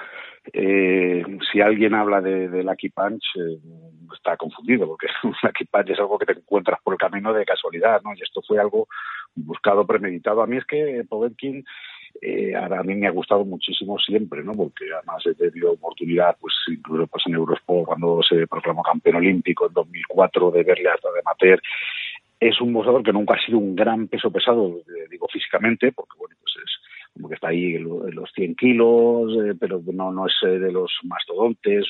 eh, 0.53 1.25
si 1.51 1.61
alguien 1.61 1.95
habla 1.95 2.21
de, 2.21 2.49
de 2.49 2.63
Lucky 2.63 2.91
Punch, 2.91 3.25
eh, 3.37 3.59
está 4.15 4.37
confundido, 4.37 4.87
porque 4.87 5.07
Lucky 5.43 5.65
Punch 5.65 5.91
es 5.91 5.99
algo 5.99 6.19
que 6.19 6.27
te 6.27 6.33
encuentras 6.33 6.81
por 6.83 6.95
el 6.95 6.99
camino 6.99 7.33
de 7.33 7.45
casualidad, 7.45 8.03
¿no? 8.03 8.13
Y 8.15 8.23
esto 8.23 8.43
fue 8.47 8.59
algo 8.59 8.89
buscado, 9.35 9.87
premeditado. 9.87 10.43
A 10.43 10.47
mí 10.47 10.57
es 10.57 10.65
que 10.65 11.05
Povetkin 11.09 11.65
eh, 12.21 12.55
a 12.55 12.83
mí 12.83 12.95
me 12.95 13.07
ha 13.07 13.11
gustado 13.11 13.45
muchísimo 13.45 13.99
siempre, 13.99 14.43
¿no? 14.43 14.53
Porque 14.53 14.85
además 14.93 15.25
he 15.27 15.35
tenido 15.35 15.73
oportunidad, 15.73 16.37
pues 16.41 16.55
incluso 16.69 17.07
pues 17.07 17.25
en 17.27 17.35
Eurosport 17.35 17.87
cuando 17.87 18.21
se 18.23 18.47
proclamó 18.47 18.83
campeón 18.83 19.17
olímpico 19.17 19.67
en 19.67 19.75
2004 19.75 20.51
de 20.53 20.63
verle 20.63 20.89
hasta 20.91 21.13
de 21.13 21.21
amateur. 21.21 21.61
Es 22.41 22.61
un 22.61 22.73
boxeador 22.73 23.03
que 23.03 23.13
nunca 23.13 23.35
ha 23.35 23.45
sido 23.45 23.59
un 23.59 23.75
gran 23.75 24.09
peso 24.09 24.31
pesado, 24.31 24.81
eh, 24.81 25.07
digo 25.11 25.27
físicamente, 25.29 25.93
porque 25.93 26.19
bueno, 26.19 26.37
pues 26.41 26.55
es 26.65 26.73
como 27.15 27.29
que 27.29 27.37
está 27.37 27.49
ahí 27.49 27.77
en 27.77 27.85
los 27.85 28.31
100 28.35 28.57
kilos, 28.57 29.33
eh, 29.45 29.55
pero 29.59 29.81
no, 29.93 30.13
no 30.13 30.27
es 30.27 30.35
eh, 30.43 30.59
de 30.59 30.73
los 30.73 30.93
mastodontes. 31.05 31.87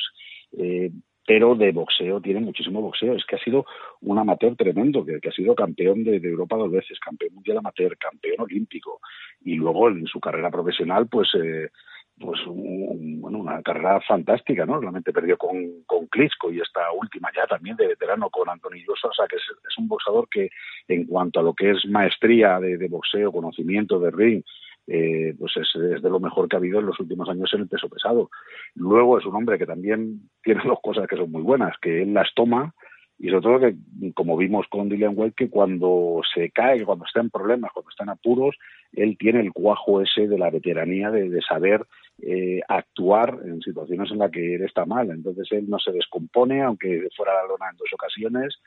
Eh, 0.56 0.90
pero 1.26 1.54
de 1.54 1.72
boxeo 1.72 2.20
tiene 2.20 2.40
muchísimo 2.40 2.80
boxeo. 2.80 3.14
Es 3.14 3.24
que 3.24 3.36
ha 3.36 3.38
sido 3.38 3.66
un 4.02 4.18
amateur 4.18 4.54
tremendo, 4.56 5.04
que, 5.04 5.26
ha 5.26 5.32
sido 5.32 5.54
campeón 5.54 6.04
de, 6.04 6.16
Europa 6.16 6.56
dos 6.56 6.70
veces, 6.70 6.98
campeón 7.00 7.34
mundial 7.34 7.58
amateur, 7.58 7.96
campeón 7.96 8.40
olímpico. 8.40 9.00
Y 9.42 9.54
luego 9.56 9.88
en 9.88 10.06
su 10.06 10.20
carrera 10.20 10.50
profesional, 10.50 11.08
pues, 11.08 11.28
eh, 11.34 11.70
pues 12.18 12.46
un, 12.46 13.20
bueno, 13.20 13.38
una 13.38 13.62
carrera 13.62 14.00
fantástica, 14.00 14.66
¿no? 14.66 14.80
Realmente 14.80 15.12
perdió 15.12 15.36
con, 15.38 15.82
con 15.86 16.06
Klitschko 16.06 16.52
y 16.52 16.60
esta 16.60 16.92
última 16.92 17.30
ya 17.34 17.46
también 17.46 17.76
de 17.76 17.88
veterano 17.88 18.28
con 18.30 18.48
Anthony 18.48 18.84
Joshua. 18.86 19.10
O 19.10 19.14
sea, 19.14 19.26
que 19.26 19.36
es, 19.36 19.42
es 19.42 19.78
un 19.78 19.88
boxeador 19.88 20.28
que 20.28 20.50
en 20.88 21.06
cuanto 21.06 21.40
a 21.40 21.42
lo 21.42 21.54
que 21.54 21.70
es 21.70 21.86
maestría 21.86 22.60
de, 22.60 22.76
de 22.76 22.88
boxeo, 22.88 23.32
conocimiento 23.32 23.98
de 23.98 24.10
ring, 24.10 24.42
eh, 24.86 25.34
pues 25.38 25.56
es, 25.56 25.68
es, 25.74 26.02
de 26.02 26.10
lo 26.10 26.20
mejor 26.20 26.48
que 26.48 26.56
ha 26.56 26.58
habido 26.58 26.80
en 26.80 26.86
los 26.86 27.00
últimos 27.00 27.28
años 27.28 27.50
en 27.54 27.62
el 27.62 27.68
peso 27.68 27.88
pesado. 27.88 28.30
Luego 28.74 29.18
es 29.18 29.26
un 29.26 29.34
hombre 29.34 29.58
que 29.58 29.66
también 29.66 30.28
tiene 30.42 30.62
dos 30.64 30.78
cosas 30.82 31.06
que 31.06 31.16
son 31.16 31.30
muy 31.30 31.42
buenas, 31.42 31.76
que 31.80 32.02
él 32.02 32.14
las 32.14 32.32
toma 32.34 32.74
y 33.18 33.28
sobre 33.30 33.42
todo 33.42 33.60
que, 33.60 34.12
como 34.12 34.36
vimos 34.36 34.66
con 34.68 34.88
Dillian 34.88 35.14
White, 35.16 35.34
que 35.36 35.48
cuando 35.48 36.20
se 36.34 36.50
cae, 36.50 36.84
cuando 36.84 37.04
está 37.04 37.20
en 37.20 37.30
problemas, 37.30 37.70
cuando 37.72 37.90
está 37.90 38.02
en 38.02 38.10
apuros, 38.10 38.56
él 38.92 39.16
tiene 39.18 39.40
el 39.40 39.52
cuajo 39.52 40.00
ese 40.00 40.26
de 40.26 40.36
la 40.36 40.50
veteranía, 40.50 41.10
de, 41.10 41.30
de 41.30 41.40
saber 41.40 41.86
eh, 42.20 42.60
actuar 42.68 43.38
en 43.44 43.60
situaciones 43.60 44.10
en 44.10 44.18
las 44.18 44.30
que 44.30 44.56
él 44.56 44.62
está 44.62 44.84
mal. 44.84 45.10
Entonces 45.10 45.46
él 45.52 45.68
no 45.68 45.78
se 45.78 45.92
descompone, 45.92 46.62
aunque 46.62 47.08
fuera 47.16 47.34
la 47.34 47.48
lona 47.48 47.70
en 47.70 47.76
dos 47.76 47.92
ocasiones, 47.92 48.58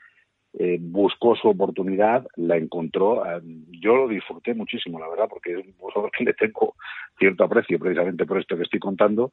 eh, 0.54 0.78
buscó 0.80 1.36
su 1.36 1.48
oportunidad, 1.48 2.26
la 2.36 2.56
encontró. 2.56 3.24
Eh, 3.24 3.40
yo 3.80 3.96
lo 3.96 4.08
disfruté 4.08 4.54
muchísimo, 4.54 4.98
la 4.98 5.08
verdad, 5.08 5.26
porque 5.28 5.52
es 5.52 5.66
un 5.66 5.72
jugador 5.72 6.10
que 6.16 6.24
le 6.24 6.34
tengo 6.34 6.74
cierto 7.18 7.44
aprecio 7.44 7.78
precisamente 7.78 8.26
por 8.26 8.38
esto 8.38 8.56
que 8.56 8.62
estoy 8.62 8.80
contando. 8.80 9.32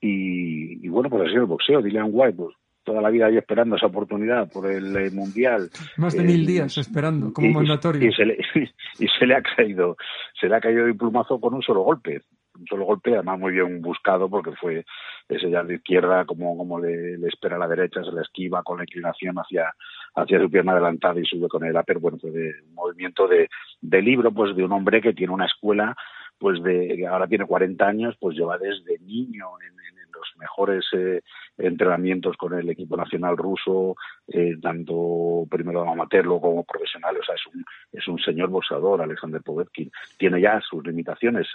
Y, 0.00 0.84
y 0.84 0.88
bueno, 0.88 1.08
pues 1.10 1.28
así 1.28 1.34
el 1.34 1.44
boxeo. 1.44 1.82
Dillian 1.82 2.10
White, 2.10 2.36
pues 2.36 2.56
toda 2.84 3.00
la 3.00 3.10
vida 3.10 3.26
ahí 3.26 3.36
esperando 3.36 3.76
esa 3.76 3.86
oportunidad 3.86 4.50
por 4.50 4.70
el 4.70 4.96
eh, 4.96 5.10
mundial. 5.10 5.70
Más 5.96 6.14
de 6.14 6.22
eh, 6.22 6.26
mil 6.26 6.46
días 6.46 6.76
esperando, 6.78 7.32
como 7.32 7.46
y, 7.46 7.52
mandatorio. 7.52 8.08
Y 8.08 8.12
se, 8.12 8.24
le, 8.24 8.38
y 8.98 9.06
se 9.06 9.26
le 9.26 9.34
ha 9.36 9.42
caído, 9.42 9.96
se 10.40 10.48
le 10.48 10.56
ha 10.56 10.60
caído 10.60 10.86
de 10.86 10.94
plumazo 10.94 11.40
con 11.40 11.54
un 11.54 11.62
solo 11.62 11.82
golpe. 11.82 12.20
Un 12.58 12.66
solo 12.66 12.84
golpe, 12.84 13.14
además 13.14 13.38
muy 13.38 13.52
bien 13.52 13.80
buscado, 13.80 14.28
porque 14.28 14.52
fue 14.52 14.84
ese 15.28 15.50
ya 15.50 15.62
de 15.62 15.76
izquierda, 15.76 16.26
como, 16.26 16.56
como 16.56 16.78
le, 16.78 17.16
le 17.16 17.28
espera 17.28 17.56
a 17.56 17.58
la 17.58 17.68
derecha, 17.68 18.04
se 18.04 18.12
le 18.12 18.20
esquiva 18.20 18.62
con 18.62 18.76
la 18.76 18.84
inclinación 18.84 19.36
hacia, 19.36 19.72
hacia 20.14 20.40
su 20.40 20.50
pierna 20.50 20.72
adelantada 20.72 21.20
y 21.20 21.24
sube 21.24 21.48
con 21.48 21.64
el 21.64 21.76
upper, 21.76 21.98
bueno, 21.98 22.18
fue 22.18 22.30
de 22.30 22.54
un 22.68 22.74
movimiento 22.74 23.26
de, 23.26 23.48
de 23.80 24.02
libro, 24.02 24.32
pues 24.32 24.54
de 24.54 24.64
un 24.64 24.72
hombre 24.72 25.00
que 25.00 25.12
tiene 25.12 25.32
una 25.32 25.46
escuela, 25.46 25.96
pues 26.38 26.62
de, 26.62 27.06
ahora 27.06 27.26
tiene 27.28 27.46
40 27.46 27.86
años, 27.86 28.16
pues 28.18 28.36
lleva 28.36 28.58
desde 28.58 28.98
niño 28.98 29.46
en, 29.64 29.72
los 30.12 30.36
mejores 30.36 30.84
eh, 30.92 31.20
entrenamientos 31.58 32.36
con 32.36 32.52
el 32.54 32.68
equipo 32.70 32.96
nacional 32.96 33.36
ruso, 33.36 33.96
eh, 34.28 34.56
tanto 34.62 35.46
primero 35.50 35.82
amateur 35.90 36.26
como 36.26 36.62
profesional, 36.62 37.16
o 37.16 37.24
sea, 37.24 37.34
es 37.34 37.46
un, 37.52 37.64
es 37.90 38.06
un 38.06 38.18
señor 38.20 38.48
boxeador, 38.50 39.02
Alexander 39.02 39.42
Povetkin. 39.42 39.90
Tiene 40.18 40.40
ya 40.40 40.60
sus 40.60 40.86
limitaciones 40.86 41.48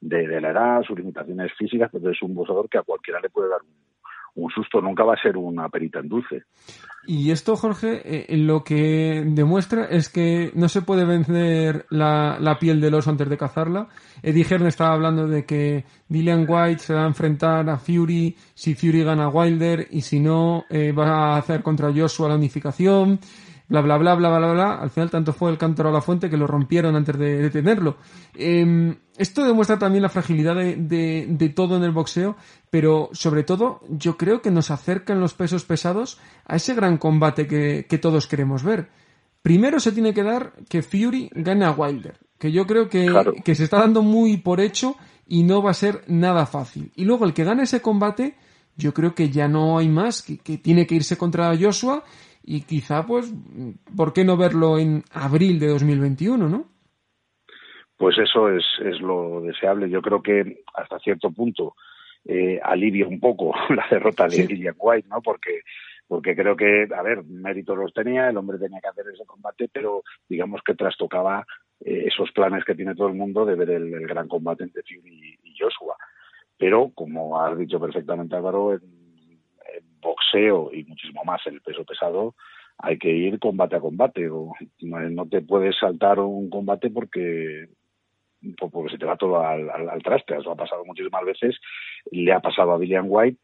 de, 0.00 0.28
de 0.28 0.40
la 0.40 0.50
edad, 0.50 0.82
sus 0.82 0.96
limitaciones 0.96 1.52
físicas, 1.54 1.90
pero 1.92 2.10
es 2.10 2.22
un 2.22 2.34
boxeador 2.34 2.68
que 2.68 2.78
a 2.78 2.82
cualquiera 2.82 3.18
le 3.18 3.28
puede 3.28 3.48
dar 3.48 3.62
un, 3.62 3.91
un 4.34 4.50
susto, 4.50 4.80
nunca 4.80 5.04
va 5.04 5.14
a 5.14 5.22
ser 5.22 5.36
una 5.36 5.68
perita 5.68 5.98
en 5.98 6.08
dulce. 6.08 6.44
Y 7.06 7.32
esto, 7.32 7.56
Jorge, 7.56 8.00
eh, 8.04 8.36
lo 8.36 8.62
que 8.62 9.24
demuestra 9.26 9.86
es 9.86 10.08
que 10.08 10.52
no 10.54 10.68
se 10.68 10.82
puede 10.82 11.04
vencer 11.04 11.86
la, 11.90 12.38
la, 12.40 12.58
piel 12.58 12.80
del 12.80 12.94
oso 12.94 13.10
antes 13.10 13.28
de 13.28 13.36
cazarla. 13.36 13.88
Eddie 14.22 14.44
Hearn 14.44 14.66
estaba 14.66 14.94
hablando 14.94 15.26
de 15.26 15.44
que 15.44 15.84
Dillian 16.08 16.46
White 16.48 16.78
se 16.78 16.94
va 16.94 17.02
a 17.02 17.08
enfrentar 17.08 17.68
a 17.68 17.76
Fury 17.76 18.36
si 18.54 18.74
Fury 18.74 19.02
gana 19.02 19.24
a 19.24 19.28
Wilder 19.28 19.88
y 19.90 20.00
si 20.00 20.20
no 20.20 20.64
eh, 20.70 20.92
va 20.92 21.34
a 21.34 21.38
hacer 21.38 21.62
contra 21.62 21.92
Joshua 21.92 22.28
la 22.28 22.36
unificación. 22.36 23.18
Bla, 23.72 23.80
bla, 23.80 23.96
bla, 23.96 24.14
bla, 24.14 24.38
bla, 24.38 24.52
bla. 24.52 24.74
Al 24.74 24.90
final 24.90 25.08
tanto 25.08 25.32
fue 25.32 25.50
el 25.50 25.56
cántaro 25.56 25.88
a 25.88 25.92
la 25.92 26.02
fuente 26.02 26.28
que 26.28 26.36
lo 26.36 26.46
rompieron 26.46 26.94
antes 26.94 27.16
de 27.18 27.38
detenerlo. 27.38 27.96
Eh, 28.34 28.94
esto 29.16 29.46
demuestra 29.46 29.78
también 29.78 30.02
la 30.02 30.10
fragilidad 30.10 30.54
de, 30.56 30.76
de, 30.76 31.24
de, 31.26 31.48
todo 31.48 31.78
en 31.78 31.82
el 31.82 31.90
boxeo, 31.90 32.36
pero 32.68 33.08
sobre 33.12 33.44
todo 33.44 33.80
yo 33.88 34.18
creo 34.18 34.42
que 34.42 34.50
nos 34.50 34.70
acercan 34.70 35.20
los 35.20 35.32
pesos 35.32 35.64
pesados 35.64 36.18
a 36.44 36.56
ese 36.56 36.74
gran 36.74 36.98
combate 36.98 37.46
que, 37.46 37.86
que 37.88 37.96
todos 37.96 38.26
queremos 38.26 38.62
ver. 38.62 38.90
Primero 39.40 39.80
se 39.80 39.92
tiene 39.92 40.12
que 40.12 40.22
dar 40.22 40.52
que 40.68 40.82
Fury 40.82 41.30
gane 41.32 41.64
a 41.64 41.70
Wilder, 41.70 42.18
que 42.38 42.52
yo 42.52 42.66
creo 42.66 42.90
que, 42.90 43.06
claro. 43.06 43.32
que 43.42 43.54
se 43.54 43.64
está 43.64 43.78
dando 43.78 44.02
muy 44.02 44.36
por 44.36 44.60
hecho 44.60 44.96
y 45.26 45.44
no 45.44 45.62
va 45.62 45.70
a 45.70 45.74
ser 45.74 46.04
nada 46.08 46.44
fácil. 46.44 46.92
Y 46.94 47.06
luego 47.06 47.24
el 47.24 47.32
que 47.32 47.44
gane 47.44 47.62
ese 47.62 47.80
combate, 47.80 48.36
yo 48.76 48.92
creo 48.92 49.14
que 49.14 49.30
ya 49.30 49.48
no 49.48 49.78
hay 49.78 49.88
más, 49.88 50.20
que, 50.20 50.36
que 50.36 50.58
tiene 50.58 50.86
que 50.86 50.96
irse 50.96 51.16
contra 51.16 51.56
Joshua 51.58 52.04
y 52.44 52.62
quizá 52.62 53.06
pues, 53.06 53.32
¿por 53.96 54.12
qué 54.12 54.24
no 54.24 54.36
verlo 54.36 54.78
en 54.78 55.02
abril 55.12 55.58
de 55.58 55.68
2021, 55.68 56.48
no? 56.48 56.66
Pues 57.96 58.18
eso 58.18 58.48
es, 58.48 58.64
es 58.84 59.00
lo 59.00 59.42
deseable. 59.42 59.88
Yo 59.88 60.02
creo 60.02 60.22
que 60.22 60.64
hasta 60.74 60.98
cierto 60.98 61.30
punto 61.30 61.74
eh, 62.24 62.60
alivia 62.62 63.06
un 63.06 63.20
poco 63.20 63.54
la 63.70 63.86
derrota 63.90 64.24
de 64.24 64.46
sí. 64.46 64.66
White, 64.78 65.08
¿no? 65.08 65.20
Porque 65.22 65.60
porque 66.08 66.36
creo 66.36 66.54
que, 66.54 66.86
a 66.94 67.00
ver, 67.00 67.24
méritos 67.24 67.78
los 67.78 67.94
tenía, 67.94 68.28
el 68.28 68.36
hombre 68.36 68.58
tenía 68.58 68.80
que 68.82 68.88
hacer 68.88 69.06
ese 69.14 69.24
combate, 69.24 69.70
pero 69.72 70.02
digamos 70.28 70.60
que 70.62 70.74
trastocaba 70.74 71.46
eh, 71.80 72.04
esos 72.06 72.30
planes 72.32 72.66
que 72.66 72.74
tiene 72.74 72.94
todo 72.94 73.08
el 73.08 73.14
mundo 73.14 73.46
de 73.46 73.54
ver 73.54 73.70
el, 73.70 73.94
el 73.94 74.06
gran 74.06 74.28
combate 74.28 74.64
entre 74.64 74.82
Fury 74.82 75.38
y, 75.42 75.48
y, 75.48 75.54
Joshua. 75.58 75.96
Pero, 76.58 76.90
como 76.94 77.40
has 77.40 77.56
dicho 77.56 77.80
perfectamente 77.80 78.36
Álvaro, 78.36 78.74
en, 78.74 78.80
boxeo 80.02 80.70
y 80.72 80.84
muchísimo 80.84 81.24
más 81.24 81.40
el 81.46 81.60
peso 81.62 81.84
pesado, 81.84 82.34
hay 82.78 82.98
que 82.98 83.10
ir 83.10 83.38
combate 83.38 83.76
a 83.76 83.80
combate. 83.80 84.28
O 84.28 84.52
no, 84.80 85.28
te 85.28 85.40
puedes 85.40 85.78
saltar 85.78 86.18
un 86.20 86.50
combate 86.50 86.90
porque 86.90 87.68
porque 88.58 88.90
se 88.90 88.98
te 88.98 89.06
va 89.06 89.16
todo 89.16 89.40
al, 89.40 89.70
al, 89.70 90.02
traste. 90.02 90.36
Eso 90.36 90.50
ha 90.50 90.56
pasado 90.56 90.84
muchísimas 90.84 91.24
veces. 91.24 91.56
Le 92.10 92.32
ha 92.32 92.40
pasado 92.40 92.72
a 92.72 92.76
William 92.76 93.06
White 93.08 93.38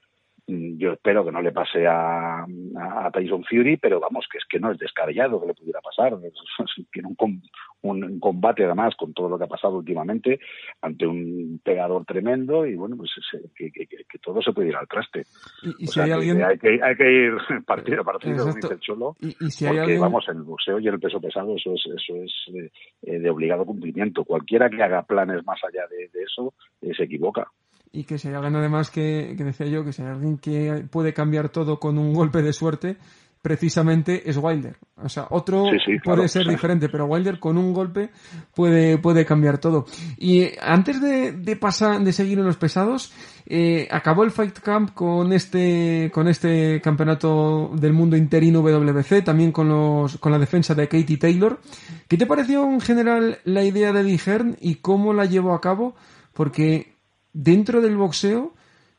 yo 0.49 0.93
espero 0.93 1.25
que 1.25 1.31
no 1.31 1.43
le 1.43 1.53
pase 1.53 1.87
a, 1.87 2.43
a, 2.43 3.11
Tyson 3.13 3.45
Fury, 3.45 3.77
pero 3.77 4.01
vamos, 4.01 4.27
que 4.33 4.39
es 4.39 4.45
que 4.49 4.59
no 4.59 4.73
es 4.73 4.79
descabellado 4.79 5.39
que 5.41 5.49
le 5.49 5.55
pudiera 5.55 5.81
pasar. 5.83 6.17
Tiene 6.91 7.09
un, 7.19 7.43
un, 7.83 8.19
combate 8.19 8.65
además 8.65 8.95
con 8.97 9.13
todo 9.13 9.29
lo 9.29 9.37
que 9.37 9.45
ha 9.45 9.49
pasado 9.49 9.77
últimamente 9.77 10.41
ante 10.81 11.07
un 11.07 11.61
pegador 11.63 12.07
tremendo 12.07 12.65
y 12.65 12.77
bueno, 12.77 12.97
pues 12.97 13.11
que, 13.55 13.71
que, 13.71 13.87
que 13.87 14.19
todo 14.23 14.41
se 14.41 14.53
puede 14.53 14.69
ir 14.69 14.77
al 14.77 14.89
traste. 14.89 15.25
Y, 15.63 15.85
y 15.85 15.87
si 15.87 15.93
sea, 15.93 16.05
hay 16.05 16.11
alguien... 16.13 16.43
Hay 16.43 16.59
que, 16.59 16.81
hay 16.83 16.97
que 16.97 17.13
ir 17.13 17.33
partido 17.67 18.01
a 18.01 18.05
partido, 18.05 18.47
dice 18.47 18.73
el 18.73 18.81
Cholo, 18.81 19.17
y, 19.21 19.29
y 19.29 19.51
si 19.51 19.67
porque 19.67 19.81
alguien... 19.81 20.01
vamos, 20.01 20.25
el 20.29 20.43
boxeo 20.43 20.81
y 20.81 20.89
el 20.89 20.99
peso 20.99 21.21
pesado 21.21 21.57
eso 21.57 21.75
es, 21.75 21.85
eso 21.95 22.17
es 22.23 22.33
de, 22.49 22.73
eh, 23.03 23.19
de 23.19 23.31
obligado 23.31 23.67
cumplimiento. 23.67 24.25
Cualquiera 24.25 24.71
que 24.71 24.83
haga 24.83 25.03
planes 25.03 25.45
más 25.45 25.61
allá 25.63 25.87
de, 25.89 26.09
de 26.09 26.23
eso 26.25 26.55
eh, 26.81 26.95
se 26.97 27.05
equivoca 27.05 27.53
y 27.93 28.05
que 28.05 28.19
si 28.19 28.29
hay 28.29 28.35
alguien 28.35 28.57
además 28.57 28.91
que, 28.91 29.35
que, 29.37 29.45
decía 29.45 29.67
yo 29.67 29.85
que 29.85 29.93
si 29.93 30.03
hay 30.03 30.09
alguien 30.09 30.39
que 30.39 30.85
puede 30.91 31.13
cambiar 31.13 31.49
todo 31.49 31.79
con 31.79 31.99
un 31.99 32.13
golpe 32.13 32.43
de 32.43 32.53
suerte 32.53 32.97
precisamente 33.43 34.29
es 34.29 34.37
Wilder. 34.37 34.77
O 34.97 35.09
sea 35.09 35.27
otro 35.31 35.65
sí, 35.67 35.79
sí, 35.87 35.99
puede 36.03 36.29
ser 36.29 36.45
sí. 36.45 36.51
diferente 36.51 36.89
pero 36.89 37.07
Wilder 37.07 37.39
con 37.39 37.57
un 37.57 37.73
golpe 37.73 38.11
puede 38.55 38.99
puede 38.99 39.25
cambiar 39.25 39.59
todo. 39.59 39.87
Y 40.19 40.51
antes 40.61 41.01
de, 41.01 41.33
de 41.33 41.57
pasar 41.57 42.01
de 42.03 42.13
seguir 42.13 42.39
en 42.39 42.47
los 42.47 42.57
pesados 42.57 43.13
eh, 43.47 43.89
acabó 43.91 44.25
el 44.25 44.33
Fight 44.33 44.59
Camp 44.59 44.93
con 44.93 45.33
este 45.33 46.11
con 46.13 46.29
este 46.29 46.81
campeonato 46.83 47.71
del 47.75 47.93
mundo 47.93 48.17
interino 48.17 48.61
WBC 48.61 49.25
también 49.25 49.53
con 49.53 49.69
los 49.69 50.19
con 50.19 50.33
la 50.33 50.39
defensa 50.39 50.75
de 50.75 50.89
Katie 50.89 51.17
Taylor. 51.17 51.61
¿qué 52.09 52.17
te 52.17 52.27
pareció 52.27 52.65
en 52.65 52.81
general 52.81 53.39
la 53.45 53.63
idea 53.63 53.93
de 53.93 54.01
Eddie 54.01 54.19
Hearn 54.19 54.57
y 54.61 54.77
cómo 54.77 55.13
la 55.13 55.27
llevó 55.27 55.55
a 55.55 55.61
cabo 55.61 55.95
porque 56.35 56.98
dentro 57.39 57.81
del 57.81 57.97
boxeo, 57.97 58.53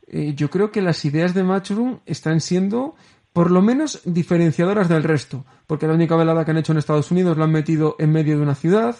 eh, 0.07 0.33
yo 0.33 0.49
creo 0.49 0.71
que 0.71 0.81
las 0.81 1.03
ideas 1.03 1.33
de 1.33 1.43
Matchroom 1.43 1.99
están 2.05 2.39
siendo 2.39 2.95
por 3.33 3.51
lo 3.51 3.61
menos 3.61 4.01
diferenciadoras 4.05 4.87
del 4.87 5.03
resto, 5.03 5.45
porque 5.67 5.87
la 5.87 5.93
única 5.93 6.15
velada 6.15 6.45
que 6.45 6.51
han 6.51 6.57
hecho 6.57 6.71
en 6.71 6.77
Estados 6.77 7.11
Unidos 7.11 7.37
la 7.37 7.43
han 7.43 7.51
metido 7.51 7.95
en 7.99 8.11
medio 8.11 8.37
de 8.37 8.43
una 8.43 8.55
ciudad, 8.55 8.95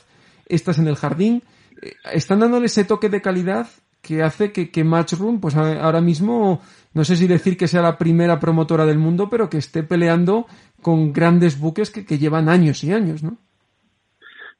estas 0.45 0.77
en 0.77 0.87
el 0.87 0.95
jardín, 0.95 1.41
eh, 1.81 1.93
están 2.13 2.39
dándole 2.39 2.65
ese 2.65 2.83
toque 2.83 3.07
de 3.09 3.21
calidad 3.21 3.67
que 4.01 4.23
hace 4.23 4.51
que, 4.51 4.71
que 4.71 4.83
Matchroom, 4.83 5.39
pues 5.39 5.55
ahora 5.55 6.01
mismo, 6.01 6.61
no 6.93 7.03
sé 7.05 7.15
si 7.15 7.27
decir 7.27 7.57
que 7.57 7.67
sea 7.67 7.81
la 7.81 7.97
primera 7.97 8.39
promotora 8.39 8.85
del 8.85 8.97
mundo, 8.99 9.29
pero 9.29 9.49
que 9.49 9.57
esté 9.57 9.83
peleando 9.83 10.47
con 10.81 11.13
grandes 11.13 11.59
buques 11.59 11.91
que, 11.91 12.17
llevan 12.17 12.49
años 12.49 12.83
y 12.83 12.91
años, 12.91 13.23
¿no? 13.23 13.37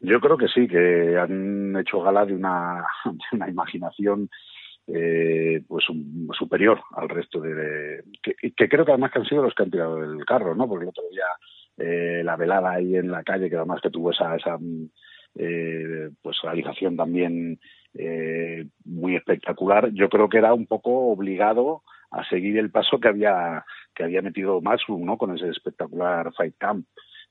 Yo 0.02 0.22
creo 0.22 0.38
que 0.38 0.48
sí, 0.48 0.68
que 0.68 1.18
han 1.18 1.76
hecho 1.78 2.02
gala 2.02 2.26
de 2.26 2.34
una, 2.34 2.86
de 3.06 3.38
una 3.38 3.50
imaginación 3.50 4.30
eh, 4.92 5.62
pues 5.68 5.86
superior 6.38 6.82
al 6.96 7.10
resto 7.10 7.40
de, 7.40 8.04
que, 8.24 8.70
creo 8.70 8.86
que 8.86 8.92
además 8.92 9.12
que 9.12 9.20
han 9.20 9.26
sido 9.26 9.44
los 9.44 9.54
que 9.54 9.64
han 9.64 9.72
tirado 9.72 9.98
del 9.98 10.26
carro, 10.26 10.56
¿no? 10.56 10.68
Porque 10.68 10.84
el 10.84 10.90
otro 10.90 11.04
día 11.12 11.26
eh, 11.78 12.24
la 12.24 12.36
velada 12.36 12.72
ahí 12.72 12.96
en 12.96 13.12
la 13.12 13.24
calle, 13.24 13.50
que 13.50 13.56
además 13.56 13.82
que 13.82 13.90
tuvo 13.90 14.12
esa, 14.12 14.36
esa 14.36 14.58
eh, 15.36 16.10
pues 16.22 16.38
realización 16.42 16.98
también 16.98 17.60
eh, 17.94 18.66
muy 18.84 19.16
espectacular, 19.16 19.92
yo 19.94 20.10
creo 20.10 20.28
que 20.28 20.40
era 20.40 20.54
un 20.54 20.66
poco 20.66 21.12
obligado 21.12 21.84
a 22.12 22.28
seguir 22.28 22.58
el 22.58 22.72
paso 22.72 23.00
que 23.00 23.08
había 23.08 23.64
que 23.94 24.04
había 24.04 24.22
metido 24.22 24.62
Matchroom, 24.62 25.06
¿no? 25.06 25.18
Con 25.18 25.36
ese 25.36 25.50
espectacular 25.50 26.34
Fight 26.34 26.56
Camp. 26.58 26.86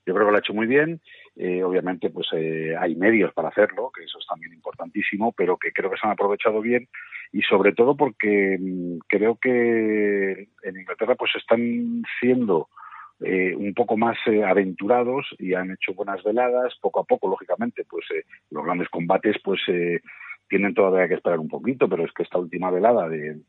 Yo 0.05 0.13
creo 0.13 0.27
que 0.27 0.31
lo 0.31 0.37
ha 0.37 0.39
hecho 0.39 0.53
muy 0.53 0.67
bien. 0.67 1.01
Eh, 1.35 1.63
obviamente, 1.63 2.09
pues 2.09 2.27
eh, 2.33 2.75
hay 2.77 2.95
medios 2.95 3.33
para 3.33 3.49
hacerlo, 3.49 3.91
que 3.95 4.03
eso 4.03 4.19
es 4.19 4.25
también 4.27 4.53
importantísimo, 4.53 5.31
pero 5.31 5.57
que 5.57 5.71
creo 5.71 5.89
que 5.89 5.97
se 5.97 6.05
han 6.05 6.13
aprovechado 6.13 6.61
bien 6.61 6.87
y 7.31 7.41
sobre 7.43 7.73
todo 7.73 7.95
porque 7.95 8.57
mm, 8.59 8.99
creo 9.07 9.35
que 9.35 10.49
en 10.63 10.79
Inglaterra 10.79 11.15
pues 11.15 11.31
están 11.35 12.03
siendo 12.19 12.69
eh, 13.21 13.53
un 13.55 13.73
poco 13.73 13.97
más 13.97 14.17
eh, 14.27 14.43
aventurados 14.43 15.27
y 15.37 15.53
han 15.53 15.71
hecho 15.71 15.93
buenas 15.93 16.23
veladas. 16.23 16.73
Poco 16.81 17.01
a 17.01 17.03
poco, 17.03 17.27
lógicamente, 17.29 17.85
pues 17.89 18.05
eh, 18.15 18.23
los 18.49 18.63
grandes 18.63 18.89
combates 18.89 19.37
pues 19.43 19.61
eh, 19.67 20.01
tienen 20.47 20.73
todavía 20.73 21.07
que 21.07 21.15
esperar 21.15 21.39
un 21.39 21.49
poquito, 21.49 21.87
pero 21.89 22.05
es 22.05 22.11
que 22.13 22.23
esta 22.23 22.39
última 22.39 22.71
velada 22.71 23.07
de, 23.09 23.39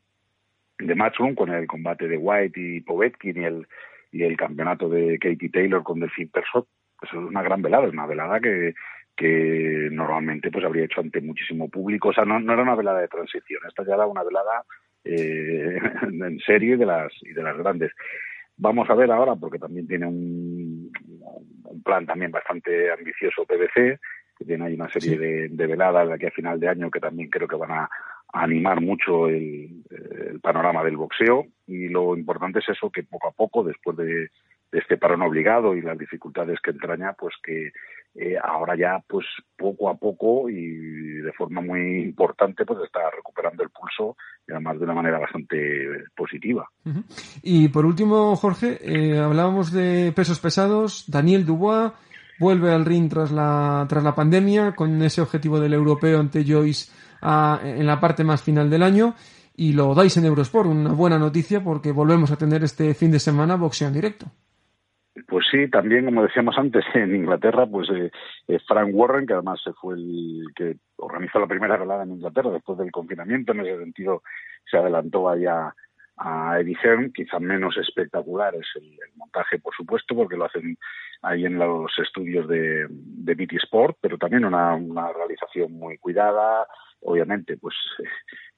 de 0.77 0.95
Matchroom 0.95 1.35
con 1.35 1.49
el 1.49 1.67
combate 1.67 2.07
de 2.07 2.17
White 2.17 2.59
y 2.59 2.81
Povetkin 2.81 3.41
y 3.41 3.45
el 3.45 3.67
y 4.13 4.23
el 4.23 4.35
campeonato 4.35 4.89
de 4.89 5.17
Katie 5.17 5.49
Taylor 5.49 5.83
con 5.83 6.01
Delphine 6.01 6.29
Persot, 6.33 6.67
es 7.01 7.13
una 7.13 7.41
gran 7.41 7.61
velada, 7.61 7.87
es 7.87 7.93
una 7.93 8.05
velada 8.05 8.39
que, 8.39 8.73
que 9.15 9.89
normalmente 9.91 10.51
pues 10.51 10.65
habría 10.65 10.85
hecho 10.85 11.01
ante 11.01 11.21
muchísimo 11.21 11.69
público, 11.69 12.09
o 12.09 12.13
sea, 12.13 12.25
no, 12.25 12.39
no 12.39 12.53
era 12.53 12.63
una 12.63 12.75
velada 12.75 12.99
de 12.99 13.07
transición, 13.07 13.61
esta 13.67 13.83
ya 13.85 13.95
era 13.95 14.05
una 14.05 14.23
velada 14.23 14.63
eh, 15.03 15.79
en 16.03 16.39
serie 16.39 16.77
de 16.77 16.85
las 16.85 17.11
y 17.21 17.33
de 17.33 17.43
las 17.43 17.57
grandes. 17.57 17.91
Vamos 18.57 18.89
a 18.89 18.95
ver 18.95 19.11
ahora, 19.11 19.35
porque 19.35 19.57
también 19.57 19.87
tiene 19.87 20.05
un, 20.05 20.91
un 21.63 21.83
plan 21.83 22.05
también 22.05 22.31
bastante 22.31 22.91
ambicioso 22.91 23.45
PBC, 23.45 23.99
que 24.37 24.45
tiene 24.45 24.65
ahí 24.65 24.75
una 24.75 24.91
serie 24.91 25.17
de, 25.17 25.49
de, 25.49 25.67
veladas 25.67 26.07
de 26.07 26.13
aquí 26.13 26.27
a 26.27 26.31
final 26.31 26.59
de 26.59 26.67
año 26.67 26.91
que 26.91 26.99
también 26.99 27.29
creo 27.29 27.47
que 27.47 27.55
van 27.55 27.71
a, 27.71 27.89
animar 28.33 28.79
mucho 28.81 29.27
el, 29.27 29.83
el, 29.89 30.39
panorama 30.39 30.83
del 30.83 30.97
boxeo. 30.97 31.47
Y 31.67 31.89
lo 31.89 32.15
importante 32.15 32.59
es 32.59 32.69
eso 32.69 32.89
que 32.89 33.03
poco 33.03 33.27
a 33.27 33.31
poco 33.31 33.63
después 33.63 33.97
de, 33.97 34.29
de 34.71 34.79
este 34.79 34.97
parón 34.97 35.21
obligado 35.21 35.75
y 35.75 35.81
las 35.81 35.97
dificultades 35.97 36.59
que 36.61 36.71
entraña 36.71 37.13
pues 37.13 37.35
que 37.43 37.71
eh, 38.13 38.35
ahora 38.43 38.75
ya 38.75 39.01
pues 39.07 39.25
poco 39.57 39.89
a 39.89 39.95
poco 39.95 40.49
y 40.49 40.75
de 41.21 41.31
forma 41.33 41.61
muy 41.61 42.01
importante 42.01 42.65
pues 42.65 42.79
está 42.83 42.99
recuperando 43.09 43.63
el 43.63 43.69
pulso 43.69 44.17
y 44.47 44.51
además 44.51 44.79
de 44.79 44.83
una 44.83 44.93
manera 44.93 45.19
bastante 45.19 45.87
positiva. 46.15 46.69
Y 47.41 47.69
por 47.69 47.85
último 47.85 48.35
Jorge 48.35 48.79
eh, 48.81 49.17
hablábamos 49.17 49.71
de 49.71 50.11
pesos 50.13 50.39
pesados. 50.39 51.09
Daniel 51.09 51.45
Dubois 51.45 51.91
vuelve 52.39 52.73
al 52.73 52.85
ring 52.85 53.09
tras 53.09 53.31
la 53.31 53.85
tras 53.87 54.03
la 54.03 54.15
pandemia 54.15 54.73
con 54.73 55.01
ese 55.01 55.21
objetivo 55.21 55.59
del 55.59 55.73
europeo 55.73 56.19
ante 56.19 56.43
Joyce 56.43 56.91
a, 57.21 57.61
en 57.63 57.85
la 57.85 57.99
parte 57.99 58.23
más 58.23 58.41
final 58.41 58.69
del 58.69 58.83
año. 58.83 59.15
Y 59.55 59.73
lo 59.73 59.93
dais 59.93 60.15
en 60.17 60.25
Eurosport, 60.25 60.67
una 60.67 60.91
buena 60.91 61.19
noticia 61.19 61.63
porque 61.63 61.91
volvemos 61.91 62.31
a 62.31 62.37
tener 62.37 62.63
este 62.63 62.93
fin 62.93 63.11
de 63.11 63.19
semana 63.19 63.57
boxeo 63.57 63.89
en 63.89 63.93
directo. 63.93 64.31
Pues 65.27 65.45
sí, 65.51 65.69
también 65.69 66.05
como 66.05 66.23
decíamos 66.23 66.57
antes 66.57 66.85
en 66.93 67.15
Inglaterra, 67.15 67.65
pues 67.65 67.89
eh, 67.89 68.11
eh, 68.47 68.59
Frank 68.67 68.89
Warren, 68.93 69.27
que 69.27 69.33
además 69.33 69.61
fue 69.79 69.95
el 69.95 70.45
que 70.55 70.77
organizó 70.97 71.39
la 71.39 71.47
primera 71.47 71.77
velada 71.77 72.03
en 72.03 72.11
Inglaterra 72.11 72.51
después 72.51 72.77
del 72.77 72.91
confinamiento, 72.91 73.51
en 73.51 73.61
ese 73.61 73.79
sentido 73.79 74.23
se 74.69 74.77
adelantó 74.77 75.27
allá 75.29 75.73
a 76.17 76.59
Eddie 76.59 76.77
Hearn, 76.83 77.11
quizá 77.13 77.39
menos 77.39 77.75
espectacular 77.77 78.53
es 78.55 78.67
el, 78.75 78.97
montaje, 79.15 79.59
por 79.59 79.73
supuesto, 79.75 80.15
porque 80.15 80.37
lo 80.37 80.45
hacen 80.45 80.77
ahí 81.23 81.45
en 81.45 81.57
los 81.57 81.91
estudios 81.97 82.47
de, 82.47 82.85
de 82.89 83.35
BT 83.35 83.53
Sport, 83.63 83.97
pero 83.99 84.17
también 84.17 84.45
una 84.45 84.77
realización 85.13 85.73
muy 85.73 85.97
cuidada, 85.97 86.67
obviamente, 87.01 87.57
pues 87.57 87.75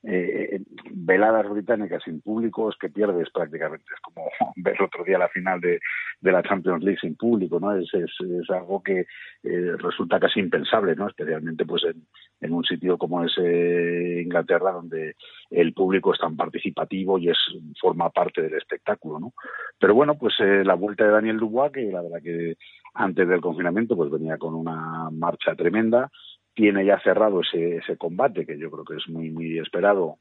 eh, 0.03 0.61
veladas 0.91 1.49
británicas 1.49 2.03
sin 2.03 2.21
público 2.21 2.69
es 2.69 2.75
que 2.77 2.89
pierdes 2.89 3.29
prácticamente. 3.31 3.85
Es 3.93 4.01
como 4.01 4.29
ver 4.57 4.81
otro 4.81 5.03
día 5.03 5.17
la 5.17 5.29
final 5.29 5.61
de, 5.61 5.79
la 6.21 6.43
Champions 6.43 6.83
League 6.83 6.99
sin 6.99 7.15
público, 7.15 7.59
¿no? 7.59 7.75
Es, 7.75 7.93
es, 7.93 8.11
algo 8.49 8.81
que 8.83 9.05
eh, 9.43 9.71
resulta 9.77 10.19
casi 10.19 10.39
impensable, 10.39 10.95
¿no? 10.95 11.07
Especialmente 11.07 11.65
pues 11.65 11.83
en, 11.83 12.05
en 12.41 12.53
un 12.53 12.63
sitio 12.63 12.97
como 12.97 13.23
es 13.23 13.31
eh, 13.37 14.21
Inglaterra, 14.23 14.71
donde 14.71 15.15
el 15.49 15.73
público 15.73 16.13
es 16.13 16.19
tan 16.19 16.35
participativo 16.35 17.17
y 17.17 17.29
es 17.29 17.37
forma 17.79 18.09
parte 18.09 18.41
del 18.41 18.55
espectáculo, 18.55 19.19
¿no? 19.19 19.33
Pero 19.79 19.95
bueno, 19.95 20.17
pues 20.17 20.33
eh, 20.39 20.63
la 20.65 20.75
vuelta 20.75 21.05
de 21.05 21.11
Daniel 21.11 21.37
Dubois, 21.37 21.71
que 21.71 21.83
la 21.83 22.01
verdad 22.01 22.21
que 22.21 22.55
antes 22.95 23.27
del 23.27 23.41
confinamiento 23.41 23.95
pues 23.95 24.11
venía 24.11 24.37
con 24.37 24.53
una 24.53 25.09
marcha 25.11 25.55
tremenda, 25.55 26.11
tiene 26.53 26.85
ya 26.85 26.99
cerrado 26.99 27.41
ese, 27.41 27.77
ese 27.77 27.97
combate, 27.97 28.45
que 28.45 28.57
yo 28.57 28.69
creo 28.69 28.85
que 28.85 28.95
es 28.95 29.07
muy, 29.09 29.29
muy 29.29 29.59
esperado 29.59 30.17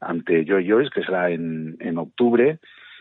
ante 0.00 0.44
Joy 0.44 0.68
Joyce, 0.68 0.90
que 0.90 1.02
será 1.02 1.30
en, 1.30 1.76
en 1.80 1.98
octubre. 1.98 2.58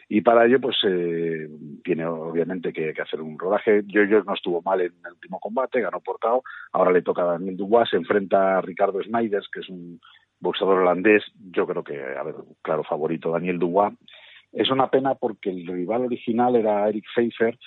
Y 0.10 0.22
para 0.22 0.46
ello, 0.46 0.60
pues 0.60 0.78
eh, 0.88 1.48
tiene 1.84 2.06
obviamente 2.06 2.72
que, 2.74 2.94
hacer 3.02 3.22
un 3.22 3.40
rodaje. 3.40 3.84
Joy 3.88 4.10
Joyce 4.10 4.28
no 4.28 4.34
estuvo 4.34 4.62
mal 4.62 4.82
en 4.82 4.94
el 5.06 5.14
último 5.14 5.40
combate, 5.40 5.82
ganó 5.82 6.02
por. 6.02 6.18
Ahora 6.72 6.92
le 6.92 7.02
toca 7.02 7.24
a 7.24 7.34
Daniel 7.34 7.58
Dubois, 7.58 7.90
se 7.90 7.98
enfrenta 7.98 8.58
a 8.58 8.62
Ricardo 8.62 9.02
Snyders, 9.02 9.50
que 9.52 9.62
es 9.62 9.70
un 9.70 10.00
boxeador 10.40 10.80
holandés. 10.80 11.24
Yo 11.52 11.66
creo 11.66 11.84
que, 11.84 12.00
a 12.00 12.24
ver, 12.24 12.36
claro, 12.62 12.84
favorito 12.84 13.32
Daniel 13.32 13.60
Dubois. 13.60 13.94
Es 14.52 14.70
una 14.70 14.88
pena 14.90 15.16
porque 15.16 15.50
el 15.50 15.66
rival 15.66 16.06
original 16.06 16.56
era 16.56 16.88
Eric 16.88 17.06
Pfeiffer, 17.16 17.58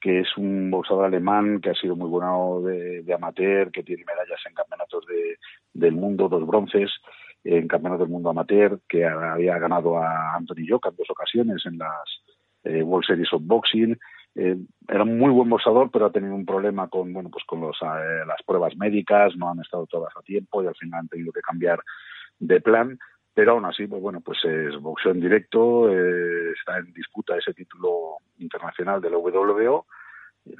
que 0.00 0.20
es 0.20 0.36
un 0.36 0.70
boxeador 0.70 1.04
alemán 1.04 1.60
que 1.60 1.70
ha 1.70 1.74
sido 1.74 1.94
muy 1.94 2.08
bueno 2.08 2.62
de, 2.62 3.04
amateur, 3.12 3.70
que 3.70 3.82
tiene 3.82 4.04
medallas 4.04 4.40
en 4.46 4.54
campeonatos 4.54 5.04
de, 5.06 5.36
del 5.74 5.92
mundo, 5.94 6.28
dos 6.28 6.46
bronces 6.46 6.90
en 7.44 7.68
campeonatos 7.68 8.06
del 8.06 8.12
mundo 8.12 8.30
amateur, 8.30 8.80
que 8.88 9.04
había 9.04 9.58
ganado 9.58 9.98
a 9.98 10.34
Anthony 10.36 10.66
Joca 10.68 10.90
en 10.90 10.96
dos 10.96 11.10
ocasiones 11.10 11.64
en 11.66 11.78
las 11.78 12.22
eh, 12.64 12.82
World 12.82 13.06
Series 13.06 13.32
of 13.32 13.42
Boxing. 13.44 13.98
Eh, 14.34 14.56
era 14.88 15.02
un 15.02 15.18
muy 15.18 15.30
buen 15.30 15.48
boxeador, 15.48 15.90
pero 15.90 16.06
ha 16.06 16.12
tenido 16.12 16.34
un 16.34 16.46
problema 16.46 16.88
con, 16.88 17.12
bueno, 17.12 17.30
pues 17.30 17.44
con 17.44 17.60
los, 17.60 17.76
eh, 17.82 18.24
las 18.26 18.42
pruebas 18.46 18.76
médicas, 18.76 19.36
no 19.36 19.50
han 19.50 19.60
estado 19.60 19.86
todas 19.86 20.14
a 20.16 20.22
tiempo 20.22 20.62
y 20.62 20.66
al 20.66 20.76
final 20.76 21.00
han 21.00 21.08
tenido 21.08 21.32
que 21.32 21.40
cambiar 21.40 21.80
de 22.38 22.60
plan 22.60 22.98
pero 23.40 23.52
aún 23.52 23.64
así, 23.64 23.86
pues 23.86 24.02
bueno, 24.02 24.20
pues 24.20 24.44
es 24.44 24.78
boxeo 24.82 25.12
en 25.12 25.20
directo, 25.20 25.90
eh, 25.90 26.52
está 26.52 26.76
en 26.76 26.92
disputa 26.92 27.38
ese 27.38 27.54
título 27.54 28.18
internacional 28.36 29.00
de 29.00 29.08
la 29.08 29.16
WBO. 29.16 29.86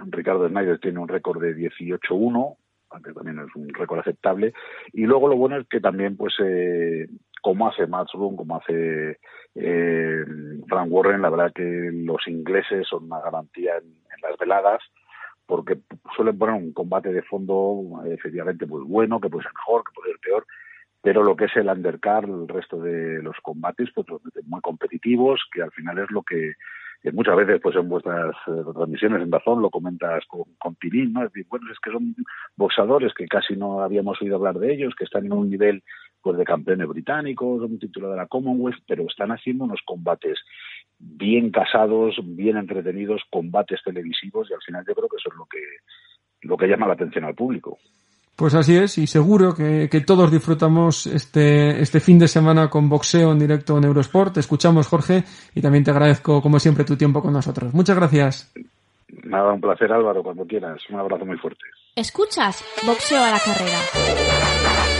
Ricardo 0.06 0.48
Snyder 0.48 0.78
tiene 0.78 0.98
un 0.98 1.06
récord 1.06 1.42
de 1.42 1.54
18-1, 1.54 2.56
aunque 2.88 3.12
también 3.12 3.38
es 3.40 3.54
un 3.54 3.68
récord 3.68 3.98
aceptable. 3.98 4.54
Y 4.94 5.02
luego 5.02 5.28
lo 5.28 5.36
bueno 5.36 5.58
es 5.58 5.68
que 5.68 5.78
también, 5.78 6.16
pues, 6.16 6.32
eh, 6.42 7.06
como 7.42 7.68
hace 7.68 7.86
Matchroom, 7.86 8.34
como 8.34 8.56
hace 8.56 9.18
eh, 9.56 10.24
Frank 10.66 10.90
Warren, 10.90 11.20
la 11.20 11.28
verdad 11.28 11.52
que 11.54 11.90
los 11.92 12.26
ingleses 12.28 12.88
son 12.88 13.04
una 13.04 13.20
garantía 13.20 13.76
en, 13.76 13.88
en 13.88 14.20
las 14.22 14.38
veladas 14.38 14.80
porque 15.44 15.80
suelen 16.16 16.38
poner 16.38 16.54
un 16.54 16.72
combate 16.72 17.12
de 17.12 17.22
fondo 17.22 18.00
efectivamente 18.06 18.66
pues 18.66 18.84
bueno, 18.84 19.20
que 19.20 19.28
puede 19.28 19.42
ser 19.42 19.52
mejor, 19.52 19.82
que 19.84 19.92
puede 19.92 20.12
ser 20.12 20.20
peor, 20.20 20.46
pero 21.02 21.22
lo 21.22 21.34
que 21.36 21.46
es 21.46 21.56
el 21.56 21.68
undercard, 21.68 22.28
el 22.28 22.48
resto 22.48 22.78
de 22.78 23.22
los 23.22 23.36
combates, 23.42 23.88
pues 23.94 24.06
muy 24.44 24.60
competitivos, 24.60 25.40
que 25.52 25.62
al 25.62 25.70
final 25.72 25.98
es 25.98 26.10
lo 26.10 26.22
que, 26.22 26.54
que 27.02 27.12
muchas 27.12 27.36
veces 27.36 27.60
pues 27.62 27.74
en 27.76 27.88
vuestras 27.88 28.34
eh, 28.46 28.62
transmisiones 28.74 29.22
en 29.22 29.32
razón 29.32 29.62
lo 29.62 29.70
comentas 29.70 30.24
con, 30.26 30.44
con 30.58 30.74
Pirín, 30.74 31.12
¿no? 31.12 31.24
Es 31.24 31.32
decir, 31.32 31.46
bueno, 31.48 31.70
es 31.72 31.78
que 31.78 31.90
son 31.90 32.14
boxadores 32.56 33.14
que 33.14 33.26
casi 33.26 33.56
no 33.56 33.80
habíamos 33.80 34.20
oído 34.20 34.36
hablar 34.36 34.58
de 34.58 34.74
ellos, 34.74 34.94
que 34.94 35.04
están 35.04 35.24
en 35.24 35.32
un 35.32 35.48
nivel 35.48 35.82
pues 36.20 36.36
de 36.36 36.44
campeones 36.44 36.86
británicos, 36.86 37.62
un 37.62 37.78
título 37.78 38.10
de 38.10 38.18
la 38.18 38.26
Commonwealth, 38.26 38.82
pero 38.86 39.06
están 39.06 39.30
haciendo 39.30 39.64
unos 39.64 39.80
combates 39.86 40.38
bien 40.98 41.50
casados, 41.50 42.16
bien 42.22 42.58
entretenidos, 42.58 43.22
combates 43.30 43.80
televisivos, 43.82 44.50
y 44.50 44.52
al 44.52 44.60
final 44.60 44.84
yo 44.86 44.94
creo 44.94 45.08
que 45.08 45.16
eso 45.16 45.30
es 45.30 45.36
lo 45.36 45.46
que 45.46 45.60
lo 46.42 46.56
que 46.56 46.66
llama 46.66 46.86
la 46.86 46.94
atención 46.94 47.24
al 47.24 47.34
público. 47.34 47.78
Pues 48.40 48.54
así 48.54 48.74
es, 48.74 48.96
y 48.96 49.06
seguro 49.06 49.54
que, 49.54 49.90
que, 49.90 50.00
todos 50.00 50.32
disfrutamos 50.32 51.06
este, 51.06 51.82
este 51.82 52.00
fin 52.00 52.18
de 52.18 52.26
semana 52.26 52.70
con 52.70 52.88
boxeo 52.88 53.32
en 53.32 53.38
directo 53.38 53.76
en 53.76 53.84
Eurosport. 53.84 54.32
Te 54.32 54.40
escuchamos, 54.40 54.88
Jorge, 54.88 55.24
y 55.54 55.60
también 55.60 55.84
te 55.84 55.90
agradezco, 55.90 56.40
como 56.40 56.58
siempre, 56.58 56.86
tu 56.86 56.96
tiempo 56.96 57.20
con 57.20 57.34
nosotros. 57.34 57.74
Muchas 57.74 57.96
gracias. 57.96 58.50
Nada, 59.24 59.52
un 59.52 59.60
placer, 59.60 59.92
Álvaro, 59.92 60.22
cuando 60.22 60.46
quieras. 60.46 60.80
Un 60.88 61.00
abrazo 61.00 61.26
muy 61.26 61.36
fuerte. 61.36 61.60
Escuchas 61.94 62.64
Boxeo 62.86 63.22
a 63.22 63.30
la 63.30 63.38
carrera. 63.40 64.99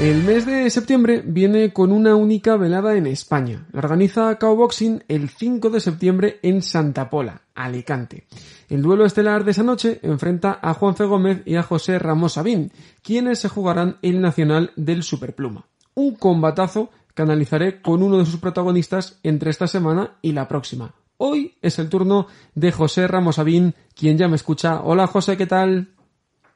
El 0.00 0.22
mes 0.22 0.46
de 0.46 0.70
septiembre 0.70 1.24
viene 1.26 1.72
con 1.72 1.90
una 1.90 2.14
única 2.14 2.56
velada 2.56 2.96
en 2.96 3.08
España. 3.08 3.66
La 3.72 3.80
organiza 3.80 4.38
Cowboxing 4.38 5.02
el 5.08 5.28
5 5.28 5.70
de 5.70 5.80
septiembre 5.80 6.38
en 6.42 6.62
Santa 6.62 7.10
Pola, 7.10 7.42
Alicante. 7.56 8.28
El 8.68 8.80
duelo 8.80 9.04
estelar 9.04 9.42
de 9.42 9.50
esa 9.50 9.64
noche 9.64 9.98
enfrenta 10.04 10.60
a 10.62 10.72
Juanfe 10.72 11.04
Gómez 11.04 11.42
y 11.46 11.56
a 11.56 11.64
José 11.64 11.98
Ramos 11.98 12.34
Sabín, 12.34 12.70
quienes 13.02 13.40
se 13.40 13.48
jugarán 13.48 13.96
el 14.02 14.20
nacional 14.20 14.70
del 14.76 15.02
Superpluma. 15.02 15.66
Un 15.94 16.14
combatazo 16.14 16.90
que 17.12 17.22
analizaré 17.22 17.82
con 17.82 18.00
uno 18.00 18.18
de 18.18 18.26
sus 18.26 18.38
protagonistas 18.38 19.18
entre 19.24 19.50
esta 19.50 19.66
semana 19.66 20.12
y 20.22 20.30
la 20.30 20.46
próxima. 20.46 20.94
Hoy 21.16 21.56
es 21.60 21.80
el 21.80 21.88
turno 21.88 22.28
de 22.54 22.70
José 22.70 23.08
Ramos 23.08 23.34
Sabín, 23.34 23.74
quien 23.96 24.16
ya 24.16 24.28
me 24.28 24.36
escucha. 24.36 24.80
Hola 24.80 25.08
José, 25.08 25.36
¿qué 25.36 25.46
tal? 25.46 25.88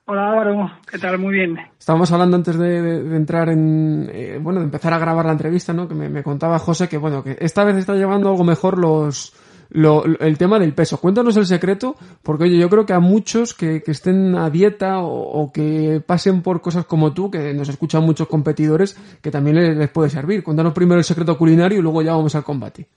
Hola 0.05 0.31
Álvaro, 0.31 0.71
¿qué 0.91 0.99
tal? 0.99 1.19
Muy 1.19 1.33
bien. 1.35 1.57
Estábamos 1.79 2.11
hablando 2.13 2.37
antes 2.37 2.59
de, 2.59 2.83
de- 2.83 3.03
de 3.05 3.17
entrar 3.17 3.49
en, 3.49 4.11
eh, 4.13 4.39
bueno, 4.41 4.59
de 4.59 4.65
empezar 4.67 4.93
a 4.93 4.99
grabar 4.99 5.25
la 5.25 5.33
entrevista, 5.33 5.73
¿no? 5.73 5.87
Que 5.87 5.95
me, 5.95 6.09
me 6.09 6.23
contaba 6.25 6.59
José 6.59 6.89
que, 6.89 6.99
bueno, 6.99 7.23
que 7.23 7.37
esta 7.41 7.63
vez 7.65 7.77
está 7.77 7.95
llevando 7.95 8.29
algo 8.29 8.43
mejor 8.43 8.79
los, 8.79 9.33
lo- 9.71 10.05
lo- 10.05 10.19
el 10.19 10.37
tema 10.39 10.59
del 10.59 10.75
peso. 10.75 11.01
Cuéntanos 11.01 11.37
el 11.37 11.47
secreto, 11.47 11.95
porque 12.25 12.45
oye, 12.45 12.59
yo 12.59 12.69
creo 12.69 12.85
que 12.85 12.95
a 12.95 12.99
muchos 12.99 13.55
que, 13.55 13.81
que 13.83 13.93
estén 13.93 14.35
a 14.35 14.51
dieta 14.51 14.99
o, 14.99 15.07
o 15.45 15.53
que 15.53 16.03
pasen 16.05 16.43
por 16.43 16.61
cosas 16.61 16.85
como 16.85 17.13
tú, 17.15 17.31
que 17.31 17.55
nos 17.55 17.69
escuchan 17.69 18.03
muchos 18.03 18.27
competidores, 18.27 18.95
que 19.23 19.31
también 19.31 19.55
les, 19.57 19.77
les 19.77 19.89
puede 19.89 20.11
servir. 20.11 20.43
Cuéntanos 20.43 20.73
primero 20.73 20.99
el 20.99 21.05
secreto 21.05 21.39
culinario 21.39 21.79
y 21.79 21.83
luego 21.83 22.03
ya 22.03 22.13
vamos 22.17 22.35
al 22.35 22.43
combate. 22.43 22.89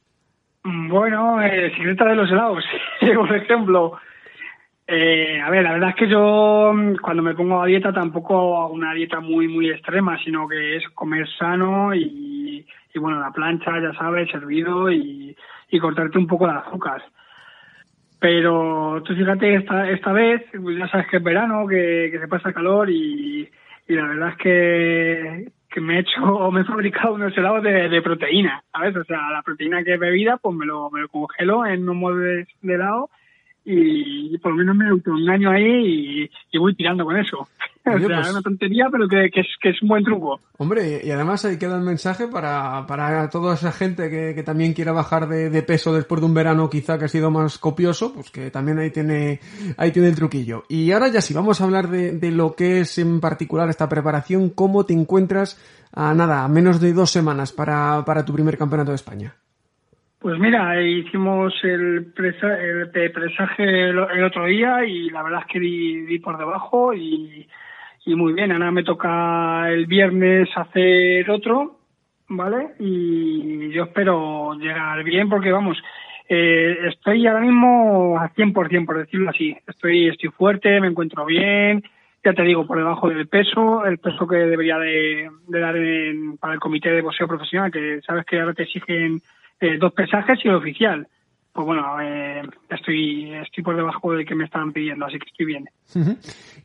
Bueno, 0.89 1.39
eh, 1.43 1.71
secreta 1.77 2.05
de 2.05 2.15
los 2.15 2.31
helados, 2.31 2.63
por 3.15 3.35
ejemplo. 3.35 3.91
Eh, 4.87 5.41
a 5.41 5.49
ver, 5.49 5.63
la 5.63 5.73
verdad 5.73 5.89
es 5.89 5.95
que 5.95 6.07
yo 6.07 6.71
mm, 6.73 6.97
cuando 6.97 7.23
me 7.23 7.33
pongo 7.33 7.61
a 7.61 7.65
dieta 7.65 7.91
tampoco 7.91 8.61
hago 8.61 8.73
una 8.73 8.93
dieta 8.93 9.19
muy 9.19 9.47
muy 9.47 9.71
extrema, 9.71 10.17
sino 10.23 10.47
que 10.47 10.77
es 10.77 10.87
comer 10.89 11.27
sano 11.39 11.95
y, 11.95 12.65
y 12.93 12.99
bueno, 12.99 13.19
la 13.19 13.31
plancha, 13.31 13.71
ya 13.81 13.93
sabes, 13.97 14.29
servido 14.29 14.91
y, 14.91 15.35
y 15.69 15.79
cortarte 15.79 16.19
un 16.19 16.27
poco 16.27 16.45
de 16.47 16.53
azúcar. 16.53 17.03
Pero 18.19 19.01
tú 19.03 19.15
fíjate, 19.15 19.55
esta, 19.55 19.89
esta 19.89 20.11
vez, 20.11 20.43
pues 20.51 20.77
ya 20.77 20.87
sabes 20.87 21.07
que 21.07 21.17
es 21.17 21.23
verano, 21.23 21.67
que, 21.67 22.09
que 22.11 22.19
se 22.19 22.27
pasa 22.27 22.53
calor 22.53 22.89
y, 22.89 23.49
y 23.87 23.93
la 23.93 24.07
verdad 24.07 24.29
es 24.29 24.37
que, 24.37 25.51
que 25.69 25.81
me 25.81 25.95
he 25.97 25.99
hecho, 26.01 26.51
me 26.51 26.61
he 26.61 26.63
fabricado 26.63 27.15
unos 27.15 27.35
helados 27.35 27.63
de, 27.63 27.89
de 27.89 28.01
proteína, 28.03 28.63
¿sabes? 28.71 28.95
O 28.95 29.03
sea, 29.03 29.31
la 29.31 29.41
proteína 29.41 29.83
que 29.83 29.93
he 29.93 29.97
bebida, 29.97 30.37
pues 30.37 30.55
me 30.55 30.65
lo, 30.67 30.91
me 30.91 31.01
lo 31.01 31.09
congelo 31.09 31.65
en 31.65 31.83
unos 31.83 31.95
moldes 31.95 32.47
de 32.61 32.75
helado 32.75 33.09
y, 33.65 34.37
por 34.37 34.51
lo 34.51 34.57
menos 34.57 34.75
me 34.75 34.89
autoengaño 34.89 35.49
ahí 35.49 36.23
y, 36.23 36.29
y 36.51 36.57
voy 36.59 36.75
tirando 36.75 37.03
con 37.03 37.17
eso. 37.17 37.47
Oye, 37.85 38.05
o 38.05 38.07
sea, 38.07 38.17
pues- 38.17 38.27
es 38.27 38.33
una 38.33 38.41
tontería, 38.41 38.87
pero 38.91 39.07
que, 39.07 39.29
que, 39.31 39.41
es, 39.41 39.47
que 39.61 39.69
es 39.69 39.81
un 39.81 39.89
buen 39.89 40.03
truco. 40.03 40.39
Hombre, 40.57 41.01
y 41.03 41.11
además 41.11 41.45
ahí 41.45 41.57
queda 41.57 41.75
el 41.75 41.83
mensaje 41.83 42.27
para, 42.27 42.85
para 42.87 43.29
toda 43.29 43.55
esa 43.55 43.71
gente 43.71 44.09
que, 44.09 44.33
que 44.33 44.43
también 44.43 44.73
quiera 44.73 44.91
bajar 44.91 45.27
de, 45.27 45.49
de 45.49 45.63
peso 45.63 45.93
después 45.93 46.21
de 46.21 46.27
un 46.27 46.33
verano 46.33 46.69
quizá 46.69 46.97
que 46.97 47.05
ha 47.05 47.09
sido 47.09 47.29
más 47.31 47.57
copioso, 47.57 48.13
pues 48.13 48.31
que 48.31 48.49
también 48.51 48.79
ahí 48.79 48.91
tiene, 48.91 49.39
ahí 49.77 49.91
tiene 49.91 50.09
el 50.09 50.15
truquillo. 50.15 50.63
Y 50.69 50.91
ahora 50.91 51.09
ya 51.09 51.21
sí, 51.21 51.33
vamos 51.33 51.61
a 51.61 51.63
hablar 51.65 51.89
de, 51.89 52.13
de 52.13 52.31
lo 52.31 52.55
que 52.55 52.79
es 52.81 52.97
en 52.97 53.19
particular 53.19 53.69
esta 53.69 53.89
preparación, 53.89 54.49
cómo 54.49 54.85
te 54.85 54.93
encuentras 54.93 55.59
a 55.91 56.13
nada, 56.13 56.43
a 56.43 56.47
menos 56.47 56.79
de 56.81 56.93
dos 56.93 57.11
semanas 57.11 57.51
para, 57.51 58.03
para 58.05 58.25
tu 58.25 58.33
primer 58.33 58.57
campeonato 58.57 58.91
de 58.91 58.95
España. 58.95 59.35
Pues 60.25 60.39
mira, 60.39 60.81
hicimos 60.81 61.53
el, 61.63 62.11
presa- 62.11 62.57
el 62.59 62.89
pre- 62.89 63.11
presaje 63.11 63.63
el, 63.89 63.99
el 64.11 64.23
otro 64.23 64.47
día 64.47 64.83
y 64.83 65.11
la 65.11 65.21
verdad 65.21 65.41
es 65.41 65.45
que 65.53 65.59
di, 65.59 66.01
di 66.01 66.17
por 66.17 66.35
debajo 66.39 66.95
y, 66.95 67.47
y 68.07 68.15
muy 68.15 68.33
bien. 68.33 68.51
Ahora 68.51 68.71
me 68.71 68.83
toca 68.83 69.69
el 69.71 69.85
viernes 69.85 70.49
hacer 70.55 71.29
otro, 71.29 71.77
¿vale? 72.27 72.69
Y 72.79 73.69
yo 73.69 73.83
espero 73.83 74.55
llegar 74.55 75.03
bien 75.03 75.29
porque 75.29 75.51
vamos, 75.51 75.77
eh, 76.27 76.75
estoy 76.87 77.27
ahora 77.27 77.41
mismo 77.41 78.17
a 78.19 78.33
100%, 78.33 78.83
por 78.87 78.97
decirlo 78.97 79.29
así. 79.29 79.55
Estoy, 79.67 80.07
estoy 80.07 80.29
fuerte, 80.31 80.81
me 80.81 80.87
encuentro 80.87 81.23
bien, 81.27 81.83
ya 82.23 82.33
te 82.33 82.41
digo, 82.41 82.65
por 82.65 82.79
debajo 82.79 83.09
del 83.09 83.27
peso, 83.27 83.85
el 83.85 83.99
peso 83.99 84.27
que 84.27 84.37
debería 84.37 84.79
de, 84.79 85.29
de 85.49 85.59
dar 85.59 85.77
en- 85.77 86.37
para 86.39 86.55
el 86.55 86.59
comité 86.59 86.89
de 86.89 87.03
boxeo 87.03 87.27
profesional, 87.27 87.71
que 87.71 88.01
sabes 88.01 88.25
que 88.25 88.39
ahora 88.39 88.55
te 88.55 88.63
exigen 88.63 89.21
eh, 89.61 89.77
dos 89.79 89.93
pesajes 89.93 90.39
y 90.43 90.47
el 90.47 90.55
oficial. 90.55 91.07
Pues 91.53 91.65
bueno, 91.67 92.01
eh, 92.01 92.41
estoy, 92.69 93.31
estoy 93.35 93.63
por 93.63 93.77
debajo 93.77 94.11
del 94.11 94.25
que 94.25 94.35
me 94.35 94.43
estaban 94.43 94.73
pidiendo, 94.73 95.05
así 95.05 95.17
que 95.17 95.29
estoy 95.29 95.45
bien. 95.45 95.69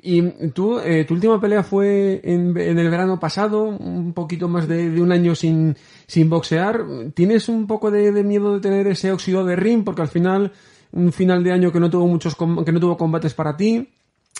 Y 0.03 0.51
tú, 0.51 0.80
eh, 0.80 1.05
tu 1.05 1.14
última 1.14 1.41
pelea 1.41 1.62
fue 1.62 2.20
en, 2.24 2.57
en 2.59 2.78
el 2.78 2.91
verano 2.91 3.20
pasado, 3.20 3.62
un 3.64 4.12
poquito 4.14 4.49
más 4.49 4.66
de, 4.66 4.91
de 4.91 5.01
un 5.01 5.12
año 5.12 5.36
sin, 5.36 5.76
sin 6.09 6.28
boxear. 6.28 6.80
¿Tienes 7.14 7.49
un 7.49 7.68
poco 7.68 7.93
de, 7.93 8.11
de 8.11 8.24
miedo 8.24 8.55
de 8.55 8.61
tener 8.61 8.86
ese 8.88 9.12
óxido 9.12 9.45
de 9.45 9.55
ring? 9.55 9.84
Porque 9.84 10.03
al 10.03 10.09
final, 10.09 10.51
un 10.91 11.12
final 11.12 11.45
de 11.45 11.53
año 11.53 11.70
que 11.70 11.78
no 11.78 11.88
tuvo 11.88 12.09
muchos, 12.09 12.34
que 12.34 12.72
no 12.72 12.80
tuvo 12.80 12.97
combates 12.97 13.34
para 13.34 13.57
ti, 13.57 13.88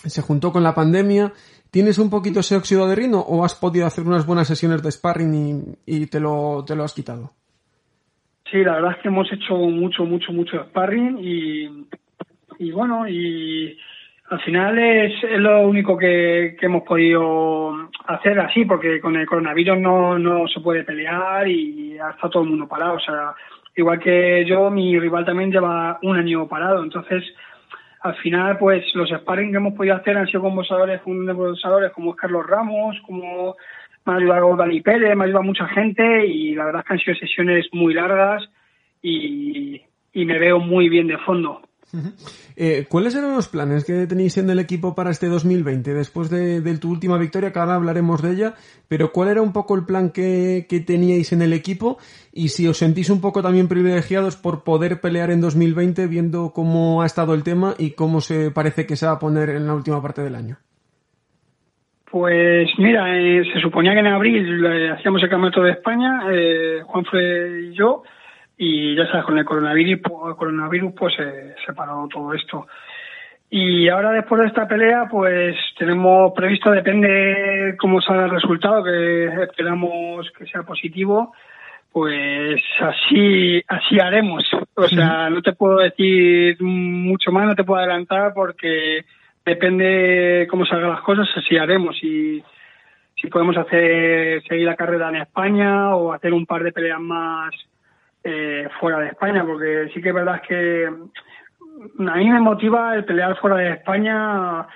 se 0.05 0.21
juntó 0.23 0.51
con 0.51 0.65
la 0.65 0.75
pandemia. 0.75 1.33
¿Tienes 1.71 1.99
un 1.99 2.11
poquito 2.11 2.41
ese 2.41 2.57
óxido 2.57 2.89
de 2.89 2.97
ring 2.97 3.15
o- 3.15 3.21
o 3.21 3.45
has 3.45 3.55
podido 3.55 3.87
hacer 3.87 4.05
unas 4.05 4.27
buenas 4.27 4.49
sesiones 4.49 4.83
de 4.83 4.91
sparring 4.91 5.77
y, 5.87 6.01
y 6.01 6.07
te 6.07 6.19
lo, 6.19 6.65
te 6.67 6.75
lo 6.75 6.83
has 6.83 6.93
quitado? 6.95 7.35
Sí, 8.51 8.65
la 8.65 8.75
verdad 8.75 8.93
es 8.93 8.99
que 8.99 9.09
hemos 9.09 9.33
hecho 9.33 9.55
mucho, 9.57 10.05
mucho, 10.05 10.33
mucho 10.33 10.65
sparring 10.65 11.19
y, 11.21 11.87
y 12.59 12.73
bueno, 12.73 13.09
y 13.09 13.79
al 14.29 14.41
final 14.41 14.79
es, 14.79 15.23
es 15.23 15.39
lo 15.39 15.63
único 15.69 15.97
que, 15.97 16.57
que 16.59 16.67
hemos 16.67 16.83
podido 16.83 17.91
hacer 18.07 18.41
así, 18.41 18.65
porque 18.65 19.01
con 19.01 19.17
el 19.17 19.27
coronavirus 19.27 19.79
no, 19.79 20.19
no 20.19 20.49
se 20.49 20.61
puede 20.61 20.83
pelear 20.83 21.47
y 21.47 21.97
ha 21.99 22.11
estado 22.11 22.31
todo 22.31 22.43
el 22.43 22.51
mundo 22.51 22.67
parado. 22.67 22.95
O 22.95 23.01
sea, 23.01 23.35
igual 23.77 24.01
que 24.01 24.45
yo, 24.45 24.69
mi 24.69 24.99
rival 24.99 25.25
también 25.25 25.53
lleva 25.53 25.99
un 26.03 26.17
año 26.17 26.49
parado. 26.49 26.83
Entonces, 26.83 27.23
al 28.01 28.17
final, 28.17 28.59
pues 28.59 28.85
los 28.95 29.11
sparring 29.11 29.53
que 29.53 29.59
hemos 29.59 29.75
podido 29.75 29.95
hacer 29.95 30.17
han 30.17 30.27
sido 30.27 30.43
con 30.43 30.57
boxeadores, 30.57 31.03
con 31.03 31.25
boxeadores 31.37 31.93
como 31.93 32.17
Carlos 32.17 32.47
Ramos, 32.47 32.97
como 33.07 33.57
me 34.07 34.13
ha 34.13 34.17
ayudado 34.17 34.57
Dani 34.57 34.81
Pérez, 34.81 35.17
me 35.17 35.25
ha 35.25 35.27
ayudado 35.27 35.45
mucha 35.45 35.67
gente 35.69 36.27
y 36.27 36.55
la 36.55 36.67
verdad 36.67 36.85
que 36.87 36.95
han 36.95 36.99
sido 36.99 37.17
sesiones 37.17 37.67
muy 37.73 37.95
largas 37.95 38.43
y, 39.03 39.81
y 40.13 40.25
me 40.25 40.39
veo 40.39 40.59
muy 40.59 40.89
bien 40.89 41.07
de 41.07 41.19
fondo. 41.19 41.63
Eh, 42.57 42.87
¿Cuáles 42.89 43.15
eran 43.15 43.35
los 43.35 43.49
planes 43.49 43.85
que 43.85 44.07
tenéis 44.07 44.39
en 44.39 44.51
el 44.51 44.59
equipo 44.59 44.95
para 44.95 45.11
este 45.11 45.27
2020? 45.27 45.95
Después 45.95 46.31
de, 46.31 46.61
de 46.61 46.79
tu 46.79 46.91
última 46.91 47.19
victoria, 47.19 47.53
que 47.53 47.59
ahora 47.59 47.75
hablaremos 47.75 48.23
de 48.23 48.33
ella, 48.33 48.55
pero 48.89 49.13
¿cuál 49.13 49.29
era 49.29 49.43
un 49.43 49.53
poco 49.53 49.75
el 49.75 49.85
plan 49.85 50.11
que, 50.11 50.67
que 50.69 50.81
teníais 50.81 51.33
en 51.33 51.43
el 51.43 51.53
equipo? 51.53 51.99
Y 52.33 52.51
si 52.51 52.69
os 52.69 52.79
sentís 52.79 53.11
un 53.11 53.21
poco 53.21 53.43
también 53.43 53.69
privilegiados 53.69 54.37
por 54.37 54.63
poder 54.63 55.01
pelear 55.01 55.31
en 55.31 55.41
2020, 55.41 56.07
viendo 56.07 56.53
cómo 56.53 57.03
ha 57.03 57.07
estado 57.07 57.35
el 57.35 57.43
tema 57.43 57.75
y 57.79 57.93
cómo 57.93 58.21
se 58.21 58.51
parece 58.51 58.87
que 58.87 58.97
se 58.97 59.07
va 59.07 59.13
a 59.13 59.19
poner 59.19 59.51
en 59.51 59.67
la 59.67 59.75
última 59.75 60.01
parte 60.01 60.23
del 60.23 60.35
año. 60.35 60.59
Pues 62.11 62.69
mira, 62.79 63.17
eh, 63.17 63.45
se 63.53 63.61
suponía 63.61 63.93
que 63.93 64.01
en 64.01 64.07
abril 64.09 64.67
eh, 64.67 64.91
hacíamos 64.91 65.23
el 65.23 65.29
campeonato 65.29 65.63
de 65.63 65.71
España, 65.73 66.23
eh, 66.31 66.81
Juanfre 66.85 67.61
y 67.71 67.73
yo, 67.75 68.03
y 68.59 68.97
ya 68.97 69.07
sabes, 69.07 69.25
con 69.25 69.39
el 69.39 69.45
coronavirus, 69.45 70.03
pu- 70.03 70.37
coronavirus 70.37 70.93
pues 70.97 71.15
se 71.15 71.73
paró 71.73 72.09
todo 72.13 72.35
esto. 72.35 72.67
Y 73.49 73.89
ahora 73.89 74.11
después 74.13 74.41
de 74.41 74.49
esta 74.49 74.67
pelea, 74.67 75.07
pues 75.11 75.57
tenemos 75.79 76.33
previsto, 76.35 76.71
depende 76.73 77.77
cómo 77.79 78.01
salga 78.01 78.25
el 78.25 78.31
resultado, 78.33 78.83
que 78.83 79.27
esperamos 79.45 80.31
que 80.37 80.47
sea 80.47 80.63
positivo, 80.63 81.33
pues 81.93 82.61
así, 82.81 83.63
así 83.69 83.99
haremos. 84.01 84.45
O 84.75 84.89
sea, 84.89 85.31
no 85.31 85.43
te 85.43 85.53
puedo 85.53 85.79
decir 85.79 86.57
mucho 86.61 87.31
más, 87.33 87.47
no 87.47 87.55
te 87.57 87.65
puedo 87.65 87.81
adelantar 87.81 88.33
porque 88.35 89.05
depende 89.51 90.47
cómo 90.51 90.65
salgan 90.65 90.91
las 90.91 91.03
cosas, 91.03 91.29
así 91.37 91.57
haremos. 91.57 91.97
Y 92.03 92.43
si 93.21 93.29
podemos 93.29 93.57
hacer, 93.57 94.43
seguir 94.45 94.67
la 94.67 94.77
carrera 94.77 95.09
en 95.09 95.17
España 95.17 95.95
o 95.95 96.13
hacer 96.13 96.33
un 96.33 96.47
par 96.47 96.63
de 96.63 96.73
peleas 96.73 97.01
más 97.01 97.53
eh, 98.25 98.69
fuera 98.79 98.99
de 99.01 99.09
España, 99.09 99.45
porque 99.45 99.91
sí 99.93 100.01
que 100.01 100.09
es 100.09 100.15
verdad 100.15 100.43
que 100.47 100.87
a 100.87 102.15
mí 102.17 102.31
me 102.31 102.41
motiva 102.41 102.95
el 102.95 103.05
pelear 103.05 103.37
fuera 103.39 103.57
de 103.57 103.71
España 103.71 104.67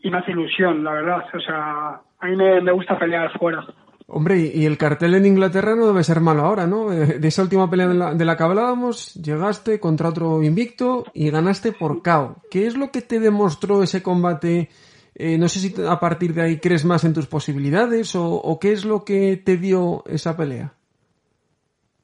y 0.00 0.10
me 0.10 0.18
hace 0.18 0.32
ilusión, 0.32 0.82
la 0.84 0.92
verdad. 0.92 1.24
O 1.32 1.40
sea, 1.40 2.00
a 2.20 2.26
mí 2.26 2.36
me 2.36 2.72
gusta 2.72 2.98
pelear 2.98 3.30
fuera. 3.38 3.64
Hombre, 4.06 4.50
y 4.54 4.66
el 4.66 4.76
cartel 4.76 5.14
en 5.14 5.24
Inglaterra 5.24 5.74
no 5.74 5.86
debe 5.86 6.04
ser 6.04 6.20
malo 6.20 6.42
ahora, 6.42 6.66
¿no? 6.66 6.92
Eh, 6.92 7.18
De 7.18 7.28
esa 7.28 7.42
última 7.42 7.70
pelea 7.70 7.88
de 7.88 8.24
la, 8.24 8.36
que 8.36 8.42
hablábamos, 8.42 9.14
llegaste 9.14 9.80
contra 9.80 10.10
otro 10.10 10.42
invicto 10.42 11.04
y 11.14 11.30
ganaste 11.30 11.72
por 11.72 12.02
KO. 12.02 12.36
¿Qué 12.50 12.66
es 12.66 12.76
lo 12.76 12.90
que 12.90 13.00
te 13.00 13.18
demostró 13.18 13.82
ese 13.82 14.02
combate? 14.02 14.68
Eh, 15.14 15.38
no 15.38 15.48
sé 15.48 15.60
si 15.60 15.74
a 15.88 15.98
partir 15.98 16.34
de 16.34 16.42
ahí 16.42 16.58
crees 16.58 16.84
más 16.84 17.04
en 17.04 17.14
tus 17.14 17.26
posibilidades 17.26 18.14
o, 18.14 18.58
qué 18.60 18.72
es 18.72 18.84
lo 18.84 19.04
que 19.04 19.38
te 19.38 19.56
dio 19.56 20.04
esa 20.06 20.36
pelea. 20.36 20.72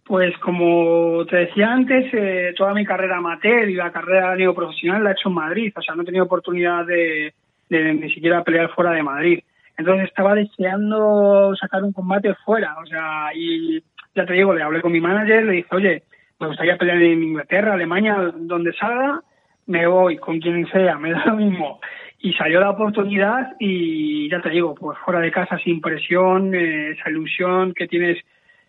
Pues 0.04 0.36
como 0.38 1.24
te 1.26 1.36
decía 1.36 1.70
antes, 1.70 2.12
eh, 2.14 2.54
toda 2.56 2.72
mi 2.72 2.84
carrera 2.84 3.18
amateur 3.18 3.68
y 3.68 3.74
la 3.74 3.92
carrera 3.92 4.34
neoprofesional 4.36 5.04
la 5.04 5.10
he 5.10 5.12
hecho 5.12 5.28
en 5.28 5.34
Madrid. 5.34 5.72
O 5.76 5.82
sea, 5.82 5.94
no 5.94 6.02
he 6.02 6.06
tenido 6.06 6.24
oportunidad 6.24 6.86
de 6.86 7.34
ni 7.68 8.12
siquiera 8.12 8.42
pelear 8.42 8.70
fuera 8.74 8.92
de 8.92 9.02
Madrid. 9.02 9.40
Entonces 9.80 10.08
estaba 10.08 10.34
deseando 10.34 11.54
sacar 11.56 11.82
un 11.82 11.92
combate 11.92 12.34
fuera, 12.44 12.76
o 12.82 12.86
sea, 12.86 13.30
y 13.34 13.82
ya 14.14 14.26
te 14.26 14.34
digo, 14.34 14.52
le 14.52 14.62
hablé 14.62 14.80
con 14.82 14.92
mi 14.92 15.00
manager, 15.00 15.44
le 15.44 15.52
dije, 15.52 15.68
oye, 15.74 16.02
me 16.38 16.48
gustaría 16.48 16.76
pelear 16.76 17.00
en 17.00 17.22
Inglaterra, 17.22 17.74
Alemania, 17.74 18.32
donde 18.34 18.72
salga, 18.74 19.20
me 19.66 19.86
voy 19.86 20.18
con 20.18 20.38
quien 20.38 20.66
sea, 20.70 20.98
me 20.98 21.12
da 21.12 21.24
lo 21.26 21.36
mismo. 21.36 21.80
Y 22.18 22.34
salió 22.34 22.60
la 22.60 22.70
oportunidad 22.70 23.56
y 23.58 24.28
ya 24.28 24.42
te 24.42 24.50
digo, 24.50 24.74
pues 24.74 24.98
fuera 24.98 25.20
de 25.20 25.30
casa, 25.30 25.58
sin 25.58 25.80
presión, 25.80 26.54
eh, 26.54 26.90
esa 26.90 27.08
ilusión 27.08 27.72
que 27.72 27.88
tienes, 27.88 28.18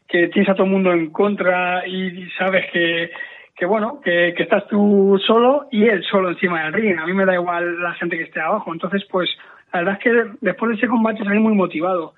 que 0.07 0.29
tienes 0.29 0.49
a 0.49 0.53
todo 0.53 0.65
el 0.65 0.71
mundo 0.71 0.93
en 0.93 1.09
contra 1.09 1.85
y 1.85 2.29
sabes 2.37 2.71
que, 2.71 3.11
que 3.53 3.65
bueno, 3.65 3.99
que, 4.01 4.33
que 4.37 4.43
estás 4.43 4.65
tú 4.69 5.19
solo 5.27 5.67
y 5.71 5.83
él 5.83 6.01
solo 6.09 6.29
encima 6.29 6.63
del 6.63 6.73
ring. 6.73 6.97
A 6.97 7.05
mí 7.05 7.11
me 7.11 7.25
da 7.25 7.33
igual 7.33 7.81
la 7.81 7.93
gente 7.95 8.17
que 8.17 8.23
esté 8.23 8.39
abajo. 8.39 8.71
Entonces, 8.71 9.03
pues, 9.11 9.29
la 9.73 9.79
verdad 9.79 9.97
es 9.97 10.03
que 10.03 10.37
después 10.41 10.69
de 10.69 10.77
ese 10.77 10.87
combate 10.87 11.23
salí 11.23 11.39
muy 11.39 11.53
motivado 11.53 12.13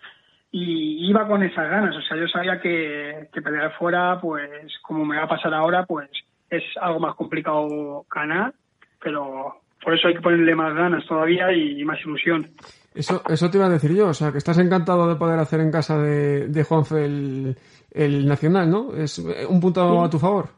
y 0.52 1.10
iba 1.10 1.28
con 1.28 1.44
esas 1.44 1.70
ganas. 1.70 1.96
O 1.96 2.02
sea, 2.02 2.18
yo 2.18 2.28
sabía 2.28 2.60
que, 2.60 3.28
que 3.34 3.42
pelear 3.42 3.74
fuera, 3.78 4.20
pues, 4.22 4.72
como 4.82 5.06
me 5.06 5.18
va 5.18 5.24
a 5.24 5.28
pasar 5.28 5.54
ahora, 5.54 5.86
pues, 5.86 6.10
es 6.50 6.64
algo 6.82 7.00
más 7.00 7.16
complicado 7.16 8.06
ganar, 8.14 8.54
pero 9.02 9.62
por 9.84 9.96
eso 9.96 10.08
hay 10.08 10.16
que 10.16 10.22
ponerle 10.22 10.56
más 10.56 10.74
ganas 10.76 11.06
todavía 11.06 11.52
y 11.52 11.84
más 11.84 12.00
ilusión. 12.02 12.52
Eso, 12.94 13.24
eso 13.28 13.50
te 13.50 13.58
iba 13.58 13.66
a 13.66 13.70
decir 13.70 13.94
yo, 13.96 14.10
o 14.10 14.14
sea, 14.14 14.32
que 14.32 14.38
estás 14.38 14.60
encantado 14.60 15.08
de 15.08 15.16
poder 15.16 15.40
hacer 15.40 15.60
en 15.60 15.72
casa 15.72 15.98
de, 15.98 16.48
de 16.48 16.64
Juanfe 16.64 17.06
el, 17.06 17.58
el 17.92 18.28
Nacional, 18.28 18.70
¿no? 18.70 18.96
Es 18.96 19.18
un 19.18 19.60
punto 19.60 20.04
a 20.04 20.10
tu 20.10 20.20
favor. 20.20 20.50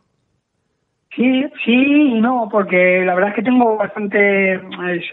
Sí, 1.15 1.45
sí 1.63 1.71
y 1.71 2.19
no, 2.19 2.49
porque 2.51 3.03
la 3.05 3.15
verdad 3.15 3.29
es 3.29 3.35
que 3.35 3.43
tengo 3.43 3.77
bastantes 3.77 4.61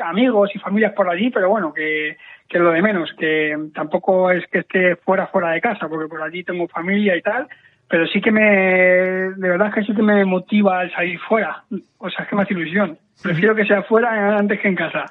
amigos 0.04 0.50
y 0.54 0.58
familias 0.58 0.92
por 0.94 1.08
allí, 1.08 1.30
pero 1.30 1.48
bueno, 1.48 1.72
que, 1.72 2.16
que 2.48 2.58
lo 2.58 2.72
de 2.72 2.82
menos, 2.82 3.12
que 3.16 3.56
tampoco 3.72 4.30
es 4.32 4.44
que 4.48 4.60
esté 4.60 4.96
fuera, 4.96 5.28
fuera 5.28 5.50
de 5.50 5.60
casa, 5.60 5.88
porque 5.88 6.08
por 6.08 6.20
allí 6.20 6.42
tengo 6.42 6.66
familia 6.66 7.16
y 7.16 7.22
tal, 7.22 7.46
pero 7.88 8.06
sí 8.08 8.20
que 8.20 8.32
me, 8.32 8.42
de 8.42 9.48
verdad 9.48 9.68
es 9.68 9.74
que 9.74 9.84
sí 9.84 9.94
que 9.94 10.02
me 10.02 10.24
motiva 10.24 10.82
el 10.82 10.92
salir 10.92 11.20
fuera, 11.20 11.62
o 11.98 12.10
sea, 12.10 12.24
es 12.24 12.30
que 12.30 12.36
más 12.36 12.50
ilusión. 12.50 12.98
Prefiero 13.22 13.54
que 13.54 13.64
sea 13.64 13.84
fuera 13.84 14.36
antes 14.36 14.60
que 14.60 14.68
en 14.68 14.74
casa. 14.74 15.06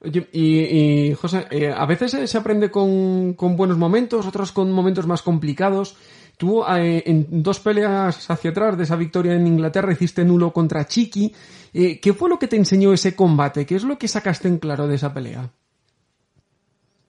Oye, 0.00 0.26
y, 0.32 1.10
y 1.10 1.14
José, 1.14 1.46
eh, 1.50 1.72
a 1.76 1.86
veces 1.86 2.30
se 2.30 2.38
aprende 2.38 2.70
con, 2.70 3.34
con 3.34 3.56
buenos 3.56 3.78
momentos, 3.78 4.26
otros 4.26 4.50
con 4.50 4.72
momentos 4.72 5.06
más 5.06 5.22
complicados. 5.22 5.96
Tú 6.38 6.64
eh, 6.64 7.02
en 7.04 7.42
dos 7.42 7.58
peleas 7.60 8.30
hacia 8.30 8.50
atrás 8.52 8.78
de 8.78 8.84
esa 8.84 8.96
victoria 8.96 9.34
en 9.34 9.46
Inglaterra 9.46 9.92
hiciste 9.92 10.24
nulo 10.24 10.52
contra 10.52 10.84
Chiqui. 10.86 11.32
Eh, 11.74 12.00
¿Qué 12.00 12.12
fue 12.14 12.30
lo 12.30 12.38
que 12.38 12.46
te 12.46 12.56
enseñó 12.56 12.92
ese 12.92 13.14
combate? 13.16 13.66
¿Qué 13.66 13.74
es 13.74 13.84
lo 13.84 13.98
que 13.98 14.06
sacaste 14.08 14.46
en 14.48 14.58
claro 14.58 14.86
de 14.86 14.94
esa 14.94 15.12
pelea? 15.12 15.50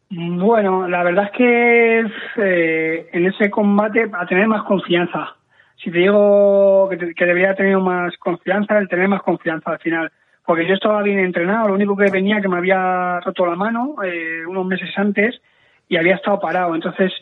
Bueno, 0.10 0.88
la 0.88 1.04
verdad 1.04 1.26
es 1.26 1.32
que 1.38 2.00
eh, 2.38 3.10
en 3.14 3.26
ese 3.28 3.52
combate 3.52 4.10
a 4.12 4.26
tener 4.26 4.48
más 4.48 4.64
confianza. 4.64 5.36
Si 5.78 5.92
te 5.92 6.00
digo 6.00 6.88
que, 6.90 6.98
te- 6.98 7.26
debería 7.26 7.54
tener 7.54 7.78
más 7.78 8.18
confianza, 8.18 8.80
el 8.80 8.90
tener 8.90 9.08
más 9.08 9.22
confianza 9.22 9.70
al 9.72 9.80
final. 9.80 10.12
Porque 10.46 10.68
yo 10.68 10.74
estaba 10.74 11.04
bien 11.04 11.20
entrenado, 11.20 11.68
lo 11.68 11.76
único 11.76 11.96
que 11.96 12.10
venía 12.10 12.42
que 12.42 12.48
me 12.48 12.58
había 12.58 13.20
roto 13.20 13.46
la 13.46 13.56
mano 13.56 13.98
eh, 14.04 14.44
unos 14.48 14.66
meses 14.66 14.90
antes 14.98 15.40
y 15.88 15.96
había 15.96 16.16
estado 16.16 16.40
parado. 16.40 16.74
Entonces, 16.74 17.14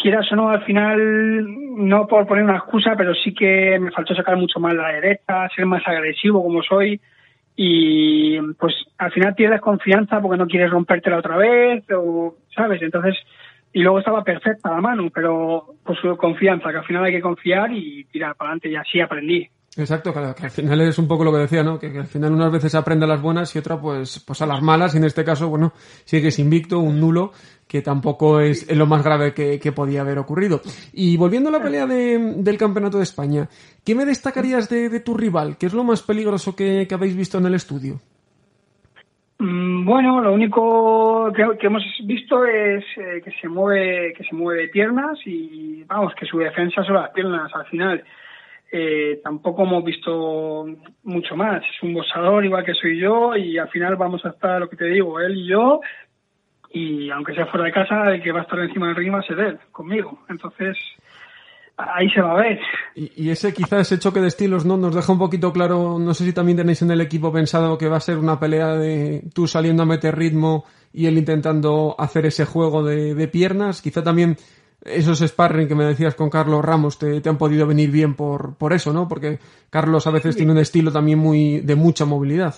quieras 0.00 0.30
o 0.32 0.36
no, 0.36 0.50
al 0.50 0.64
final, 0.64 1.46
no 1.76 2.06
por 2.06 2.26
poner 2.26 2.44
una 2.44 2.56
excusa, 2.56 2.94
pero 2.96 3.14
sí 3.14 3.34
que 3.34 3.78
me 3.78 3.90
faltó 3.90 4.14
sacar 4.14 4.36
mucho 4.36 4.58
más 4.58 4.74
la 4.74 4.88
derecha, 4.88 5.48
ser 5.54 5.66
más 5.66 5.86
agresivo 5.86 6.42
como 6.42 6.62
soy. 6.62 7.00
Y 7.56 8.40
pues 8.58 8.74
al 8.98 9.12
final 9.12 9.34
pierdes 9.34 9.60
confianza 9.60 10.20
porque 10.20 10.38
no 10.38 10.46
quieres 10.46 10.70
rompértela 10.70 11.18
otra 11.18 11.36
vez 11.36 11.84
o 11.94 12.36
sabes 12.54 12.80
entonces 12.80 13.16
y 13.72 13.82
luego 13.82 13.98
estaba 13.98 14.24
perfecta 14.24 14.70
la 14.70 14.80
mano 14.80 15.10
pero 15.14 15.74
pues 15.84 15.98
confianza 16.16 16.70
que 16.70 16.78
al 16.78 16.84
final 16.84 17.04
hay 17.04 17.12
que 17.12 17.20
confiar 17.20 17.70
y 17.72 18.04
tirar 18.04 18.34
para 18.34 18.50
adelante. 18.50 18.70
Y 18.70 18.76
así 18.76 19.00
aprendí 19.00 19.48
Exacto, 19.76 20.12
claro, 20.12 20.34
que 20.34 20.44
al 20.44 20.50
final 20.50 20.80
es 20.80 20.98
un 20.98 21.06
poco 21.06 21.22
lo 21.22 21.30
que 21.32 21.38
decía, 21.38 21.62
¿no? 21.62 21.78
Que, 21.78 21.92
que 21.92 21.98
al 22.00 22.06
final 22.08 22.32
unas 22.32 22.50
veces 22.50 22.74
aprende 22.74 23.04
a 23.04 23.08
las 23.08 23.22
buenas 23.22 23.54
y 23.54 23.58
otra 23.60 23.80
pues, 23.80 24.18
pues 24.26 24.42
a 24.42 24.46
las 24.46 24.60
malas 24.60 24.94
y 24.94 24.98
en 24.98 25.04
este 25.04 25.24
caso, 25.24 25.48
bueno, 25.48 25.72
sigues 26.04 26.40
invicto, 26.40 26.80
un 26.80 26.98
nulo, 26.98 27.30
que 27.68 27.80
tampoco 27.80 28.40
es 28.40 28.68
lo 28.76 28.86
más 28.86 29.04
grave 29.04 29.32
que, 29.32 29.60
que 29.60 29.70
podía 29.70 30.00
haber 30.00 30.18
ocurrido. 30.18 30.60
Y 30.92 31.16
volviendo 31.16 31.50
a 31.50 31.52
la 31.52 31.62
pelea 31.62 31.86
de- 31.86 32.34
del 32.38 32.58
Campeonato 32.58 32.96
de 32.96 33.04
España, 33.04 33.48
¿qué 33.84 33.94
me 33.94 34.04
destacarías 34.04 34.68
de, 34.68 34.88
de 34.88 34.98
tu 35.00 35.16
rival? 35.16 35.56
¿Qué 35.56 35.66
es 35.66 35.72
lo 35.72 35.84
más 35.84 36.02
peligroso 36.02 36.56
que, 36.56 36.86
que 36.88 36.94
habéis 36.96 37.14
visto 37.16 37.38
en 37.38 37.46
el 37.46 37.54
estudio? 37.54 38.00
Mm, 39.38 39.84
Bueno, 39.86 40.20
lo 40.20 40.32
único 40.34 41.32
que, 41.32 41.44
que 41.60 41.66
hemos 41.68 41.82
visto 42.04 42.44
es 42.44 42.84
eh, 42.96 43.22
que 43.24 43.30
se 43.40 43.48
mueve, 43.48 44.14
que 44.14 44.24
se 44.24 44.34
mueve 44.34 44.62
de 44.62 44.68
piernas 44.68 45.16
y 45.24 45.84
vamos, 45.84 46.12
que 46.18 46.26
su 46.26 46.38
defensa 46.38 46.82
son 46.82 46.94
las 46.96 47.10
piernas 47.10 47.50
al 47.54 47.66
final. 47.66 48.02
Eh, 48.72 49.20
tampoco 49.24 49.64
hemos 49.64 49.84
visto 49.84 50.66
mucho 51.02 51.36
más. 51.36 51.62
Es 51.62 51.82
un 51.82 51.94
boxador 51.94 52.44
igual 52.44 52.64
que 52.64 52.74
soy 52.74 53.00
yo 53.00 53.36
y 53.36 53.58
al 53.58 53.68
final 53.68 53.96
vamos 53.96 54.24
a 54.24 54.30
estar, 54.30 54.60
lo 54.60 54.70
que 54.70 54.76
te 54.76 54.86
digo, 54.86 55.18
él 55.20 55.36
y 55.36 55.48
yo. 55.48 55.80
Y 56.72 57.10
aunque 57.10 57.34
sea 57.34 57.46
fuera 57.46 57.66
de 57.66 57.72
casa, 57.72 58.14
el 58.14 58.22
que 58.22 58.30
va 58.30 58.40
a 58.40 58.42
estar 58.42 58.58
encima 58.60 58.86
del 58.86 58.96
ring 58.96 59.12
va 59.12 59.18
a 59.18 59.22
ser 59.22 59.40
él, 59.40 59.58
conmigo. 59.72 60.20
Entonces, 60.28 60.78
ahí 61.76 62.08
se 62.10 62.20
va 62.20 62.32
a 62.32 62.42
ver. 62.42 62.60
Y, 62.94 63.30
ese 63.30 63.52
quizás 63.52 63.80
ese 63.80 63.98
choque 63.98 64.20
de 64.20 64.28
estilos 64.28 64.64
no 64.64 64.76
nos 64.76 64.94
deja 64.94 65.12
un 65.12 65.18
poquito 65.18 65.52
claro, 65.52 65.98
no 65.98 66.14
sé 66.14 66.24
si 66.24 66.32
también 66.32 66.58
tenéis 66.58 66.82
en 66.82 66.92
el 66.92 67.00
equipo 67.00 67.32
pensado 67.32 67.76
que 67.76 67.88
va 67.88 67.96
a 67.96 68.00
ser 68.00 68.18
una 68.18 68.38
pelea 68.38 68.74
de 68.74 69.24
tú 69.34 69.48
saliendo 69.48 69.82
a 69.82 69.86
meter 69.86 70.16
ritmo 70.16 70.64
y 70.92 71.06
él 71.06 71.18
intentando 71.18 71.96
hacer 71.98 72.26
ese 72.26 72.44
juego 72.44 72.84
de, 72.84 73.14
de 73.14 73.28
piernas, 73.28 73.82
quizá 73.82 74.02
también 74.02 74.36
esos 74.84 75.18
sparring 75.20 75.68
que 75.68 75.74
me 75.74 75.84
decías 75.84 76.14
con 76.14 76.30
Carlos 76.30 76.64
Ramos 76.64 76.98
te, 76.98 77.20
te 77.20 77.28
han 77.28 77.38
podido 77.38 77.66
venir 77.66 77.90
bien 77.90 78.14
por, 78.14 78.56
por 78.56 78.72
eso, 78.72 78.92
¿no? 78.92 79.08
Porque 79.08 79.38
Carlos 79.70 80.06
a 80.06 80.10
veces 80.10 80.36
tiene 80.36 80.52
un 80.52 80.58
estilo 80.58 80.90
también 80.90 81.18
muy 81.18 81.60
de 81.60 81.76
mucha 81.76 82.04
movilidad. 82.04 82.54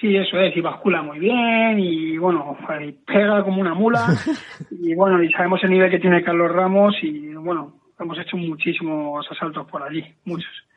Sí, 0.00 0.14
eso 0.16 0.38
es, 0.38 0.56
y 0.56 0.60
bascula 0.60 1.02
muy 1.02 1.18
bien 1.18 1.80
y 1.80 2.16
bueno, 2.18 2.56
y 2.86 2.92
pega 2.92 3.42
como 3.42 3.60
una 3.60 3.74
mula 3.74 4.06
y 4.70 4.94
bueno, 4.94 5.20
y 5.22 5.32
sabemos 5.32 5.62
el 5.64 5.70
nivel 5.70 5.90
que 5.90 5.98
tiene 5.98 6.22
Carlos 6.22 6.52
Ramos 6.52 6.94
y 7.02 7.34
bueno, 7.34 7.74
hemos 7.98 8.16
hecho 8.18 8.36
muchísimos 8.36 9.26
asaltos 9.30 9.66
por 9.66 9.82
allí, 9.82 10.04
muchos. 10.24 10.67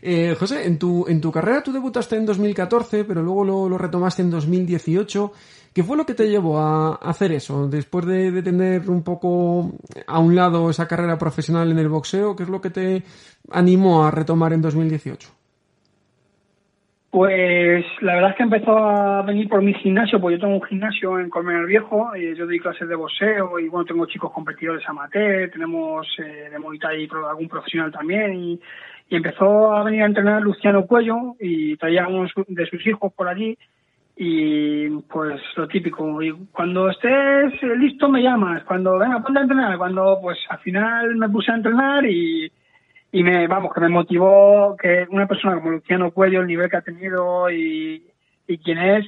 Eh, 0.00 0.34
José, 0.38 0.66
en 0.66 0.78
tu, 0.78 1.06
en 1.08 1.20
tu 1.20 1.30
carrera 1.30 1.62
tú 1.62 1.72
debutaste 1.72 2.16
en 2.16 2.26
2014, 2.26 3.04
pero 3.04 3.22
luego 3.22 3.44
lo, 3.44 3.68
lo 3.68 3.78
retomaste 3.78 4.22
en 4.22 4.30
2018. 4.30 5.32
¿Qué 5.74 5.82
fue 5.82 5.96
lo 5.96 6.04
que 6.04 6.14
te 6.14 6.28
llevó 6.28 6.58
a 6.58 6.96
hacer 6.96 7.32
eso? 7.32 7.66
Después 7.66 8.04
de, 8.04 8.42
tener 8.42 8.90
un 8.90 9.02
poco 9.02 9.72
a 10.06 10.18
un 10.18 10.36
lado 10.36 10.68
esa 10.68 10.86
carrera 10.86 11.16
profesional 11.16 11.70
en 11.70 11.78
el 11.78 11.88
boxeo, 11.88 12.36
¿qué 12.36 12.42
es 12.42 12.48
lo 12.50 12.60
que 12.60 12.68
te 12.68 13.02
animó 13.50 14.04
a 14.04 14.10
retomar 14.10 14.52
en 14.52 14.60
2018? 14.60 15.30
Pues 17.10 17.84
la 18.00 18.14
verdad 18.14 18.30
es 18.30 18.36
que 18.36 18.42
empezó 18.42 18.76
a 18.76 19.22
venir 19.22 19.48
por 19.48 19.62
mi 19.62 19.72
gimnasio, 19.74 20.20
porque 20.20 20.36
yo 20.36 20.42
tengo 20.42 20.54
un 20.54 20.62
gimnasio 20.62 21.18
en 21.18 21.30
Colmenar 21.30 21.66
Viejo, 21.66 22.14
y 22.16 22.34
yo 22.34 22.46
doy 22.46 22.58
clases 22.58 22.88
de 22.88 22.94
boxeo 22.94 23.58
y 23.58 23.68
bueno, 23.68 23.84
tengo 23.86 24.06
chicos 24.06 24.32
competidores 24.32 24.86
amateur, 24.88 25.50
tenemos 25.50 26.06
eh, 26.18 26.48
de 26.50 26.58
Muay 26.58 26.78
Thai 26.78 27.08
algún 27.28 27.48
profesional 27.48 27.92
también 27.92 28.34
y, 28.34 28.60
y 29.12 29.16
empezó 29.16 29.74
a 29.74 29.84
venir 29.84 30.02
a 30.02 30.06
entrenar 30.06 30.40
Luciano 30.40 30.86
Cuello 30.86 31.36
y 31.38 31.76
traía 31.76 32.04
a 32.04 32.08
unos 32.08 32.32
de 32.48 32.64
sus 32.64 32.86
hijos 32.86 33.12
por 33.12 33.28
allí 33.28 33.58
y 34.16 34.88
pues 35.02 35.38
lo 35.54 35.68
típico, 35.68 36.22
y 36.22 36.32
cuando 36.50 36.88
estés 36.88 37.62
listo 37.76 38.08
me 38.08 38.22
llamas, 38.22 38.64
cuando 38.64 38.98
venga 38.98 39.22
ponte 39.22 39.40
a 39.40 39.42
entrenar, 39.42 39.76
cuando 39.76 40.18
pues 40.22 40.38
al 40.48 40.60
final 40.60 41.14
me 41.16 41.28
puse 41.28 41.52
a 41.52 41.56
entrenar 41.56 42.06
y 42.06 42.50
y 43.12 43.22
me 43.22 43.46
vamos 43.46 43.74
que 43.74 43.82
me 43.82 43.90
motivó 43.90 44.78
que 44.80 45.06
una 45.10 45.26
persona 45.26 45.56
como 45.56 45.72
Luciano 45.72 46.10
Cuello 46.12 46.40
el 46.40 46.46
nivel 46.46 46.70
que 46.70 46.78
ha 46.78 46.80
tenido 46.80 47.50
y, 47.50 48.06
y 48.48 48.58
quién 48.58 48.78
es 48.78 49.04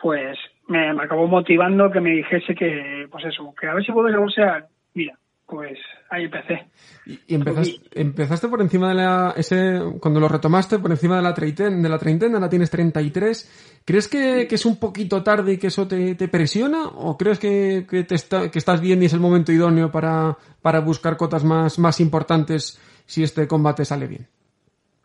pues 0.00 0.38
me, 0.68 0.88
acabó 0.88 1.26
motivando 1.26 1.90
que 1.90 2.00
me 2.00 2.12
dijese 2.12 2.54
que 2.54 3.08
pues 3.10 3.26
eso 3.26 3.54
que 3.60 3.66
a 3.66 3.74
ver 3.74 3.84
si 3.84 3.92
puedo 3.92 4.18
boxear. 4.18 4.68
Mira 4.94 5.18
pues 5.46 5.78
ahí 6.10 6.24
empecé 6.24 6.66
Y, 7.06 7.20
y 7.28 7.34
empezaste, 7.34 7.80
empezaste 7.94 8.48
por 8.48 8.62
encima 8.62 8.88
de 8.88 8.94
la, 8.94 9.34
ese, 9.36 9.80
cuando 10.00 10.20
lo 10.20 10.28
retomaste, 10.28 10.78
por 10.78 10.90
encima 10.90 11.16
de 11.16 11.22
la 11.22 11.34
treintena, 11.34 11.76
de 11.76 11.88
la 11.88 11.98
treintena, 11.98 12.36
ahora 12.36 12.48
tienes 12.48 12.70
33. 12.70 13.82
¿Crees 13.84 14.08
que, 14.08 14.46
que 14.48 14.54
es 14.54 14.64
un 14.64 14.80
poquito 14.80 15.22
tarde 15.22 15.54
y 15.54 15.58
que 15.58 15.66
eso 15.66 15.86
te, 15.86 16.14
te 16.14 16.28
presiona? 16.28 16.86
¿O 16.86 17.16
crees 17.18 17.38
que, 17.38 17.86
que, 17.88 18.04
te 18.04 18.14
está, 18.14 18.50
que 18.50 18.58
estás 18.58 18.80
bien 18.80 19.02
y 19.02 19.06
es 19.06 19.12
el 19.12 19.20
momento 19.20 19.52
idóneo 19.52 19.90
para, 19.90 20.36
para 20.62 20.80
buscar 20.80 21.16
cotas 21.16 21.44
más, 21.44 21.78
más 21.78 22.00
importantes 22.00 22.80
si 23.06 23.22
este 23.22 23.46
combate 23.46 23.84
sale 23.84 24.06
bien? 24.06 24.26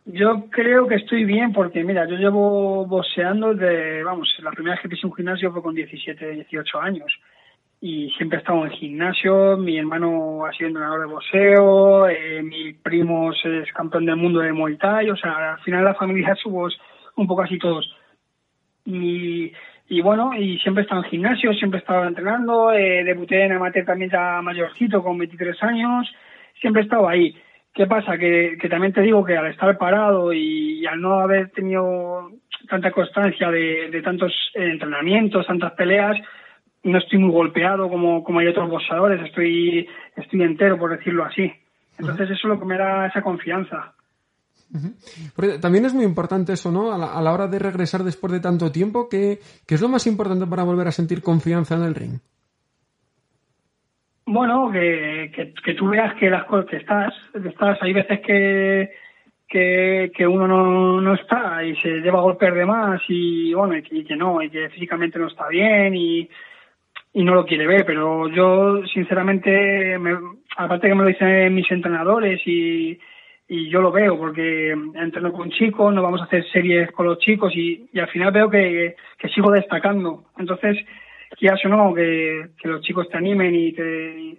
Yo 0.06 0.46
creo 0.50 0.88
que 0.88 0.94
estoy 0.96 1.24
bien 1.24 1.52
porque, 1.52 1.84
mira, 1.84 2.08
yo 2.08 2.16
llevo 2.16 2.86
boxeando 2.86 3.54
de, 3.54 4.02
vamos, 4.02 4.34
la 4.42 4.50
primera 4.50 4.74
vez 4.74 4.82
que 4.82 4.88
pise 4.88 5.06
un 5.06 5.14
gimnasio 5.14 5.52
fue 5.52 5.62
con 5.62 5.74
17, 5.74 6.30
18 6.32 6.80
años. 6.80 7.12
Y 7.82 8.10
siempre 8.10 8.36
he 8.36 8.40
estado 8.40 8.66
en 8.66 8.72
gimnasio, 8.72 9.56
mi 9.56 9.78
hermano 9.78 10.44
ha 10.44 10.52
sido 10.52 10.68
entrenador 10.68 11.00
de 11.00 11.14
boxeo, 11.14 12.08
eh, 12.08 12.42
mi 12.42 12.74
primo 12.74 13.32
es 13.32 13.72
campeón 13.72 14.04
del 14.04 14.16
mundo 14.16 14.40
de 14.40 14.52
Muay 14.52 14.76
Thai, 14.76 15.08
o 15.08 15.16
sea, 15.16 15.54
al 15.54 15.60
final 15.60 15.84
la 15.84 15.94
familia 15.94 16.34
somos 16.42 16.78
un 17.16 17.26
poco 17.26 17.42
así 17.42 17.58
todos. 17.58 17.90
Y, 18.84 19.50
y 19.88 20.02
bueno, 20.02 20.34
y 20.34 20.58
siempre 20.58 20.82
he 20.82 20.84
estado 20.84 21.02
en 21.02 21.10
gimnasio, 21.10 21.54
siempre 21.54 21.78
he 21.78 21.80
estado 21.80 22.04
entrenando, 22.04 22.70
eh, 22.72 23.02
debuté 23.02 23.44
en 23.44 23.52
amateur 23.52 23.86
también 23.86 24.10
ya 24.10 24.42
mayorcito 24.42 25.02
con 25.02 25.16
23 25.16 25.62
años, 25.62 26.12
siempre 26.60 26.82
he 26.82 26.84
estado 26.84 27.08
ahí. 27.08 27.34
¿Qué 27.72 27.86
pasa? 27.86 28.18
Que, 28.18 28.58
que 28.60 28.68
también 28.68 28.92
te 28.92 29.00
digo 29.00 29.24
que 29.24 29.38
al 29.38 29.46
estar 29.46 29.78
parado 29.78 30.34
y, 30.34 30.80
y 30.80 30.86
al 30.86 31.00
no 31.00 31.20
haber 31.20 31.50
tenido 31.50 32.30
tanta 32.68 32.90
constancia 32.90 33.50
de, 33.50 33.88
de 33.90 34.02
tantos 34.02 34.32
entrenamientos, 34.54 35.46
tantas 35.46 35.72
peleas, 35.72 36.18
no 36.82 36.98
estoy 36.98 37.18
muy 37.18 37.30
golpeado 37.30 37.88
como, 37.88 38.24
como 38.24 38.40
hay 38.40 38.48
otros 38.48 38.70
boxeadores, 38.70 39.22
estoy, 39.24 39.86
estoy 40.16 40.42
entero, 40.42 40.78
por 40.78 40.96
decirlo 40.96 41.24
así. 41.24 41.52
Entonces 41.98 42.30
eso 42.30 42.34
es 42.34 42.44
lo 42.44 42.58
que 42.58 42.64
me 42.64 42.78
da 42.78 43.06
esa 43.06 43.22
confianza. 43.22 43.94
Porque 45.34 45.58
también 45.58 45.84
es 45.84 45.92
muy 45.92 46.04
importante 46.04 46.52
eso, 46.52 46.70
¿no? 46.70 46.92
A 46.92 46.98
la, 46.98 47.12
a 47.12 47.20
la 47.20 47.32
hora 47.32 47.48
de 47.48 47.58
regresar 47.58 48.02
después 48.02 48.32
de 48.32 48.40
tanto 48.40 48.70
tiempo, 48.70 49.08
¿qué, 49.10 49.38
qué 49.66 49.74
es 49.74 49.82
lo 49.82 49.88
más 49.88 50.06
importante 50.06 50.46
para 50.46 50.62
volver 50.62 50.86
a 50.86 50.92
sentir 50.92 51.22
confianza 51.22 51.74
en 51.74 51.82
el 51.82 51.94
ring? 51.94 52.20
Bueno, 54.26 54.70
que, 54.70 55.32
que, 55.34 55.52
que 55.62 55.74
tú 55.74 55.88
veas 55.88 56.14
que 56.14 56.30
las 56.30 56.44
cosas 56.44 56.66
que 56.70 56.76
estás, 56.76 57.12
que 57.32 57.48
estás, 57.48 57.82
hay 57.82 57.92
veces 57.92 58.20
que, 58.20 58.90
que, 59.48 60.12
que 60.16 60.26
uno 60.26 60.46
no, 60.46 61.00
no 61.00 61.14
está 61.14 61.64
y 61.64 61.74
se 61.76 62.00
lleva 62.00 62.20
a 62.20 62.22
golpear 62.22 62.54
de 62.54 62.64
más 62.64 63.02
y 63.08 63.52
bueno, 63.52 63.76
y 63.76 63.82
que, 63.82 63.96
y 63.96 64.04
que 64.04 64.14
no, 64.14 64.40
y 64.40 64.48
que 64.48 64.70
físicamente 64.70 65.18
no 65.18 65.26
está 65.26 65.48
bien 65.48 65.96
y, 65.96 66.30
y 67.12 67.24
no 67.24 67.34
lo 67.34 67.44
quiere 67.44 67.66
ver, 67.66 67.84
pero 67.84 68.28
yo 68.28 68.86
sinceramente, 68.86 69.98
me, 69.98 70.16
aparte 70.56 70.88
que 70.88 70.94
me 70.94 71.02
lo 71.02 71.08
dicen 71.08 71.54
mis 71.54 71.70
entrenadores 71.70 72.40
y, 72.46 72.98
y 73.48 73.68
yo 73.68 73.80
lo 73.80 73.90
veo 73.90 74.16
porque 74.16 74.70
entreno 74.70 75.32
con 75.32 75.50
chicos, 75.50 75.92
nos 75.92 76.04
vamos 76.04 76.20
a 76.20 76.24
hacer 76.24 76.44
series 76.50 76.90
con 76.92 77.06
los 77.06 77.18
chicos 77.18 77.52
y, 77.54 77.88
y 77.92 77.98
al 77.98 78.08
final 78.08 78.30
veo 78.30 78.48
que, 78.48 78.94
que 79.18 79.28
sigo 79.28 79.50
destacando. 79.50 80.26
Entonces, 80.38 80.78
quieras 81.36 81.64
o 81.64 81.68
no, 81.68 81.94
que, 81.94 82.50
que 82.60 82.68
los 82.68 82.80
chicos 82.82 83.08
te 83.08 83.16
animen 83.16 83.54
y 83.54 83.72
te, 83.72 84.38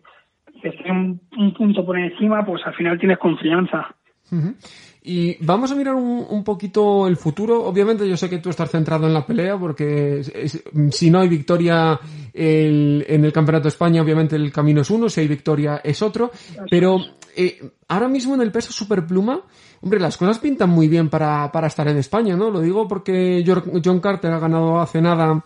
que 0.61 0.69
estén 0.69 0.91
un, 0.91 1.21
un 1.37 1.53
punto 1.53 1.85
por 1.85 1.99
encima, 1.99 2.45
pues 2.45 2.65
al 2.65 2.73
final 2.75 2.97
tienes 2.97 3.17
confianza. 3.17 3.95
Ujú. 4.31 4.55
Y 5.03 5.43
vamos 5.43 5.71
a 5.71 5.75
mirar 5.75 5.95
un, 5.95 6.25
un, 6.29 6.43
poquito 6.43 7.07
el 7.07 7.17
futuro. 7.17 7.63
Obviamente 7.65 8.07
yo 8.07 8.15
sé 8.15 8.29
que 8.29 8.37
tú 8.37 8.49
estás 8.49 8.69
centrado 8.69 9.07
en 9.07 9.13
la 9.13 9.25
pelea 9.25 9.57
porque 9.57 10.19
es, 10.19 10.29
es, 10.29 10.63
si 10.91 11.09
no 11.09 11.19
hay 11.19 11.27
victoria 11.27 11.99
el, 12.31 13.03
en 13.07 13.25
el 13.25 13.33
Campeonato 13.33 13.63
de 13.63 13.69
España, 13.69 14.03
obviamente 14.03 14.35
el 14.35 14.51
camino 14.51 14.81
es 14.81 14.91
uno, 14.91 15.09
si 15.09 15.21
hay 15.21 15.27
victoria 15.27 15.81
es 15.83 16.03
otro. 16.03 16.31
Pero 16.69 16.99
eh, 17.35 17.71
ahora 17.87 18.07
mismo 18.09 18.35
en 18.35 18.41
el 18.41 18.51
peso 18.51 18.71
superpluma, 18.71 19.41
hombre, 19.81 19.99
las 19.99 20.17
cosas 20.17 20.37
pintan 20.37 20.69
muy 20.69 20.87
bien 20.87 21.09
para, 21.09 21.51
para 21.51 21.67
estar 21.67 21.87
en 21.87 21.97
España, 21.97 22.35
¿no? 22.35 22.51
Lo 22.51 22.61
digo 22.61 22.87
porque 22.87 23.43
John 23.83 23.99
Carter 24.01 24.31
ha 24.31 24.39
ganado 24.39 24.79
hace 24.79 25.01
nada 25.01 25.43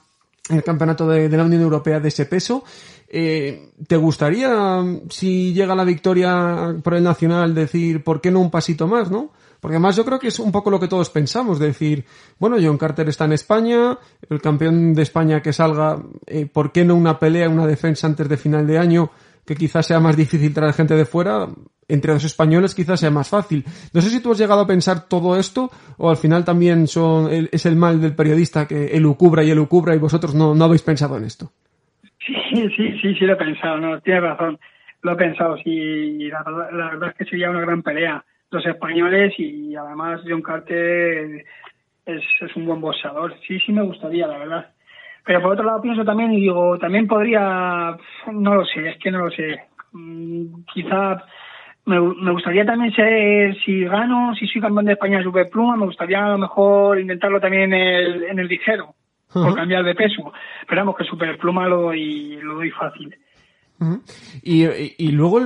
el 0.50 0.64
campeonato 0.64 1.08
de, 1.08 1.30
de 1.30 1.38
la 1.38 1.46
Unión 1.46 1.62
Europea 1.62 2.02
de 2.02 2.10
ese 2.10 2.26
peso. 2.26 2.66
Eh, 3.08 3.72
¿Te 3.88 3.96
gustaría, 3.98 4.84
si 5.10 5.54
llega 5.54 5.76
la 5.76 5.84
victoria 5.84 6.76
por 6.84 6.96
el 6.96 7.04
Nacional, 7.04 7.56
decir, 7.56 8.04
¿por 8.04 8.20
qué 8.20 8.32
no 8.32 8.42
un 8.42 8.52
pasito 8.52 8.88
más, 8.88 9.10
no? 9.10 9.32
Porque 9.66 9.78
además 9.78 9.96
yo 9.96 10.06
creo 10.06 10.20
que 10.20 10.28
es 10.28 10.38
un 10.38 10.52
poco 10.52 10.70
lo 10.70 10.80
que 10.80 10.88
todos 10.88 11.10
pensamos, 11.10 11.58
decir, 11.58 12.06
bueno, 12.38 12.58
John 12.62 12.78
Carter 12.78 13.10
está 13.10 13.26
en 13.26 13.32
España, 13.32 13.98
el 14.30 14.40
campeón 14.40 14.94
de 14.94 15.02
España 15.02 15.42
que 15.42 15.54
salga, 15.54 15.98
eh, 16.28 16.46
¿por 16.46 16.72
qué 16.72 16.86
no 16.86 16.94
una 16.94 17.18
pelea, 17.18 17.50
una 17.50 17.66
defensa 17.66 18.06
antes 18.06 18.30
de 18.30 18.38
final 18.38 18.68
de 18.68 18.78
año, 18.78 19.10
que 19.44 19.56
quizás 19.56 19.88
sea 19.88 20.00
más 20.00 20.16
difícil 20.16 20.54
traer 20.54 20.76
gente 20.76 20.94
de 20.94 21.06
fuera? 21.06 21.48
Entre 21.88 22.14
los 22.14 22.24
españoles 22.24 22.76
quizás 22.76 23.00
sea 23.00 23.10
más 23.10 23.28
fácil. 23.28 23.66
No 23.92 24.02
sé 24.02 24.12
si 24.12 24.22
tú 24.22 24.34
has 24.34 24.38
llegado 24.38 24.62
a 24.62 24.68
pensar 24.68 25.10
todo 25.10 25.36
esto, 25.36 25.72
o 25.98 26.12
al 26.12 26.18
final 26.18 26.46
también 26.46 26.86
son, 26.86 27.32
es 27.52 27.66
el 27.66 27.76
mal 27.76 28.00
del 28.00 28.14
periodista 28.14 28.68
que 28.68 28.96
elucubra 28.96 29.44
y 29.44 29.50
elucubra 29.50 29.96
y 29.96 29.98
vosotros 29.98 30.36
no, 30.36 30.54
no 30.54 30.66
habéis 30.66 30.84
pensado 30.84 31.18
en 31.18 31.24
esto. 31.24 31.52
Sí, 32.24 32.70
sí, 32.78 33.00
sí, 33.02 33.16
sí 33.16 33.26
lo 33.26 33.34
he 33.34 33.38
pensado, 33.38 33.80
no, 33.80 34.00
tienes 34.02 34.22
razón, 34.22 34.60
lo 35.02 35.14
he 35.14 35.16
pensado, 35.16 35.58
sí, 35.64 36.30
la, 36.30 36.44
la 36.72 36.90
verdad 36.92 37.10
es 37.10 37.16
que 37.16 37.26
sería 37.26 37.50
una 37.50 37.62
gran 37.62 37.82
pelea 37.82 38.24
los 38.52 38.66
españoles 38.66 39.34
y 39.38 39.76
además 39.76 40.22
John 40.28 40.42
Carter 40.42 41.46
es, 42.06 42.24
es 42.42 42.56
un 42.56 42.66
buen 42.66 42.82
boxeador. 42.82 43.36
Sí, 43.48 43.60
sí 43.60 43.72
me 43.72 43.82
gustaría, 43.82 44.28
la 44.28 44.38
verdad. 44.38 44.70
Pero 45.26 45.42
por 45.42 45.54
otro 45.54 45.66
lado 45.66 45.82
pienso 45.82 46.06
también 46.06 46.34
y 46.34 46.42
digo, 46.42 46.78
también 46.78 47.08
podría, 47.08 47.98
no 48.32 48.56
lo 48.56 48.66
sé, 48.66 48.90
es 48.90 48.98
que 48.98 49.12
no 49.12 49.26
lo 49.26 49.32
sé. 49.32 49.60
Mm, 49.92 50.64
quizá 50.72 51.24
me, 51.86 52.00
me, 52.00 52.32
gustaría 52.32 52.66
también 52.66 52.94
ser, 52.94 53.56
si 53.64 53.86
gano, 53.86 54.36
si 54.36 54.48
soy 54.48 54.62
campeón 54.62 54.86
de 54.86 54.94
España 54.94 55.18
de 55.18 55.24
Superpluma, 55.24 55.78
me 55.78 55.86
gustaría 55.86 56.24
a 56.24 56.30
lo 56.30 56.38
mejor 56.38 57.00
intentarlo 57.00 57.40
también 57.40 57.74
en 57.74 57.74
el, 57.74 58.24
en 58.24 58.40
el 58.40 58.48
ligero, 58.48 58.94
uh 59.34 59.40
-huh. 59.40 59.46
por 59.46 59.56
cambiar 59.56 59.84
de 59.84 59.96
peso. 59.96 60.32
Pero 60.68 60.82
vamos, 60.82 60.96
que 60.96 61.04
Superpluma 61.06 61.68
lo 61.68 61.82
doy, 61.82 62.40
lo 62.42 62.56
doy 62.56 62.70
fácil. 62.72 63.16
Y, 64.42 64.66
y, 64.98 65.12
luego, 65.12 65.42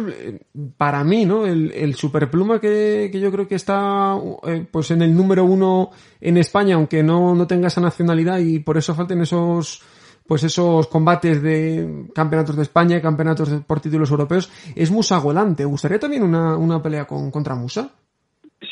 para 0.77 1.03
mí, 1.03 1.25
¿no? 1.25 1.45
El, 1.45 1.71
el 1.71 1.95
superpluma 1.95 2.59
que, 2.59 3.09
que, 3.11 3.19
yo 3.19 3.31
creo 3.31 3.47
que 3.47 3.55
está 3.55 4.15
eh, 4.47 4.65
pues 4.69 4.91
en 4.91 5.01
el 5.01 5.15
número 5.15 5.45
uno 5.45 5.89
en 6.21 6.37
España, 6.37 6.75
aunque 6.75 7.01
no, 7.01 7.33
no 7.33 7.47
tenga 7.47 7.67
esa 7.67 7.81
nacionalidad 7.81 8.39
y 8.39 8.59
por 8.59 8.77
eso 8.77 8.93
falten 8.93 9.21
esos 9.21 9.83
pues 10.27 10.43
esos 10.43 10.87
combates 10.87 11.41
de 11.41 12.05
campeonatos 12.13 12.55
de 12.55 12.61
España 12.61 12.97
y 12.97 13.01
campeonatos 13.01 13.49
por 13.65 13.81
títulos 13.81 14.11
europeos, 14.11 14.51
es 14.75 14.91
Musa 14.91 15.17
Golante. 15.17 15.65
¿Gustaría 15.65 15.97
también 15.97 16.21
una, 16.21 16.55
una 16.55 16.83
pelea 16.83 17.05
con, 17.05 17.31
contra 17.31 17.55
Musa? 17.55 17.89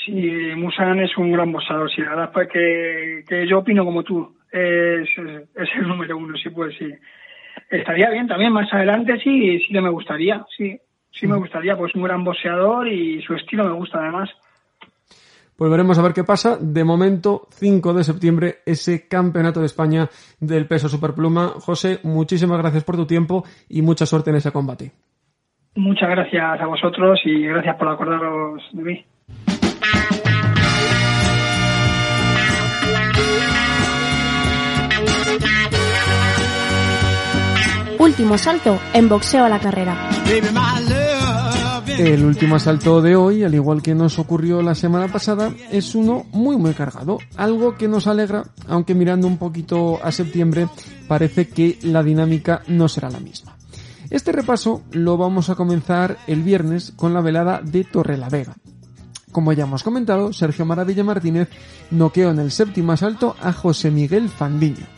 Sí, 0.06 0.32
Musan 0.56 1.00
es 1.00 1.18
un 1.18 1.32
gran 1.32 1.52
boxeador, 1.52 1.90
sí, 1.92 2.02
la 2.02 2.16
verdad 2.16 2.44
es 2.44 2.50
que, 2.50 3.24
que 3.28 3.48
yo 3.48 3.60
opino 3.60 3.84
como 3.84 4.04
tú, 4.04 4.36
es, 4.52 5.10
es 5.56 5.70
el 5.80 5.88
número 5.88 6.16
uno, 6.16 6.38
sí, 6.38 6.52
pues 6.52 6.76
sí 6.78 6.94
estaría 7.70 8.10
bien 8.10 8.28
también 8.28 8.54
más 8.54 8.72
adelante 8.74 9.20
sí 9.20 9.60
sí 9.60 9.74
que 9.74 9.82
me 9.82 9.90
gustaría 9.90 10.46
sí 10.56 10.80
sí 11.12 11.28
me 11.28 11.38
gustaría 11.38 11.78
pues 11.78 11.94
un 11.96 12.04
gran 12.04 12.24
boxeador 12.24 12.88
y 12.88 13.22
su 13.22 13.34
estilo 13.34 13.66
me 13.66 13.74
gusta 13.74 14.00
además 14.00 14.30
pues 15.58 15.72
veremos 15.72 15.98
a 15.98 16.04
ver 16.04 16.14
qué 16.14 16.24
pasa. 16.24 16.56
De 16.62 16.84
momento, 16.84 17.48
5 17.50 17.94
de 17.96 18.04
septiembre, 18.04 18.58
ese 18.64 19.08
campeonato 19.08 19.60
de 19.60 19.66
España 19.66 20.08
del 20.40 20.68
peso 20.68 20.88
superpluma. 20.88 21.48
José, 21.60 22.00
muchísimas 22.04 22.60
gracias 22.60 22.84
por 22.84 22.96
tu 22.96 23.08
tiempo 23.08 23.44
y 23.68 23.82
mucha 23.82 24.06
suerte 24.06 24.30
en 24.30 24.36
ese 24.36 24.52
combate. 24.52 24.92
Muchas 25.76 26.10
gracias 26.10 26.62
a 26.62 26.66
vosotros 26.68 27.20
y 27.26 27.42
gracias 27.48 27.76
por 27.78 27.88
acordaros 27.88 28.62
de 28.72 28.84
mí. 28.84 29.06
Último 38.08 38.38
salto 38.38 38.80
en 38.94 39.10
boxeo 39.10 39.44
a 39.44 39.50
la 39.50 39.60
carrera. 39.60 40.10
El 41.90 42.24
último 42.24 42.56
asalto 42.56 43.02
de 43.02 43.18
hoy, 43.18 43.44
al 43.44 43.54
igual 43.54 43.82
que 43.82 43.94
nos 43.94 44.18
ocurrió 44.18 44.62
la 44.62 44.76
semana 44.76 45.12
pasada, 45.12 45.54
es 45.74 45.94
uno 45.94 46.26
muy 46.32 46.56
muy 46.56 46.74
cargado. 46.74 47.18
Algo 47.36 47.76
que 47.76 47.90
nos 47.90 48.08
alegra, 48.08 48.46
aunque 48.70 48.96
mirando 48.96 49.28
un 49.28 49.38
poquito 49.38 50.00
a 50.02 50.14
septiembre, 50.14 50.70
parece 51.10 51.50
que 51.50 51.80
la 51.82 52.02
dinámica 52.02 52.62
no 52.68 52.88
será 52.88 53.10
la 53.10 53.20
misma. 53.20 53.58
Este 54.10 54.32
repaso 54.32 54.84
lo 54.92 55.18
vamos 55.18 55.50
a 55.50 55.56
comenzar 55.56 56.18
el 56.28 56.44
viernes 56.44 56.94
con 56.96 57.14
la 57.14 57.20
velada 57.20 57.60
de 57.62 57.84
Torrelavega. 57.84 58.56
Como 59.34 59.52
ya 59.52 59.66
hemos 59.66 59.84
comentado, 59.84 60.32
Sergio 60.32 60.66
Maravilla 60.66 61.04
Martínez 61.04 61.50
noqueó 61.92 62.32
en 62.32 62.40
el 62.40 62.52
séptimo 62.52 62.94
asalto 62.94 63.36
a 63.42 63.52
José 63.52 63.92
Miguel 63.92 64.30
Fandiño. 64.30 64.97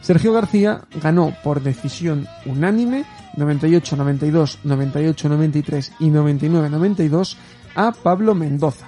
Sergio 0.00 0.32
García 0.32 0.82
ganó 1.02 1.34
por 1.42 1.62
decisión 1.62 2.26
unánime 2.46 3.04
98-92, 3.36 4.58
98-93 4.64 5.92
y 6.00 6.10
99-92 6.10 7.36
a 7.74 7.92
Pablo 7.92 8.34
Mendoza. 8.34 8.86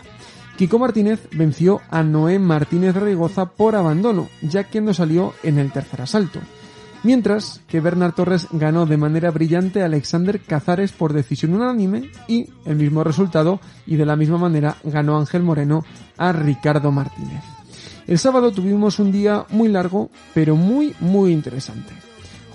Kiko 0.57 0.79
Martínez 0.79 1.27
venció 1.33 1.81
a 1.91 2.03
Noé 2.03 2.39
Martínez 2.39 2.95
Reigoza 2.95 3.47
por 3.47 3.77
abandono, 3.77 4.29
ya 4.43 4.65
que 4.65 4.81
no 4.81 4.93
salió 4.93 5.33
en 5.43 5.59
el 5.59 5.73
tercer 5.73 6.03
asalto. 6.03 6.41
Mientras 7.03 7.63
que 7.67 7.81
Bernard 7.81 8.13
Torres 8.13 8.47
ganó 8.53 8.85
de 8.85 8.99
manera 8.99 9.31
brillante 9.31 9.81
a 9.81 9.87
Alexander 9.87 10.39
Cazares 10.41 10.93
por 10.93 11.15
decisión 11.15 11.55
unánime 11.55 12.11
y 12.29 12.51
el 12.67 12.77
mismo 12.77 13.03
resultado 13.03 13.59
y 13.87 13.97
de 13.97 14.05
la 14.05 14.17
misma 14.17 14.37
manera 14.37 14.77
ganó 14.85 15.17
Ángel 15.17 15.43
Moreno 15.43 15.83
a 16.19 16.33
Ricardo 16.33 16.93
Martínez. 16.93 17.60
El 18.11 18.19
sábado 18.19 18.51
tuvimos 18.51 18.99
un 18.99 19.13
día 19.13 19.47
muy 19.51 19.69
largo, 19.69 20.11
pero 20.35 20.57
muy, 20.57 20.97
muy 20.99 21.31
interesante. 21.31 21.93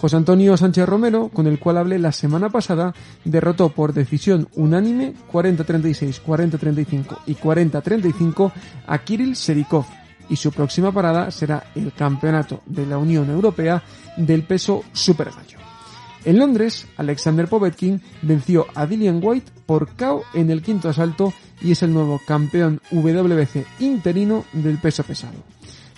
José 0.02 0.18
Antonio 0.18 0.58
Sánchez 0.58 0.86
Romero, 0.86 1.30
con 1.30 1.48
el 1.48 1.60
cual 1.60 1.78
hablé 1.78 1.98
la 1.98 2.12
semana 2.12 2.50
pasada, 2.50 2.94
derrotó 3.24 3.70
por 3.70 3.94
decisión 3.94 4.50
unánime 4.56 5.14
40-36, 5.32 6.22
40-35 6.22 7.20
y 7.28 7.36
40-35 7.36 8.52
a 8.86 8.98
Kirill 8.98 9.38
Serikov 9.38 9.86
y 10.28 10.36
su 10.36 10.52
próxima 10.52 10.92
parada 10.92 11.32
será 11.32 11.64
el 11.74 11.94
Campeonato 11.94 12.62
de 12.66 12.86
la 12.86 12.98
Unión 12.98 13.30
Europea 13.30 13.82
del 14.18 14.44
peso 14.44 14.84
super 14.92 15.30
gallo. 15.30 15.65
En 16.26 16.40
Londres, 16.40 16.88
Alexander 16.98 17.48
Povetkin 17.48 18.02
venció 18.24 18.66
a 18.74 18.88
Dillian 18.88 19.20
White 19.22 19.52
por 19.68 19.96
KO 19.96 20.24
en 20.34 20.50
el 20.50 20.64
quinto 20.64 20.90
asalto 20.90 21.34
y 21.62 21.72
es 21.72 21.84
el 21.84 21.94
nuevo 21.94 22.20
campeón 22.26 22.82
WBC 22.92 23.66
interino 23.80 24.44
del 24.52 24.80
peso 24.80 25.04
pesado. 25.04 25.38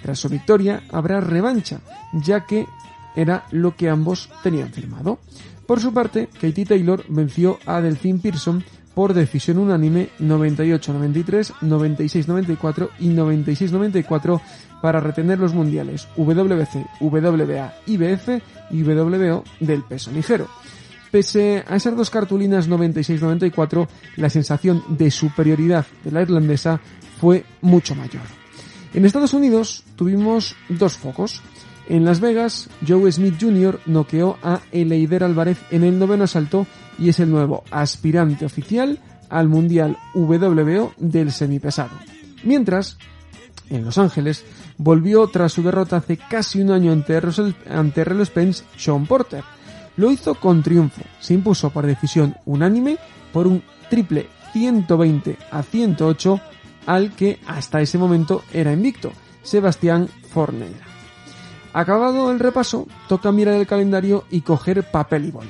Tras 0.01 0.19
su 0.19 0.27
victoria 0.27 0.83
habrá 0.91 1.21
revancha, 1.21 1.79
ya 2.11 2.45
que 2.45 2.67
era 3.15 3.45
lo 3.51 3.75
que 3.75 3.89
ambos 3.89 4.29
tenían 4.43 4.69
firmado. 4.71 5.19
Por 5.65 5.79
su 5.79 5.93
parte, 5.93 6.27
Katie 6.33 6.65
Taylor 6.65 7.05
venció 7.07 7.57
a 7.65 7.79
Delphine 7.81 8.19
Pearson 8.19 8.63
por 8.93 9.13
decisión 9.13 9.59
unánime 9.59 10.09
98-93, 10.19 11.53
96-94 11.61 12.89
y 12.99 13.09
96-94 13.09 14.41
para 14.81 14.99
retener 14.99 15.39
los 15.39 15.53
mundiales 15.53 16.07
WBC, 16.17 16.85
WBA, 16.99 17.73
IBF 17.87 18.29
y 18.71 18.83
WBO 18.83 19.43
del 19.59 19.83
peso 19.83 20.11
ligero. 20.11 20.47
Pese 21.11 21.63
a 21.67 21.75
esas 21.77 21.95
dos 21.95 22.09
cartulinas 22.09 22.69
96-94, 22.69 23.87
la 24.17 24.29
sensación 24.29 24.83
de 24.89 25.09
superioridad 25.09 25.85
de 26.03 26.11
la 26.11 26.21
irlandesa 26.21 26.81
fue 27.19 27.45
mucho 27.61 27.95
mayor. 27.95 28.23
En 28.93 29.05
Estados 29.05 29.33
Unidos 29.33 29.83
tuvimos 29.95 30.55
dos 30.69 30.97
focos. 30.97 31.41
En 31.87 32.03
Las 32.03 32.19
Vegas, 32.19 32.69
Joe 32.85 33.09
Smith 33.11 33.35
Jr. 33.39 33.79
noqueó 33.85 34.37
a 34.43 34.59
Eleider 34.71 35.23
Álvarez 35.23 35.57
en 35.71 35.83
el 35.83 35.97
noveno 35.97 36.25
asalto 36.25 36.67
y 36.99 37.09
es 37.09 37.19
el 37.19 37.31
nuevo 37.31 37.63
aspirante 37.71 38.45
oficial 38.45 38.99
al 39.29 39.47
Mundial 39.47 39.97
WBO 40.13 40.93
del 40.97 41.31
semipesado. 41.31 41.91
Mientras, 42.43 42.97
en 43.69 43.85
Los 43.85 43.97
Ángeles, 43.97 44.45
volvió 44.77 45.27
tras 45.27 45.53
su 45.53 45.63
derrota 45.63 45.97
hace 45.97 46.17
casi 46.17 46.61
un 46.61 46.71
año 46.71 46.91
ante 46.91 47.19
Russell, 47.19 47.53
ante 47.69 48.25
Spence 48.25 48.63
Sean 48.77 49.05
Porter. 49.05 49.43
Lo 49.97 50.11
hizo 50.11 50.35
con 50.35 50.61
triunfo, 50.61 51.01
se 51.19 51.33
impuso 51.33 51.69
por 51.71 51.85
decisión 51.85 52.35
unánime 52.45 52.97
por 53.33 53.47
un 53.47 53.63
triple 53.89 54.27
120 54.53 55.37
a 55.51 55.63
108 55.63 56.41
al 56.85 57.11
que 57.13 57.39
hasta 57.47 57.81
ese 57.81 57.97
momento 57.97 58.43
era 58.53 58.71
invicto, 58.71 59.11
Sebastián 59.43 60.07
Forneira. 60.33 60.85
Acabado 61.73 62.31
el 62.31 62.39
repaso, 62.39 62.87
toca 63.07 63.31
mirar 63.31 63.55
el 63.55 63.67
calendario 63.67 64.25
y 64.31 64.41
coger 64.41 64.89
papel 64.89 65.25
y 65.25 65.31
boli. 65.31 65.49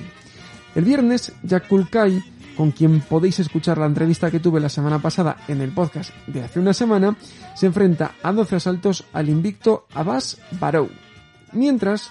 El 0.76 0.84
viernes, 0.84 1.34
Jack 1.44 1.68
Kulkai, 1.68 2.22
con 2.58 2.72
quien 2.72 3.02
podéis 3.02 3.40
escuchar 3.40 3.78
la 3.78 3.86
entrevista 3.86 4.32
que 4.32 4.40
tuve 4.40 4.60
la 4.60 4.68
semana 4.68 5.00
pasada 5.00 5.38
en 5.48 5.62
el 5.62 5.72
podcast 5.72 6.12
de 6.26 6.44
hace 6.44 6.60
una 6.60 6.74
semana, 6.74 7.16
se 7.56 7.68
enfrenta 7.68 8.16
a 8.24 8.34
12 8.34 8.56
asaltos 8.56 9.06
al 9.14 9.30
invicto 9.30 9.86
Abbas 9.94 10.40
Barrow. 10.60 10.90
Mientras, 11.54 12.10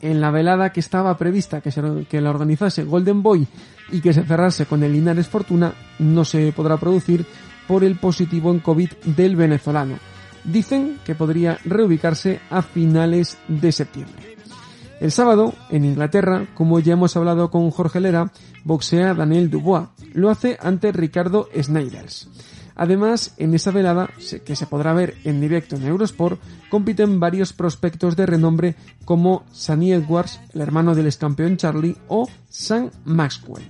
en 0.00 0.20
la 0.20 0.30
velada 0.30 0.72
que 0.72 0.80
estaba 0.80 1.18
prevista 1.18 1.60
que, 1.60 1.70
que 2.08 2.20
la 2.20 2.30
organizase 2.30 2.84
Golden 2.84 3.22
Boy 3.22 3.46
y 3.90 4.00
que 4.00 4.14
se 4.14 4.24
cerrase 4.24 4.66
con 4.66 4.84
el 4.84 4.92
Linares 4.92 5.26
Fortuna, 5.26 5.74
no 5.98 6.24
se 6.24 6.52
podrá 6.52 6.76
producir 6.76 7.26
por 7.66 7.82
el 7.82 7.96
positivo 7.96 8.52
en 8.52 8.60
COVID 8.60 8.90
del 9.04 9.34
venezolano. 9.34 9.98
Dicen 10.44 10.98
que 11.04 11.16
podría 11.16 11.58
reubicarse 11.64 12.40
a 12.50 12.62
finales 12.62 13.36
de 13.48 13.72
septiembre. 13.72 14.25
El 14.98 15.12
sábado, 15.12 15.52
en 15.70 15.84
Inglaterra, 15.84 16.48
como 16.54 16.80
ya 16.80 16.94
hemos 16.94 17.16
hablado 17.16 17.50
con 17.50 17.70
Jorge 17.70 18.00
Lera, 18.00 18.32
boxea 18.64 19.12
Daniel 19.12 19.50
Dubois. 19.50 19.88
Lo 20.14 20.30
hace 20.30 20.56
ante 20.60 20.90
Ricardo 20.90 21.48
Snyders. 21.54 22.28
Además, 22.74 23.34
en 23.36 23.54
esa 23.54 23.70
velada, 23.70 24.10
que 24.44 24.56
se 24.56 24.66
podrá 24.66 24.94
ver 24.94 25.16
en 25.24 25.40
directo 25.40 25.76
en 25.76 25.84
Eurosport, 25.84 26.40
compiten 26.70 27.20
varios 27.20 27.52
prospectos 27.52 28.16
de 28.16 28.26
renombre 28.26 28.74
como 29.04 29.44
Sunny 29.52 29.92
Edwards, 29.92 30.40
el 30.52 30.60
hermano 30.62 30.94
del 30.94 31.06
ex 31.06 31.16
campeón 31.16 31.56
Charlie, 31.56 31.96
o 32.08 32.28
Sam 32.48 32.90
Maxwell. 33.04 33.64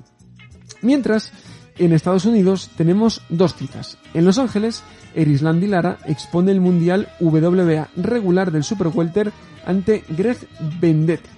Mientras, 0.82 1.32
en 1.78 1.92
Estados 1.92 2.24
Unidos 2.24 2.70
tenemos 2.76 3.22
dos 3.28 3.54
citas. 3.54 3.98
En 4.14 4.24
Los 4.24 4.38
Ángeles, 4.38 4.82
Erisland 5.14 5.62
Lara 5.64 5.98
expone 6.06 6.52
el 6.52 6.60
Mundial 6.60 7.08
WBA 7.20 7.88
regular 7.96 8.50
del 8.50 8.64
Super 8.64 8.88
Welter 8.88 9.32
ante 9.66 10.04
Greg 10.08 10.38
Vendetti. 10.80 11.28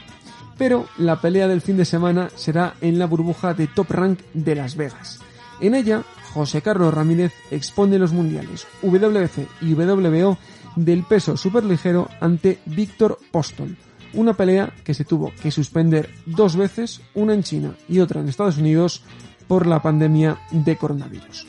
Pero 0.57 0.87
la 0.99 1.21
pelea 1.21 1.49
del 1.49 1.61
fin 1.61 1.77
de 1.77 1.85
semana 1.85 2.31
será 2.35 2.75
en 2.81 2.99
la 2.99 3.07
burbuja 3.07 3.55
de 3.55 3.67
Top 3.67 3.91
Rank 3.91 4.21
de 4.35 4.55
Las 4.55 4.77
Vegas. 4.77 5.21
En 5.61 5.75
ella, 5.75 6.05
José 6.33 6.63
Carlos 6.63 6.95
Ramírez 6.95 7.33
expone 7.51 7.99
los 7.99 8.13
mundiales 8.13 8.67
WBC 8.83 9.49
y 9.63 9.75
WBO 9.75 10.39
del 10.77 11.05
peso 11.05 11.37
superligero 11.37 12.09
ante 12.21 12.59
Víctor 12.67 13.19
Postol, 13.31 13.77
una 14.15 14.35
pelea 14.35 14.73
que 14.85 14.95
se 14.95 15.05
tuvo 15.05 15.33
que 15.43 15.51
suspender 15.51 16.11
dos 16.27 16.57
veces, 16.57 17.01
una 17.15 17.35
en 17.35 17.43
China 17.43 17.75
y 17.89 18.01
otra 18.01 18.21
en 18.21 18.29
Estados 18.29 18.59
Unidos, 18.59 19.03
por 19.49 19.67
la 19.67 19.83
pandemia 19.83 20.39
de 20.51 20.77
coronavirus. 20.77 21.47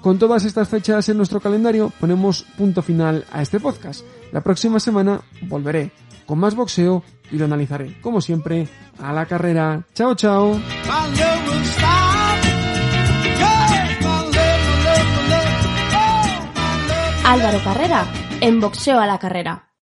Con 0.00 0.18
todas 0.18 0.44
estas 0.44 0.68
fechas 0.68 1.08
en 1.08 1.18
nuestro 1.18 1.40
calendario 1.40 1.92
ponemos 2.00 2.44
punto 2.56 2.80
final 2.80 3.26
a 3.32 3.42
este 3.42 3.60
podcast. 3.60 4.02
La 4.32 4.40
próxima 4.40 4.80
semana 4.80 5.20
volveré 5.42 5.90
con 6.30 6.38
más 6.38 6.54
boxeo 6.54 7.02
y 7.32 7.38
lo 7.38 7.46
analizaré, 7.46 8.00
como 8.00 8.20
siempre, 8.20 8.68
a 9.02 9.12
la 9.12 9.26
carrera. 9.26 9.82
Chao, 9.94 10.14
chao. 10.14 10.60
Álvaro 17.24 17.58
Carrera, 17.64 18.06
en 18.40 18.60
boxeo 18.60 19.00
a 19.00 19.08
la 19.08 19.18
carrera. 19.18 19.69